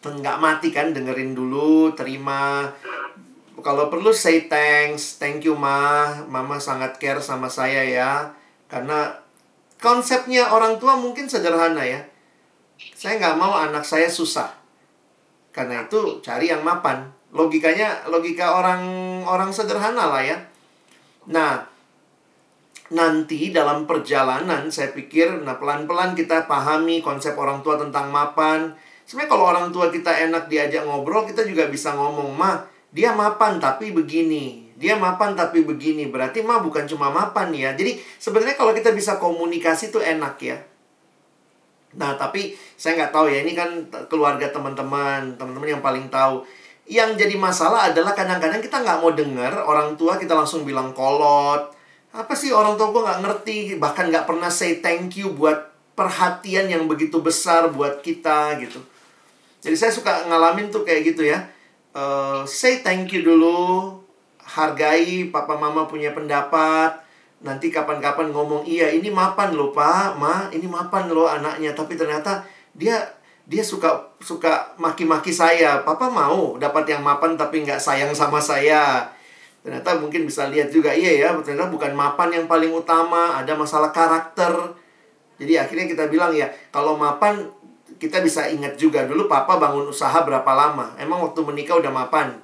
[0.05, 2.69] Nggak mati kan, dengerin dulu, terima.
[3.65, 8.35] Kalau perlu say thanks, thank you ma, mama sangat care sama saya ya.
[8.69, 9.17] Karena
[9.81, 12.05] konsepnya orang tua mungkin sederhana ya.
[13.05, 14.49] Saya nggak mau anak saya susah.
[15.53, 17.05] Karena itu cari yang mapan.
[17.37, 18.81] Logikanya logika orang
[19.29, 20.41] orang sederhana lah ya.
[21.29, 21.69] Nah,
[22.97, 28.73] nanti dalam perjalanan saya pikir nah pelan-pelan kita pahami konsep orang tua tentang mapan.
[29.05, 32.57] Sebenarnya kalau orang tua kita enak diajak ngobrol, kita juga bisa ngomong, "Ma,
[32.89, 34.73] dia mapan tapi begini.
[34.81, 37.77] Dia mapan tapi begini." Berarti ma bukan cuma mapan ya.
[37.77, 40.57] Jadi sebenarnya kalau kita bisa komunikasi tuh enak ya.
[41.95, 43.71] Nah, tapi saya nggak tahu ya, ini kan
[44.11, 46.43] keluarga teman-teman, teman-teman yang paling tahu.
[46.85, 51.73] Yang jadi masalah adalah kadang-kadang kita nggak mau dengar orang tua kita langsung bilang kolot.
[52.15, 56.67] Apa sih orang tua gue nggak ngerti, bahkan nggak pernah say thank you buat perhatian
[56.67, 58.83] yang begitu besar buat kita gitu.
[59.63, 61.47] Jadi saya suka ngalamin tuh kayak gitu ya.
[61.95, 64.03] Uh, say thank you dulu,
[64.43, 67.01] hargai papa mama punya pendapat,
[67.45, 70.17] nanti kapan-kapan ngomong iya ini mapan loh pak.
[70.17, 71.77] Ma ini mapan loh anaknya.
[71.77, 72.41] Tapi ternyata
[72.73, 72.97] dia
[73.45, 75.85] dia suka suka maki-maki saya.
[75.85, 79.13] Papa mau dapat yang mapan tapi nggak sayang sama saya?
[79.61, 83.93] Ternyata mungkin bisa lihat juga iya ya ternyata bukan mapan yang paling utama ada masalah
[83.93, 84.53] karakter.
[85.37, 87.45] Jadi akhirnya kita bilang ya kalau mapan
[88.01, 90.97] kita bisa ingat juga dulu papa bangun usaha berapa lama.
[90.97, 92.41] Emang waktu menikah udah mapan?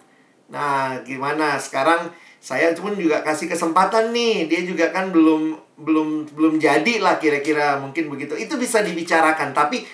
[0.52, 1.56] Nah gimana?
[1.56, 4.48] Sekarang saya pun juga kasih kesempatan nih.
[4.48, 7.76] Dia juga kan belum belum belum jadi lah kira-kira.
[7.76, 8.32] Mungkin begitu.
[8.32, 9.52] Itu bisa dibicarakan.
[9.52, 9.84] Tapi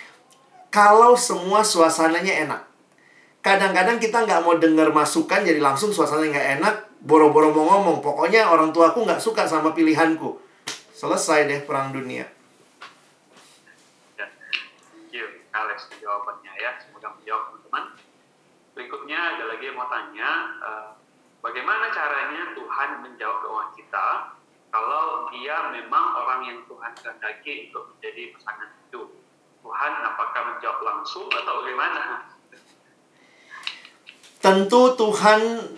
[0.70, 2.62] kalau semua suasananya enak.
[3.42, 7.98] Kadang-kadang kita nggak mau dengar masukan jadi langsung suasananya nggak enak boro-boro mau ngomong.
[7.98, 10.38] Pokoknya orang tua aku nggak suka sama pilihanku.
[10.94, 12.30] Selesai deh perang dunia.
[15.10, 16.78] Ya, Alex jawabannya ya.
[16.78, 17.84] Semoga menjawab teman-teman.
[18.78, 20.30] Berikutnya ada lagi yang mau tanya
[20.62, 20.88] uh,
[21.46, 24.34] Bagaimana caranya Tuhan menjawab doa kita
[24.66, 29.14] kalau dia memang orang yang Tuhan kehendaki untuk menjadi pasangan hidup?
[29.62, 32.26] Tuhan apakah menjawab langsung atau bagaimana?
[34.42, 35.70] Tentu Tuhan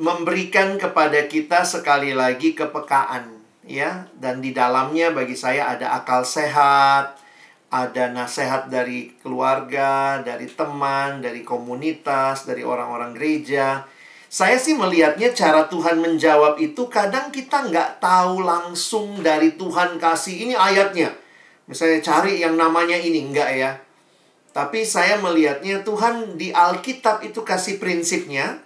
[0.00, 7.20] memberikan kepada kita sekali lagi kepekaan ya dan di dalamnya bagi saya ada akal sehat,
[7.68, 13.92] ada nasihat dari keluarga, dari teman, dari komunitas, dari orang-orang gereja.
[14.34, 20.50] Saya sih melihatnya cara Tuhan menjawab itu kadang kita nggak tahu langsung dari Tuhan kasih
[20.50, 21.14] ini ayatnya.
[21.70, 23.78] Misalnya cari yang namanya ini, enggak ya.
[24.50, 28.58] Tapi saya melihatnya Tuhan di Alkitab itu kasih prinsipnya.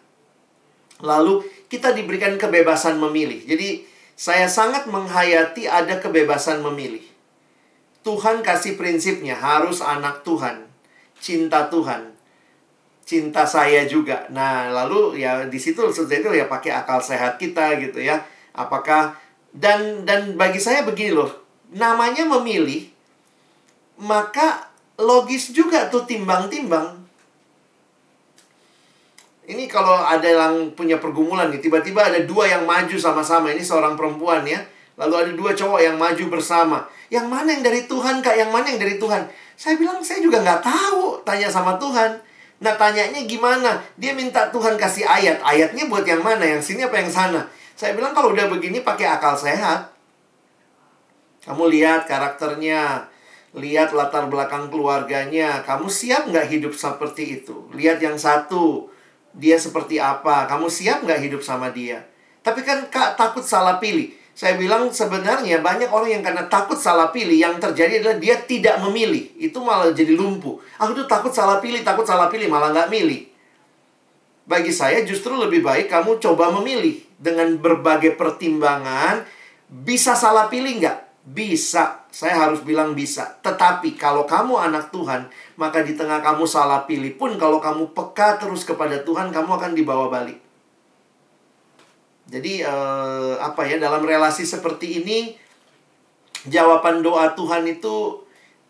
[1.04, 3.44] Lalu kita diberikan kebebasan memilih.
[3.44, 3.84] Jadi
[4.18, 7.06] Saya sangat menghayati ada kebebasan memilih.
[8.02, 10.66] Tuhan kasih prinsipnya harus anak Tuhan,
[11.22, 12.17] cinta Tuhan,
[13.08, 14.28] cinta saya juga.
[14.28, 18.20] Nah, lalu ya di situ itu ya pakai akal sehat kita gitu ya.
[18.52, 19.16] Apakah
[19.56, 21.32] dan dan bagi saya begini loh,
[21.72, 22.92] namanya memilih
[24.04, 24.68] maka
[25.00, 27.00] logis juga tuh timbang-timbang.
[29.48, 33.48] Ini kalau ada yang punya pergumulan nih, tiba-tiba ada dua yang maju sama-sama.
[33.48, 34.60] Ini seorang perempuan ya.
[35.00, 36.84] Lalu ada dua cowok yang maju bersama.
[37.08, 38.36] Yang mana yang dari Tuhan, Kak?
[38.36, 39.24] Yang mana yang dari Tuhan?
[39.56, 41.24] Saya bilang, saya juga nggak tahu.
[41.24, 42.20] Tanya sama Tuhan.
[42.58, 43.78] Nah, tanyanya gimana?
[43.94, 45.38] Dia minta Tuhan kasih ayat.
[45.46, 46.42] Ayatnya buat yang mana?
[46.42, 47.46] Yang sini apa yang sana?
[47.78, 49.94] Saya bilang, kalau udah begini pakai akal sehat.
[51.46, 53.06] Kamu lihat karakternya.
[53.54, 55.62] Lihat latar belakang keluarganya.
[55.62, 57.70] Kamu siap nggak hidup seperti itu?
[57.70, 58.90] Lihat yang satu
[59.38, 62.02] dia seperti apa, kamu siap nggak hidup sama dia?
[62.42, 64.10] Tapi kan kak takut salah pilih.
[64.38, 68.78] Saya bilang sebenarnya banyak orang yang karena takut salah pilih, yang terjadi adalah dia tidak
[68.86, 69.34] memilih.
[69.34, 70.62] Itu malah jadi lumpuh.
[70.78, 73.26] Aku tuh takut salah pilih, takut salah pilih, malah nggak milih.
[74.46, 77.02] Bagi saya justru lebih baik kamu coba memilih.
[77.18, 79.26] Dengan berbagai pertimbangan,
[79.66, 81.26] bisa salah pilih nggak?
[81.26, 83.42] Bisa, saya harus bilang bisa.
[83.42, 85.26] Tetapi kalau kamu anak Tuhan,
[85.58, 89.74] maka di tengah kamu salah pilih pun kalau kamu peka terus kepada Tuhan, kamu akan
[89.74, 90.47] dibawa balik.
[92.28, 95.32] Jadi eh, apa ya dalam relasi seperti ini
[96.44, 98.20] jawaban doa Tuhan itu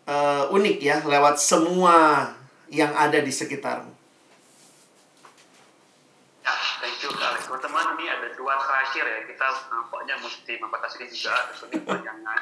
[0.07, 2.31] eh, unik ya lewat semua
[2.71, 3.91] yang ada di sekitarmu.
[6.45, 7.45] Ya, thank you Alex.
[7.49, 9.19] Teman-teman, ini ada dua terakhir ya.
[9.27, 11.35] Kita nampaknya mesti membatasi juga.
[11.51, 12.41] Terus ini panjangan.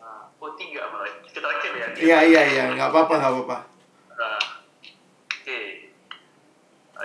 [0.00, 1.08] Uh, oh, tiga malah.
[1.24, 1.86] Kita terakhir ya.
[1.96, 2.64] Iya, iya, iya.
[2.76, 3.58] Nggak apa-apa, nggak apa-apa.
[4.14, 4.42] Uh,
[5.40, 5.58] Oke.
[5.58, 5.89] Uh,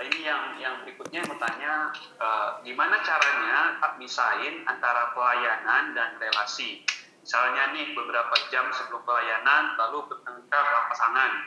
[0.04, 1.88] ini yang yang berikutnya bertanya,
[2.20, 6.84] uh, gimana caranya misahin antara pelayanan dan relasi?
[7.24, 11.42] Misalnya nih, beberapa jam sebelum pelayanan, lalu bertengkar pasangan.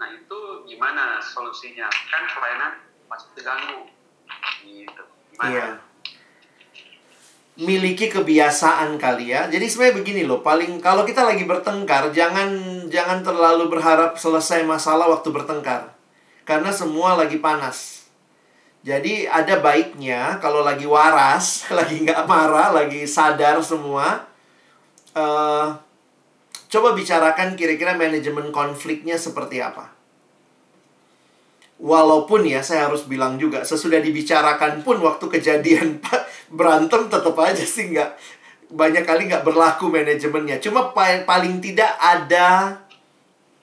[0.00, 1.86] Nah, itu gimana solusinya?
[2.08, 2.72] Kan pelayanan
[3.06, 3.86] masih terganggu.
[4.64, 5.02] Gitu.
[5.36, 5.50] Gimana?
[5.52, 5.68] Iya.
[7.60, 9.44] Miliki kebiasaan kali ya.
[9.52, 12.48] Jadi sebenarnya begini loh, paling kalau kita lagi bertengkar, jangan
[12.88, 15.99] jangan terlalu berharap selesai masalah waktu bertengkar.
[16.50, 18.10] Karena semua lagi panas.
[18.82, 24.26] Jadi ada baiknya kalau lagi waras, lagi nggak marah, lagi sadar semua,
[25.14, 25.70] uh,
[26.66, 29.94] coba bicarakan kira-kira manajemen konfliknya seperti apa.
[31.78, 36.02] Walaupun ya saya harus bilang juga sesudah dibicarakan pun waktu kejadian
[36.58, 38.10] berantem tetap aja sih nggak
[38.74, 40.58] banyak kali nggak berlaku manajemennya.
[40.58, 42.74] Cuma paling tidak ada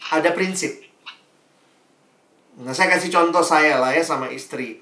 [0.08, 0.87] ada prinsip.
[2.58, 4.82] Nah saya kasih contoh saya lah ya sama istri.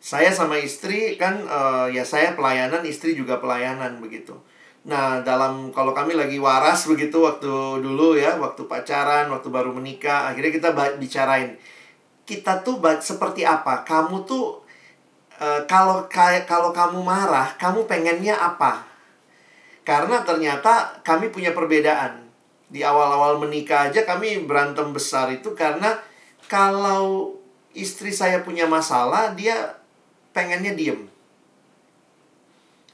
[0.00, 4.36] Saya sama istri kan uh, ya saya pelayanan, istri juga pelayanan begitu.
[4.84, 7.48] Nah, dalam kalau kami lagi waras begitu waktu
[7.80, 10.70] dulu ya, waktu pacaran, waktu baru menikah, akhirnya kita
[11.00, 11.56] bicarain
[12.24, 13.84] kita tuh seperti apa?
[13.84, 14.64] Kamu tuh
[15.40, 16.08] uh, kalau
[16.48, 18.84] kalau kamu marah, kamu pengennya apa?
[19.84, 22.24] Karena ternyata kami punya perbedaan.
[22.64, 26.00] Di awal-awal menikah aja kami berantem besar itu karena
[26.46, 27.34] kalau
[27.74, 29.74] istri saya punya masalah, dia
[30.30, 31.06] pengennya diem.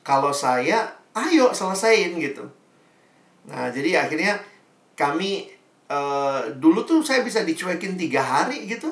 [0.01, 2.49] Kalau saya, ayo selesaiin gitu.
[3.49, 4.41] Nah, jadi akhirnya
[4.97, 5.49] kami
[5.89, 8.89] uh, dulu tuh saya bisa dicuekin tiga hari gitu.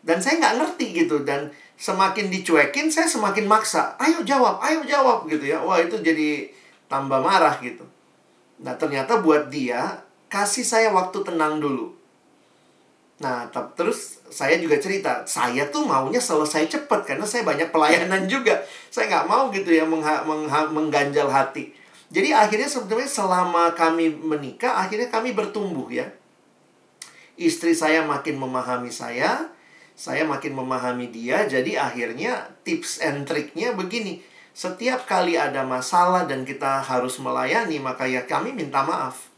[0.00, 1.22] Dan saya nggak ngerti gitu.
[1.26, 3.98] Dan semakin dicuekin, saya semakin maksa.
[4.00, 5.60] Ayo jawab, ayo jawab gitu ya.
[5.60, 6.48] Wah itu jadi
[6.90, 7.84] tambah marah gitu.
[8.60, 11.99] Nah ternyata buat dia, kasih saya waktu tenang dulu.
[13.20, 18.64] Nah, terus saya juga cerita, saya tuh maunya selesai cepat karena saya banyak pelayanan juga.
[18.88, 21.76] Saya nggak mau gitu ya mengha, mengha, mengganjal hati.
[22.08, 26.08] Jadi akhirnya sebetulnya selama kami menikah, akhirnya kami bertumbuh ya.
[27.36, 29.52] Istri saya makin memahami saya,
[29.92, 31.44] saya makin memahami dia.
[31.44, 34.24] Jadi akhirnya tips and triknya begini.
[34.56, 39.28] Setiap kali ada masalah dan kita harus melayani, maka ya kami minta maaf.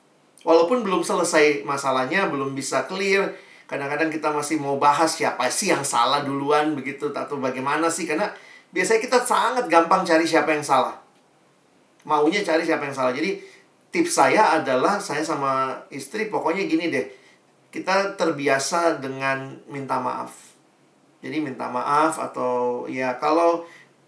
[0.46, 3.34] Walaupun belum selesai masalahnya, belum bisa clear,
[3.66, 8.04] kadang-kadang kita masih mau bahas siapa sih yang salah duluan begitu atau bagaimana sih?
[8.04, 8.28] Karena
[8.74, 10.96] biasanya kita sangat gampang cari siapa yang salah.
[12.02, 13.14] Maunya cari siapa yang salah.
[13.14, 13.38] Jadi
[13.92, 17.06] tips saya adalah saya sama istri pokoknya gini deh.
[17.72, 20.52] Kita terbiasa dengan minta maaf.
[21.22, 23.62] Jadi minta maaf atau ya kalau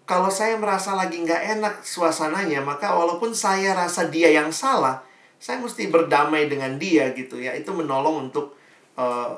[0.05, 5.01] kalau saya merasa lagi nggak enak suasananya maka walaupun saya rasa dia yang salah
[5.39, 7.53] saya mesti berdamai dengan dia gitu ya.
[7.53, 8.57] Itu menolong untuk
[8.95, 9.35] uh,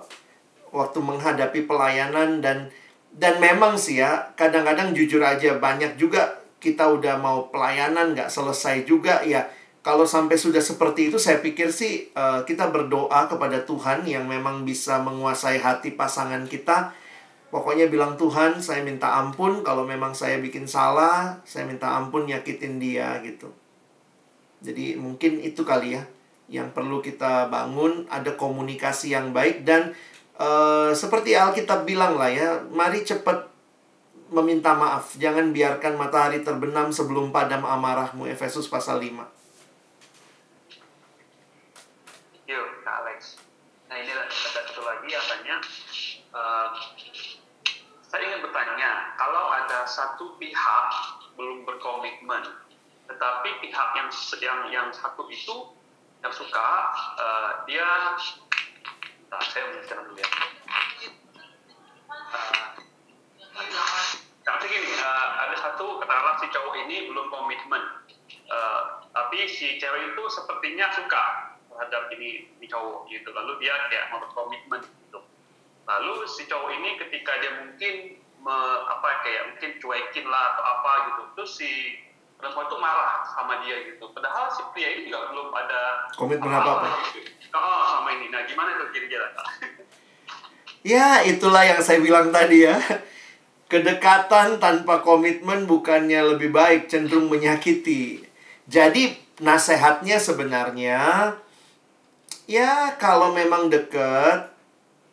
[0.71, 2.69] waktu menghadapi pelayanan dan
[3.17, 8.85] dan memang sih ya kadang-kadang jujur aja banyak juga kita udah mau pelayanan nggak selesai
[8.85, 9.45] juga ya.
[9.85, 14.67] Kalau sampai sudah seperti itu saya pikir sih uh, kita berdoa kepada Tuhan yang memang
[14.67, 16.91] bisa menguasai hati pasangan kita.
[17.47, 22.83] Pokoknya bilang Tuhan saya minta ampun kalau memang saya bikin salah saya minta ampun nyakitin
[22.83, 23.47] dia gitu.
[24.59, 26.03] Jadi mungkin itu kali ya
[26.47, 29.91] yang perlu kita bangun ada komunikasi yang baik dan
[30.39, 33.51] uh, seperti Alkitab bilang lah ya mari cepat
[34.31, 39.37] meminta maaf jangan biarkan matahari terbenam sebelum padam amarahmu Efesus pasal 5
[42.47, 43.43] Yuk, Kak Alex.
[43.91, 45.59] Nah ini satu lagi katanya,
[46.31, 46.71] uh,
[48.07, 50.87] saya ingin bertanya, kalau ada satu pihak
[51.35, 52.39] belum berkomitmen,
[53.11, 54.07] tetapi pihak yang
[54.39, 55.75] yang yang satu itu
[56.25, 56.69] yang suka,
[57.17, 57.87] uh, dia,
[59.29, 60.29] nah, saya menjelaskan dulu ya.
[64.47, 67.83] Uh, gini, uh, ada satu katakanlah si cowok ini belum komitmen,
[68.51, 68.81] uh,
[69.15, 71.23] tapi si cewek itu sepertinya suka
[71.71, 73.29] terhadap ini, ini cowok gitu.
[73.31, 75.19] Lalu dia kayak mau berkomitmen gitu.
[75.87, 77.93] Lalu si cowok ini ketika dia mungkin
[78.43, 78.57] me,
[78.91, 81.21] apa kayak mungkin cuekin lah atau apa gitu.
[81.37, 81.71] Terus si
[82.37, 85.81] perempuan itu marah sama dia gitu padahal si pria ini juga belum ada
[86.13, 86.87] komitmen apa apa
[87.17, 87.29] gitu.
[87.57, 89.27] oh sama ini nah gimana itu kira-kira
[90.95, 92.77] ya itulah yang saya bilang tadi ya
[93.67, 98.23] kedekatan tanpa komitmen bukannya lebih baik cenderung menyakiti
[98.69, 101.33] jadi nasehatnya sebenarnya
[102.47, 104.47] Ya, kalau memang deket,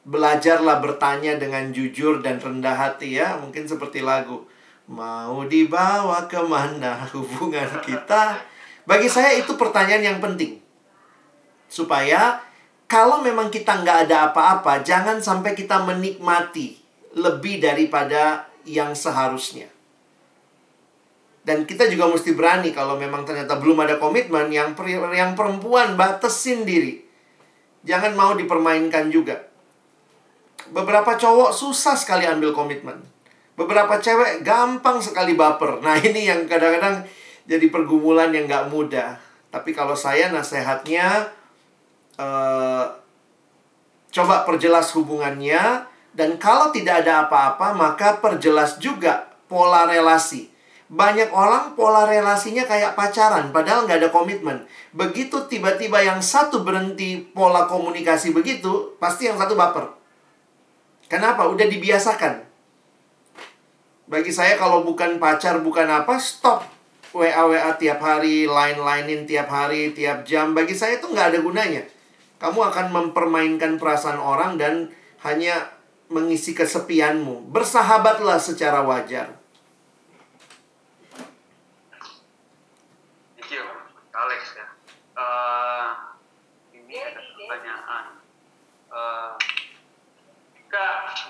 [0.06, 3.34] belajarlah bertanya dengan jujur dan rendah hati ya.
[3.42, 4.46] Mungkin seperti lagu.
[4.84, 8.36] Mau dibawa ke mana hubungan kita?
[8.84, 10.60] Bagi saya itu pertanyaan yang penting.
[11.68, 12.44] Supaya
[12.84, 16.76] kalau memang kita nggak ada apa-apa, jangan sampai kita menikmati
[17.16, 19.72] lebih daripada yang seharusnya.
[21.44, 24.72] Dan kita juga mesti berani kalau memang ternyata belum ada komitmen, yang,
[25.12, 27.04] yang perempuan batasin diri
[27.84, 29.44] Jangan mau dipermainkan juga.
[30.72, 32.96] Beberapa cowok susah sekali ambil komitmen.
[33.54, 35.78] Beberapa cewek gampang sekali baper.
[35.78, 37.06] Nah ini yang kadang-kadang
[37.46, 39.14] jadi pergumulan yang gak mudah.
[39.54, 41.30] Tapi kalau saya nasihatnya,
[42.18, 42.84] uh,
[44.10, 45.86] coba perjelas hubungannya.
[46.14, 50.50] Dan kalau tidak ada apa-apa, maka perjelas juga pola relasi.
[50.86, 54.62] Banyak orang pola relasinya kayak pacaran, padahal nggak ada komitmen.
[54.94, 59.90] Begitu tiba-tiba yang satu berhenti pola komunikasi begitu, pasti yang satu baper.
[61.10, 61.50] Kenapa?
[61.50, 62.46] Udah dibiasakan.
[64.14, 66.62] Bagi saya kalau bukan pacar, bukan apa, stop.
[67.10, 70.54] WA-WA tiap hari, line-linein tiap hari, tiap jam.
[70.54, 71.82] Bagi saya itu nggak ada gunanya.
[72.38, 74.94] Kamu akan mempermainkan perasaan orang dan
[75.26, 75.66] hanya
[76.14, 77.50] mengisi kesepianmu.
[77.50, 79.33] Bersahabatlah secara wajar.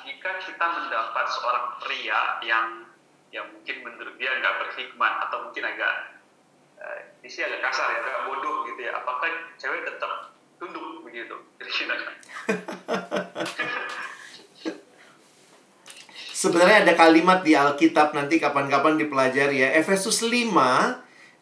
[0.05, 2.89] Jika kita mendapat seorang pria yang
[3.35, 6.23] yang mungkin menurut dia nggak berhikmat atau mungkin agak
[6.79, 9.27] uh, ini sih agak kasar ya agak bodoh gitu ya apakah
[9.59, 11.35] cewek tetap tunduk begitu
[16.45, 19.73] Sebenarnya ada kalimat di Alkitab nanti kapan-kapan dipelajari ya.
[19.81, 20.53] Efesus 5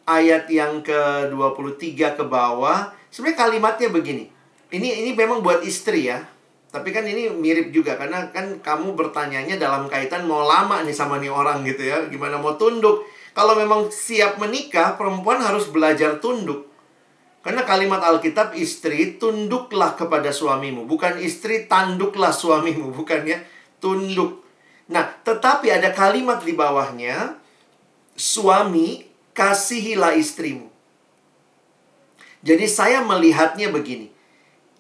[0.07, 2.95] ayat yang ke-23 ke bawah.
[3.11, 4.31] Sebenarnya kalimatnya begini.
[4.71, 6.23] Ini ini memang buat istri ya.
[6.73, 11.21] Tapi kan ini mirip juga karena kan kamu bertanyanya dalam kaitan mau lama nih sama
[11.21, 12.09] nih orang gitu ya.
[12.09, 13.05] Gimana mau tunduk?
[13.37, 16.73] Kalau memang siap menikah, perempuan harus belajar tunduk.
[17.45, 23.45] Karena kalimat Alkitab istri tunduklah kepada suamimu, bukan istri tanduklah suamimu, bukan ya,
[23.77, 24.41] tunduk.
[24.89, 27.37] Nah, tetapi ada kalimat di bawahnya
[28.17, 29.05] suami
[29.37, 30.73] kasihilah istrimu.
[32.45, 34.12] Jadi saya melihatnya begini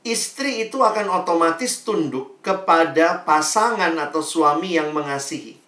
[0.02, 5.58] istri itu akan otomatis tunduk kepada pasangan atau suami yang mengasihi.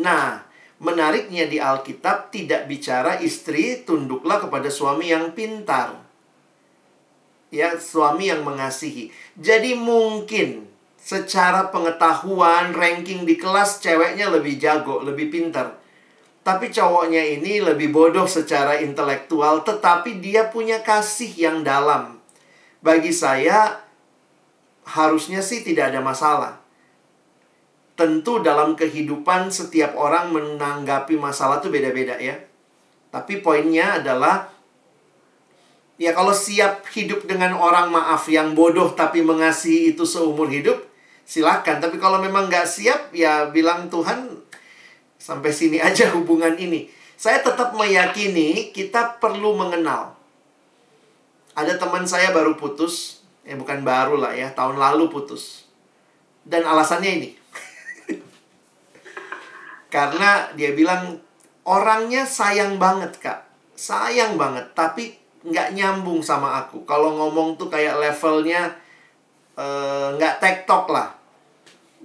[0.00, 0.44] Nah,
[0.80, 6.00] menariknya di Alkitab tidak bicara istri tunduklah kepada suami yang pintar.
[7.52, 9.10] Ya, suami yang mengasihi.
[9.36, 15.76] Jadi mungkin secara pengetahuan, ranking di kelas ceweknya lebih jago, lebih pintar.
[16.40, 22.19] Tapi cowoknya ini lebih bodoh secara intelektual, tetapi dia punya kasih yang dalam
[22.80, 23.80] bagi saya
[24.88, 26.60] harusnya sih tidak ada masalah.
[27.94, 32.40] Tentu dalam kehidupan setiap orang menanggapi masalah itu beda-beda ya.
[33.12, 34.48] Tapi poinnya adalah
[36.00, 40.80] ya kalau siap hidup dengan orang maaf yang bodoh tapi mengasihi itu seumur hidup,
[41.28, 41.76] silakan.
[41.76, 44.40] Tapi kalau memang nggak siap ya bilang Tuhan
[45.20, 46.88] sampai sini aja hubungan ini.
[47.20, 50.19] Saya tetap meyakini kita perlu mengenal.
[51.54, 55.66] Ada teman saya baru putus, ya bukan baru lah ya, tahun lalu putus.
[56.46, 57.30] Dan alasannya ini.
[59.94, 61.18] Karena dia bilang
[61.66, 63.44] orangnya sayang banget kak,
[63.74, 66.86] sayang banget, tapi nggak nyambung sama aku.
[66.86, 68.70] Kalau ngomong tuh kayak levelnya
[69.58, 71.10] eh, nggak uh, tektok lah.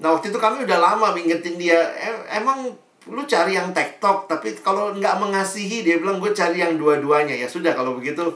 [0.02, 4.58] Nah waktu itu kami udah lama ingetin dia, e emang lu cari yang tektok tapi
[4.66, 8.34] kalau nggak mengasihi dia bilang gue cari yang dua-duanya ya sudah kalau begitu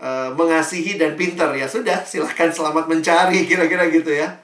[0.00, 4.40] uh, mengasihi dan pinter ya sudah silahkan selamat mencari kira-kira gitu ya.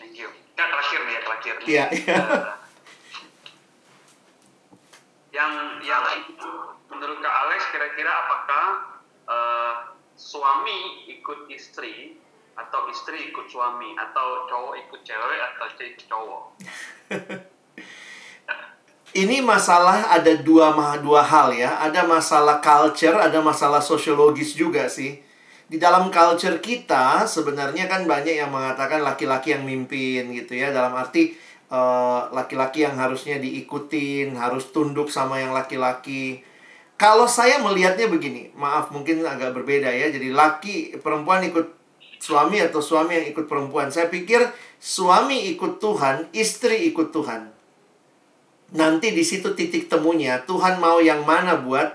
[0.00, 0.28] Thank you.
[0.56, 2.18] Ya terakhir nih ya terakhir iya ya.
[5.32, 6.04] yang yang
[6.92, 8.66] menurut kak Alex kira-kira apakah
[9.28, 9.74] uh,
[10.16, 12.20] suami ikut istri
[12.52, 16.42] atau istri ikut suami atau cowok ikut cewek atau cewek ikut cowok
[19.12, 21.76] ini masalah ada dua dua hal ya.
[21.84, 25.20] Ada masalah culture ada masalah sosiologis juga sih.
[25.68, 30.72] Di dalam culture kita sebenarnya kan banyak yang mengatakan laki-laki yang mimpin gitu ya.
[30.72, 31.32] Dalam arti
[31.72, 36.44] eh, laki-laki uh, yang harusnya diikutin harus tunduk sama yang laki-laki.
[36.96, 40.08] Kalau saya melihatnya begini maaf mungkin agak berbeda ya.
[40.08, 41.68] Jadi laki perempuan ikut
[42.16, 43.92] suami atau suami yang ikut perempuan.
[43.92, 44.40] Saya pikir
[44.80, 47.61] suami ikut Tuhan, istri ikut Tuhan.
[48.72, 51.92] Nanti di situ titik temunya, Tuhan mau yang mana buat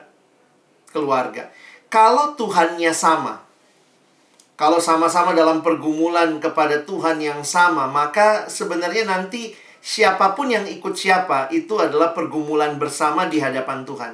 [0.93, 1.49] keluarga.
[1.89, 3.41] Kalau Tuhannya sama,
[4.53, 10.93] kalau sama-sama dalam pergumulan kepada Tuhan yang sama, maka sebenarnya nanti siapa pun yang ikut
[10.93, 14.13] siapa itu adalah pergumulan bersama di hadapan Tuhan.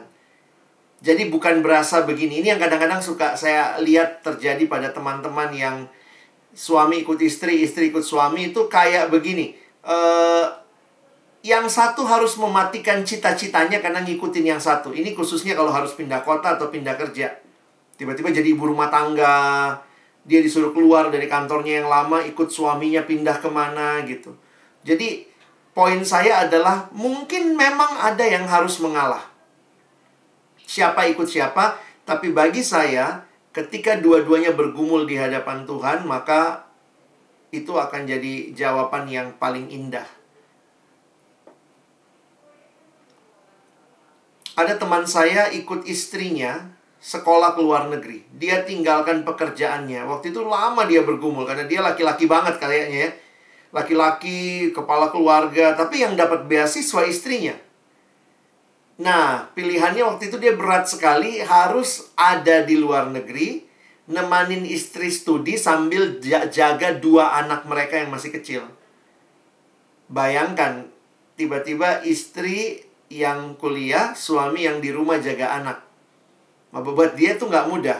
[1.03, 2.39] Jadi bukan berasa begini.
[2.39, 5.77] Ini yang kadang-kadang suka saya lihat terjadi pada teman-teman yang
[6.55, 9.51] suami ikut istri, istri ikut suami itu kayak begini.
[9.83, 10.62] Uh,
[11.43, 14.95] yang satu harus mematikan cita-citanya karena ngikutin yang satu.
[14.95, 17.35] Ini khususnya kalau harus pindah kota atau pindah kerja.
[17.99, 19.75] Tiba-tiba jadi ibu rumah tangga,
[20.23, 24.39] dia disuruh keluar dari kantornya yang lama, ikut suaminya pindah ke mana gitu.
[24.87, 25.27] Jadi
[25.75, 29.27] poin saya adalah mungkin memang ada yang harus mengalah.
[30.63, 31.75] Siapa ikut siapa,
[32.07, 36.71] tapi bagi saya ketika dua-duanya bergumul di hadapan Tuhan, maka
[37.51, 40.22] itu akan jadi jawaban yang paling indah.
[44.53, 46.69] Ada teman saya ikut istrinya
[47.03, 48.23] sekolah ke luar negeri.
[48.37, 50.05] Dia tinggalkan pekerjaannya.
[50.05, 53.11] Waktu itu lama dia bergumul karena dia laki-laki banget kayaknya ya.
[53.73, 57.57] Laki-laki, kepala keluarga, tapi yang dapat beasiswa istrinya.
[59.01, 63.65] Nah, pilihannya waktu itu dia berat sekali, harus ada di luar negeri,
[64.05, 66.21] nemanin istri studi sambil
[66.53, 68.61] jaga dua anak mereka yang masih kecil.
[70.05, 70.93] Bayangkan,
[71.33, 75.77] tiba-tiba istri yang kuliah, suami yang di rumah jaga anak.
[76.73, 77.99] Buat dia tuh nggak mudah.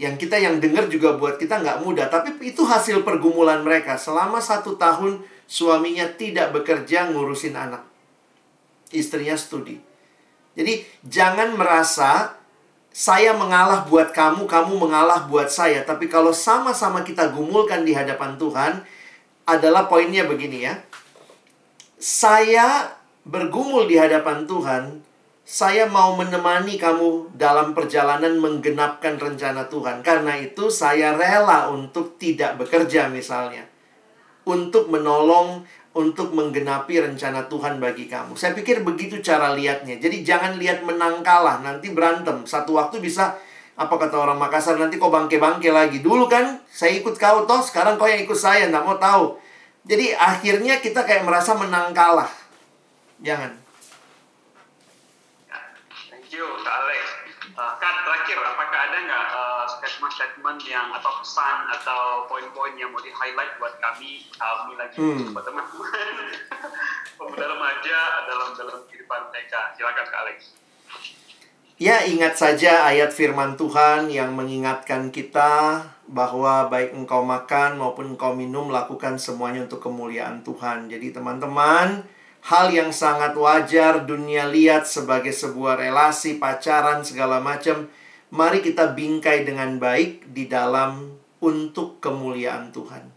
[0.00, 2.08] Yang kita yang dengar juga buat kita nggak mudah.
[2.08, 4.00] Tapi itu hasil pergumulan mereka.
[4.00, 7.84] Selama satu tahun, suaminya tidak bekerja ngurusin anak.
[8.88, 9.76] Istrinya studi.
[10.56, 12.40] Jadi jangan merasa
[12.92, 15.80] saya mengalah buat kamu, kamu mengalah buat saya.
[15.84, 18.84] Tapi kalau sama-sama kita gumulkan di hadapan Tuhan,
[19.48, 20.74] adalah poinnya begini ya.
[21.98, 22.92] Saya
[23.22, 24.84] bergumul di hadapan Tuhan,
[25.42, 30.06] saya mau menemani kamu dalam perjalanan menggenapkan rencana Tuhan.
[30.06, 33.66] Karena itu saya rela untuk tidak bekerja misalnya.
[34.42, 35.62] Untuk menolong
[35.92, 38.32] untuk menggenapi rencana Tuhan bagi kamu.
[38.32, 40.00] Saya pikir begitu cara lihatnya.
[40.00, 42.48] Jadi jangan lihat menang kalah, nanti berantem.
[42.48, 43.36] Satu waktu bisa
[43.76, 46.00] apa kata orang Makassar nanti kau bangke-bangke lagi.
[46.00, 49.36] Dulu kan saya ikut kau toh, sekarang kau yang ikut saya, nggak mau tahu.
[49.84, 52.41] Jadi akhirnya kita kayak merasa menang kalah.
[53.22, 53.54] Jangan.
[56.10, 57.02] Thank you, Kak Alex.
[57.52, 62.98] Uh, kan terakhir, apakah ada nggak uh, statement-statement yang atau pesan atau poin-poin yang mau
[62.98, 65.30] di-highlight buat kami, kami lagi hmm.
[65.36, 66.16] buat teman-teman
[67.18, 69.70] pemuda remaja dalam dalam kehidupan mereka?
[69.78, 70.38] Silakan Kak Alex.
[71.82, 78.38] Ya, ingat saja ayat firman Tuhan yang mengingatkan kita bahwa baik engkau makan maupun engkau
[78.38, 80.86] minum, lakukan semuanya untuk kemuliaan Tuhan.
[80.86, 82.06] Jadi teman-teman,
[82.42, 87.86] hal yang sangat wajar dunia lihat sebagai sebuah relasi pacaran segala macam.
[88.32, 93.12] Mari kita bingkai dengan baik di dalam untuk kemuliaan Tuhan.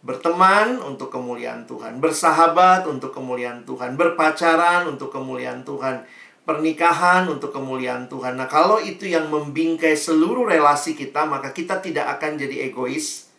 [0.00, 2.02] Berteman untuk kemuliaan Tuhan.
[2.02, 3.94] Bersahabat untuk kemuliaan Tuhan.
[3.94, 6.02] Berpacaran untuk kemuliaan Tuhan.
[6.42, 8.34] Pernikahan untuk kemuliaan Tuhan.
[8.34, 13.29] Nah kalau itu yang membingkai seluruh relasi kita maka kita tidak akan jadi egois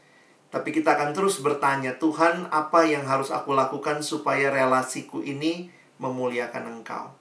[0.52, 6.68] tapi kita akan terus bertanya, Tuhan, apa yang harus aku lakukan supaya relasiku ini memuliakan
[6.68, 7.16] Engkau.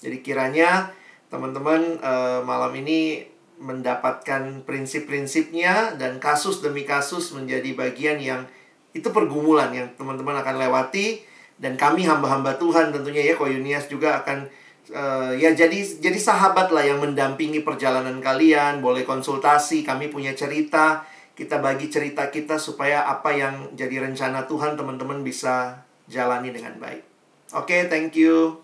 [0.00, 0.88] Jadi kiranya
[1.28, 3.28] teman-teman eh, malam ini
[3.60, 8.42] mendapatkan prinsip-prinsipnya dan kasus demi kasus menjadi bagian yang
[8.96, 11.28] itu pergumulan yang teman-teman akan lewati.
[11.60, 14.50] Dan kami hamba-hamba Tuhan tentunya ya Koyunias juga akan
[14.90, 18.80] uh, ya jadi jadi sahabat lah yang mendampingi perjalanan kalian.
[18.80, 24.76] Boleh konsultasi kami punya cerita kita bagi cerita kita supaya apa yang jadi rencana Tuhan
[24.76, 27.02] teman-teman bisa jalani dengan baik.
[27.56, 28.60] Oke okay, thank you.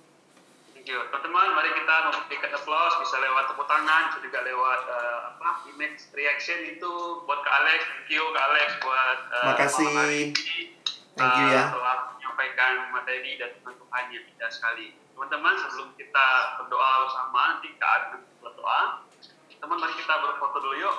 [0.76, 1.00] Thank you.
[1.08, 6.12] Teman-teman mari kita memberikan applause bisa lewat tepuk tangan bisa juga lewat uh, apa image
[6.12, 6.92] reaction itu
[7.24, 7.80] buat Kak Alex.
[7.88, 9.88] Thank you Kak Alex buat uh, makasih
[11.16, 11.72] thank you ya.
[11.72, 14.92] telah menyampaikan materi dan Tuhan yang indah sekali.
[15.16, 16.28] Teman-teman sebelum kita
[16.60, 18.80] berdoa bersama nanti Kak Alex berdoa.
[19.56, 20.96] Teman mari kita berfoto dulu yuk.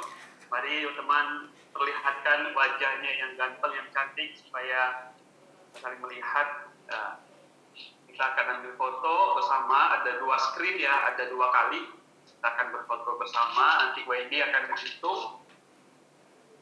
[0.50, 1.26] Mari teman
[1.74, 5.14] perlihatkan wajahnya yang ganteng yang cantik supaya
[5.78, 6.48] saling melihat
[6.90, 7.14] uh,
[8.10, 10.02] kita akan ambil foto bersama.
[10.02, 11.82] Ada dua screen ya ada dua kali.
[12.28, 13.66] Kita akan berfoto bersama.
[13.86, 15.22] Nanti Wendy akan menghitung.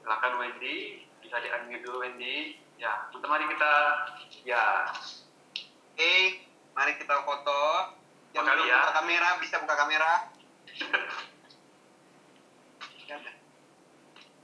[0.03, 2.61] Silakan Wendy bisa di unmute dulu Wendy.
[2.77, 3.73] Ya teman-teman kita
[4.45, 4.85] ya.
[5.97, 6.21] Oke okay,
[6.77, 7.61] mari kita foto.
[8.37, 8.77] Jangan lupa ya.
[8.85, 10.11] buka kamera bisa buka kamera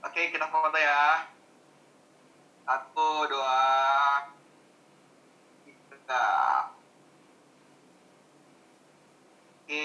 [0.04, 1.32] Oke, kita foto ya.
[2.68, 3.60] Satu, dua,
[5.64, 6.28] tiga.
[9.64, 9.84] Oke,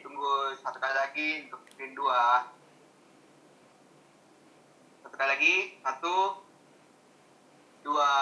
[0.00, 2.48] tunggu satu kali lagi untuk screen dua.
[5.04, 5.54] Satu kali lagi,
[5.84, 6.16] satu,
[7.84, 8.12] dua,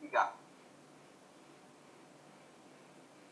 [0.00, 0.32] tiga.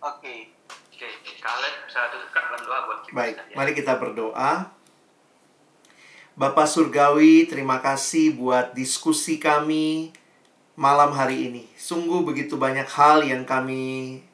[0.05, 0.53] Oke.
[0.93, 1.09] Oke,
[1.41, 3.17] kalian bisa duduk dalam doa buat kita.
[3.17, 4.77] Baik, mari kita berdoa.
[6.41, 10.09] Bapak Surgawi, terima kasih buat diskusi kami
[10.73, 11.69] malam hari ini.
[11.77, 14.25] Sungguh begitu banyak hal yang kami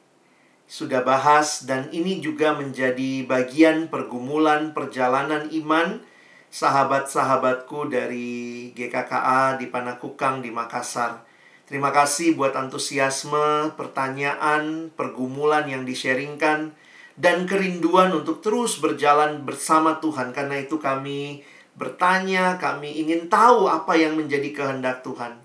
[0.71, 5.99] sudah bahas dan ini juga menjadi bagian pergumulan perjalanan iman
[6.47, 11.27] sahabat-sahabatku dari GKKA di Panakukang di Makassar.
[11.67, 16.71] Terima kasih buat antusiasme, pertanyaan, pergumulan yang disharingkan
[17.19, 20.31] dan kerinduan untuk terus berjalan bersama Tuhan.
[20.31, 21.43] Karena itu kami
[21.77, 25.37] bertanya, kami ingin tahu apa yang menjadi kehendak Tuhan.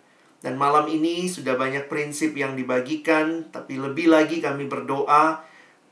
[0.42, 5.44] Dan malam ini sudah banyak prinsip yang dibagikan, tapi lebih lagi kami berdoa,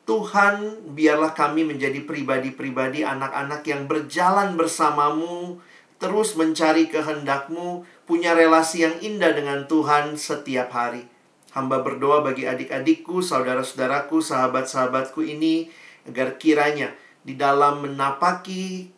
[0.08, 5.62] Tuhan biarlah kami menjadi pribadi-pribadi anak-anak yang berjalan bersamamu,
[6.02, 11.06] terus mencari kehendakmu, punya relasi yang indah dengan Tuhan setiap hari.
[11.54, 15.70] Hamba berdoa bagi adik-adikku, saudara-saudaraku, sahabat-sahabatku ini,
[16.10, 16.90] agar kiranya
[17.22, 18.90] di dalam menapaki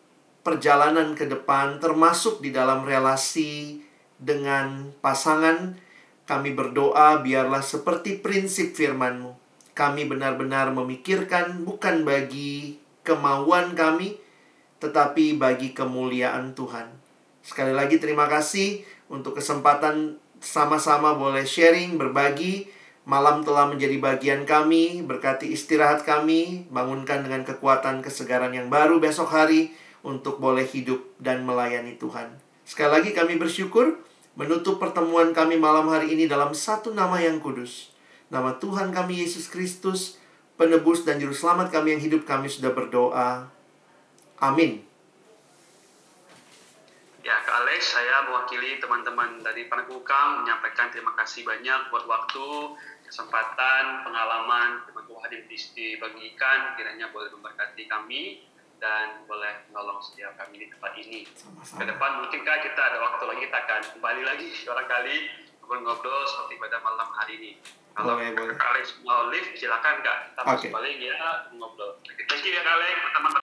[0.43, 3.79] perjalanan ke depan, termasuk di dalam relasi
[4.19, 5.79] dengan pasangan,
[6.27, 9.35] kami berdoa biarlah seperti prinsip firman-Mu.
[9.73, 14.21] Kami benar-benar memikirkan bukan bagi kemauan kami,
[14.79, 16.91] tetapi bagi kemuliaan Tuhan.
[17.43, 22.69] Sekali lagi terima kasih untuk kesempatan sama-sama boleh sharing, berbagi.
[23.03, 29.35] Malam telah menjadi bagian kami, berkati istirahat kami, bangunkan dengan kekuatan kesegaran yang baru besok
[29.35, 32.39] hari untuk boleh hidup dan melayani Tuhan.
[32.63, 34.03] Sekali lagi kami bersyukur
[34.35, 37.95] menutup pertemuan kami malam hari ini dalam satu nama yang kudus.
[38.33, 40.17] Nama Tuhan kami Yesus Kristus,
[40.57, 43.45] penebus dan juru selamat kami yang hidup kami sudah berdoa.
[44.41, 44.83] Amin.
[47.23, 52.75] Ya, Kak Alex, saya mewakili teman-teman dari Panakukang menyampaikan terima kasih banyak buat waktu,
[53.07, 58.43] kesempatan, pengalaman, teman Tuhan yang dibagikan, kiranya boleh memberkati kami
[58.83, 61.23] dan boleh menolong setiap kami di tempat ini.
[61.39, 61.79] Sama-sama.
[61.79, 65.17] Ke depan mungkinkah kita ada waktu lagi kita akan kembali lagi barangkali
[65.63, 67.53] ngobrol-ngobrol seperti pada malam hari ini.
[67.95, 68.57] Kalau boleh, boleh.
[68.59, 70.69] Alex mau live silakan kak kita okay.
[70.75, 71.15] balik ya
[71.55, 72.03] ngobrol.
[72.03, 73.41] Thank you ya Alex teman-teman.